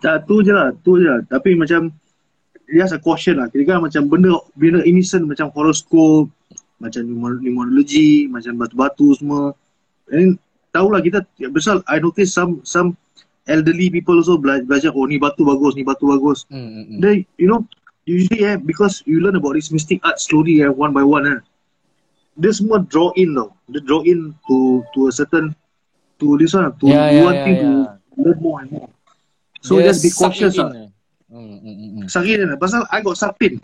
Tak, 0.00 0.24
tu 0.24 0.40
je 0.40 0.52
lah. 0.52 0.72
Tu 0.80 0.96
je 0.96 1.06
lah. 1.12 1.20
Tapi 1.28 1.52
macam, 1.52 1.92
just 2.72 2.96
a 2.96 3.00
caution 3.00 3.36
lah. 3.36 3.52
Kira-kira 3.52 3.84
macam 3.84 4.08
benda, 4.08 4.32
benda 4.56 4.80
innocent 4.88 5.28
macam 5.28 5.52
horoscope, 5.52 6.32
macam 6.80 7.04
numerology, 7.04 8.32
macam 8.32 8.56
batu-batu 8.56 9.12
semua. 9.20 9.52
And 10.08 10.40
tahulah 10.72 11.04
kita, 11.04 11.20
besar, 11.52 11.84
I 11.84 12.00
notice 12.00 12.32
some 12.32 12.64
some 12.64 12.96
elderly 13.44 13.92
people 13.92 14.16
also 14.16 14.40
bela- 14.40 14.64
belajar, 14.64 14.92
oh 14.96 15.04
ni 15.04 15.20
batu 15.20 15.44
bagus, 15.44 15.76
ni 15.76 15.84
batu 15.84 16.08
bagus. 16.08 16.48
Mm, 16.48 16.64
mm, 16.64 16.84
mm. 16.96 16.98
They, 17.04 17.16
you 17.36 17.48
know, 17.48 17.60
usually 18.08 18.40
eh, 18.44 18.56
because 18.56 19.04
you 19.04 19.20
learn 19.20 19.36
about 19.36 19.52
this 19.52 19.68
mystic 19.68 20.00
art 20.00 20.16
slowly 20.16 20.64
eh, 20.64 20.72
one 20.72 20.96
by 20.96 21.04
one 21.04 21.28
eh, 21.28 21.38
dia 22.36 22.52
semua 22.52 22.84
draw 22.84 23.10
in 23.16 23.32
tau. 23.32 23.50
Dia 23.72 23.80
draw 23.82 24.04
in 24.04 24.36
to 24.46 24.84
to 24.92 25.08
a 25.08 25.12
certain 25.12 25.56
to 26.20 26.36
this 26.36 26.52
one 26.52 26.72
to 26.80 26.84
yeah, 26.88 27.08
yeah, 27.08 27.24
want 27.24 27.36
yeah, 27.36 27.48
yeah. 27.48 27.60
to 27.60 27.70
learn 28.20 28.38
more 28.40 28.58
and 28.62 28.70
more. 28.72 28.90
So 29.64 29.80
dia 29.80 29.90
just 29.90 30.04
be 30.04 30.12
cautious 30.12 30.54
lah. 30.60 30.70
Hmm, 31.26 31.58
hmm, 31.58 31.76
hmm. 32.00 32.06
Sakit 32.06 32.44
lah. 32.44 32.56
Pasal 32.60 32.84
I 32.92 33.00
got 33.02 33.16
sapin. 33.18 33.58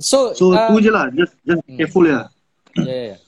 So, 0.00 0.32
so 0.32 0.56
uh, 0.56 0.72
tu 0.72 0.80
je 0.80 0.88
lah. 0.88 1.12
Just, 1.12 1.36
just 1.44 1.60
hmm. 1.64 1.76
careful 1.76 2.04
ya. 2.08 2.28
Yeah, 2.76 3.00
yeah. 3.12 3.18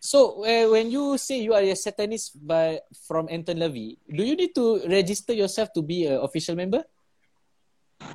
So 0.00 0.46
uh, 0.46 0.70
when 0.70 0.88
you 0.88 1.18
say 1.18 1.42
you 1.42 1.52
are 1.52 1.64
a 1.64 1.74
satanist 1.74 2.38
by 2.38 2.78
from 3.10 3.26
Anton 3.26 3.58
Levy, 3.58 3.98
do 4.06 4.22
you 4.22 4.38
need 4.38 4.54
to 4.54 4.86
register 4.86 5.34
yourself 5.34 5.74
to 5.74 5.82
be 5.82 6.06
a 6.06 6.22
official 6.22 6.54
member? 6.54 6.86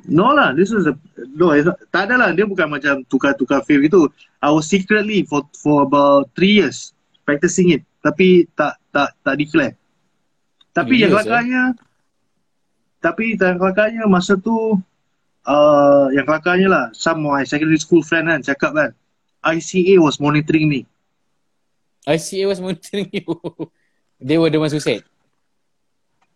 No 0.05 0.33
lah, 0.33 0.53
this 0.53 0.73
is 0.73 0.89
a 0.89 0.93
no. 1.37 1.53
Not, 1.53 1.77
tak 1.93 2.09
ada 2.09 2.17
lah. 2.17 2.29
Dia 2.33 2.45
bukan 2.49 2.69
macam 2.69 3.05
tukar-tukar 3.05 3.61
feel 3.65 3.81
gitu. 3.85 4.09
I 4.41 4.49
was 4.49 4.65
secretly 4.65 5.25
for 5.25 5.45
for 5.57 5.85
about 5.85 6.33
three 6.33 6.57
years 6.57 6.93
practicing 7.25 7.73
it, 7.73 7.81
tapi 8.01 8.49
tak 8.57 8.77
tak 8.89 9.13
tak 9.21 9.35
declare. 9.37 9.77
Tapi 10.71 11.03
yang 11.03 11.11
kelakarnya, 11.13 11.75
eh? 11.75 11.79
tapi 13.03 13.35
yang 13.35 13.59
kelakarnya 13.59 14.03
masa 14.07 14.39
tu, 14.39 14.79
uh, 15.45 16.05
yang 16.15 16.25
kelakarnya 16.25 16.67
lah, 16.71 16.85
some 16.95 17.27
my 17.27 17.43
secondary 17.43 17.77
school 17.77 18.01
friend 18.01 18.31
kan 18.31 18.39
cakap 18.41 18.71
kan, 18.73 18.89
ICA 19.43 19.99
was 19.99 20.17
monitoring 20.17 20.65
me. 20.71 20.81
ICA 22.07 22.49
was 22.49 22.57
monitoring 22.63 23.11
you. 23.11 23.27
they 24.23 24.39
were 24.39 24.49
the 24.49 24.57
ones 24.57 24.73
who 24.73 24.81
said. 24.81 25.03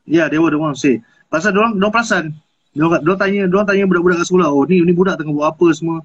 Yeah, 0.06 0.30
they 0.30 0.38
were 0.38 0.54
the 0.54 0.62
ones 0.62 0.84
who 0.84 0.86
say. 0.86 0.96
Pasal 1.32 1.58
dia 1.58 1.66
orang 1.66 1.82
perasan, 1.89 2.38
dia 2.76 2.84
orang 2.84 3.22
tanya, 3.24 3.42
dia 3.48 3.56
orang 3.56 3.70
tanya 3.72 3.84
budak-budak 3.88 4.18
kat 4.20 4.28
sekolah, 4.28 4.48
oh 4.52 4.68
ni 4.68 4.84
ni 4.84 4.92
budak 4.92 5.16
tengah 5.16 5.32
buat 5.32 5.48
apa 5.56 5.68
semua. 5.72 6.04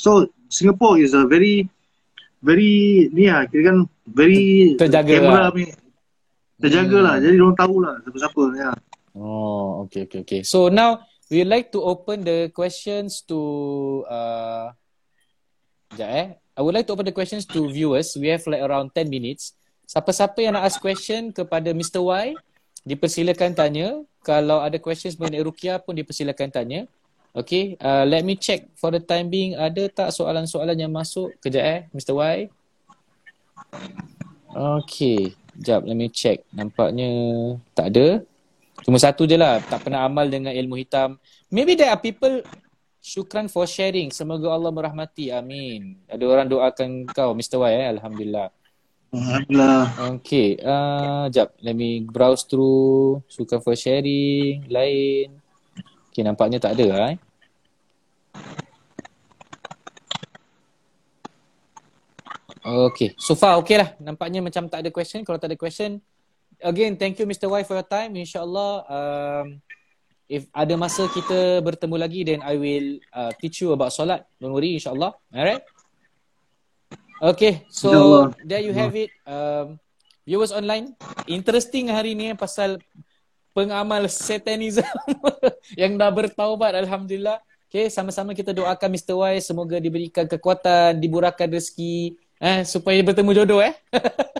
So 0.00 0.32
Singapore 0.48 1.04
is 1.04 1.12
a 1.12 1.28
very 1.28 1.68
very 2.40 3.06
ni 3.12 3.28
lah, 3.28 3.44
kira 3.52 3.72
kan 3.72 3.76
very 4.08 4.74
terjaga 4.80 5.20
lah. 5.20 5.52
Terjaga 6.56 6.96
lah. 6.96 7.00
hmm. 7.00 7.04
lah. 7.04 7.14
Jadi 7.20 7.34
orang 7.36 7.58
tahu 7.60 7.76
lah 7.84 7.94
siapa-siapa. 8.00 8.42
Ya. 8.56 8.70
Oh, 9.16 9.84
okay, 9.84 10.08
okay, 10.08 10.20
okay. 10.24 10.40
So 10.40 10.72
now 10.72 11.04
we 11.28 11.44
like 11.44 11.68
to 11.76 11.84
open 11.84 12.24
the 12.24 12.48
questions 12.56 13.20
to 13.28 13.40
uh, 14.08 14.72
sekejap 15.92 16.10
eh. 16.12 16.28
I 16.56 16.60
would 16.64 16.72
like 16.72 16.88
to 16.88 16.96
open 16.96 17.04
the 17.04 17.12
questions 17.12 17.44
to 17.52 17.68
viewers. 17.68 18.16
We 18.16 18.32
have 18.32 18.44
like 18.48 18.64
around 18.64 18.96
10 18.96 19.12
minutes. 19.12 19.52
Siapa-siapa 19.84 20.40
yang 20.40 20.56
nak 20.56 20.64
ask 20.68 20.80
question 20.80 21.28
kepada 21.28 21.72
Mr. 21.76 22.00
Y, 22.00 22.32
dipersilakan 22.88 23.52
tanya. 23.52 24.00
Kalau 24.26 24.58
ada 24.58 24.74
questions 24.82 25.14
mengenai 25.14 25.46
Rukia 25.46 25.78
pun 25.78 25.94
dipersilakan 25.94 26.50
tanya. 26.50 26.90
Okay, 27.30 27.78
uh, 27.78 28.02
let 28.02 28.26
me 28.26 28.34
check 28.34 28.66
for 28.74 28.90
the 28.90 28.98
time 28.98 29.30
being. 29.30 29.54
Ada 29.54 29.86
tak 29.86 30.08
soalan-soalan 30.10 30.74
yang 30.74 30.90
masuk? 30.90 31.30
Kejap 31.38 31.62
eh, 31.62 31.80
Mr. 31.94 32.18
Y. 32.18 32.50
Okay, 34.50 35.30
sekejap 35.54 35.80
let 35.86 35.94
me 35.94 36.10
check. 36.10 36.42
Nampaknya 36.50 37.06
tak 37.70 37.94
ada. 37.94 38.26
Cuma 38.82 38.98
satu 38.98 39.30
je 39.30 39.38
lah, 39.38 39.62
tak 39.62 39.86
pernah 39.86 40.02
amal 40.02 40.26
dengan 40.26 40.50
ilmu 40.50 40.74
hitam. 40.74 41.22
Maybe 41.46 41.78
there 41.78 41.94
are 41.94 42.00
people, 42.00 42.42
syukran 42.98 43.46
for 43.46 43.62
sharing. 43.70 44.10
Semoga 44.10 44.50
Allah 44.50 44.74
merahmati. 44.74 45.30
Amin. 45.30 46.02
Ada 46.10 46.24
orang 46.26 46.50
doakan 46.50 47.06
kau, 47.14 47.30
Mr. 47.30 47.62
Y 47.62 47.72
eh. 47.78 47.86
Alhamdulillah. 47.94 48.50
Alhamdulillah. 49.14 49.86
Okay, 50.18 50.58
uh, 50.62 51.30
sekejap. 51.30 51.48
Let 51.62 51.74
me 51.78 52.02
browse 52.02 52.42
through. 52.46 53.22
Syukran 53.30 53.62
for 53.62 53.74
sharing. 53.78 54.66
Lain. 54.66 55.38
Okay, 56.10 56.22
nampaknya 56.24 56.58
tak 56.58 56.74
ada 56.74 56.86
lah 56.90 57.08
eh. 57.14 57.18
Okay, 62.66 63.14
so 63.14 63.38
far 63.38 63.62
okay 63.62 63.78
lah. 63.78 63.94
Nampaknya 64.02 64.42
macam 64.42 64.66
tak 64.66 64.82
ada 64.82 64.90
question. 64.90 65.22
Kalau 65.22 65.38
tak 65.38 65.54
ada 65.54 65.58
question, 65.60 66.02
again, 66.58 66.98
thank 66.98 67.14
you 67.14 67.22
Mr. 67.22 67.46
Y 67.46 67.62
for 67.62 67.78
your 67.78 67.86
time. 67.86 68.10
InsyaAllah, 68.18 68.72
um, 68.90 69.46
if 70.26 70.50
ada 70.50 70.74
masa 70.74 71.06
kita 71.06 71.62
bertemu 71.62 71.94
lagi, 71.94 72.20
then 72.26 72.42
I 72.42 72.58
will 72.58 72.98
uh, 73.14 73.30
teach 73.38 73.62
you 73.62 73.70
about 73.70 73.94
solat. 73.94 74.26
Don't 74.42 74.50
worry, 74.50 74.74
insyaAllah. 74.74 75.14
Alright? 75.30 75.62
Okay, 77.16 77.64
so 77.72 78.28
there 78.44 78.60
you 78.60 78.76
have 78.76 78.92
it. 78.92 79.08
Um, 79.24 79.80
viewers 80.28 80.52
online, 80.52 80.92
interesting 81.24 81.88
hari 81.88 82.12
ni 82.12 82.36
pasal 82.36 82.76
pengamal 83.56 84.04
satanism 84.12 84.84
yang 85.80 85.96
dah 85.96 86.12
bertaubat, 86.12 86.76
Alhamdulillah. 86.76 87.40
Okay, 87.66 87.88
sama-sama 87.88 88.36
kita 88.36 88.52
doakan 88.52 88.92
Mr. 88.92 89.16
Y 89.16 89.40
semoga 89.40 89.80
diberikan 89.80 90.28
kekuatan, 90.28 91.00
diburahkan 91.00 91.48
rezeki, 91.48 92.14
eh 92.36 92.62
supaya 92.68 93.00
bertemu 93.00 93.32
jodoh 93.32 93.64
eh. 93.64 93.72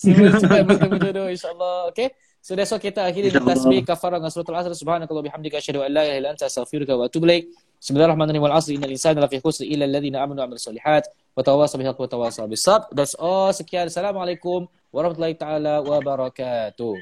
supaya 0.40 0.64
bertemu 0.64 0.96
jodoh 0.96 1.26
insyaallah. 1.28 1.92
Okay. 1.92 2.16
So 2.40 2.56
that's 2.56 2.72
all 2.72 2.80
kita 2.80 3.04
akhiri 3.04 3.28
dengan 3.28 3.52
tasbih 3.52 3.84
kafarah 3.84 4.16
dengan 4.16 4.32
suratul 4.32 4.56
asr 4.56 4.72
subhanakallah 4.72 5.28
bihamdika 5.28 5.60
asyhadu 5.60 5.84
an 5.84 5.92
la 5.92 6.08
ilaha 6.08 6.16
illa 6.16 6.28
anta 6.32 6.48
astaghfiruka 6.48 6.96
wa 6.96 7.04
atubu 7.04 7.28
ilaik. 7.28 7.52
بسم 7.80 7.96
الله 7.96 8.06
الرحمن 8.12 8.28
الرحيم. 8.28 8.42
والعصر 8.44 8.76
إن 8.76 8.84
الإنسان 8.84 9.16
لفي 9.16 9.40
خسر 9.40 9.64
إلا 9.64 9.88
الذين 9.88 10.12
آمنوا 10.12 10.44
وعملوا 10.44 10.60
الصالحات 10.60 11.04
وتواصوا 11.32 11.80
بالحق 11.80 12.00
وتواصوا 12.00 12.46
بالصبر. 12.46 12.92
That's 12.92 13.16
all. 13.16 13.56
sekian 13.56 13.88
assalamualaikum 13.88 14.68
warahmatullahi 14.92 15.32
taala 15.32 15.80
wabarakatuh 15.80 16.92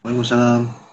Waalaikumsalam 0.00 0.87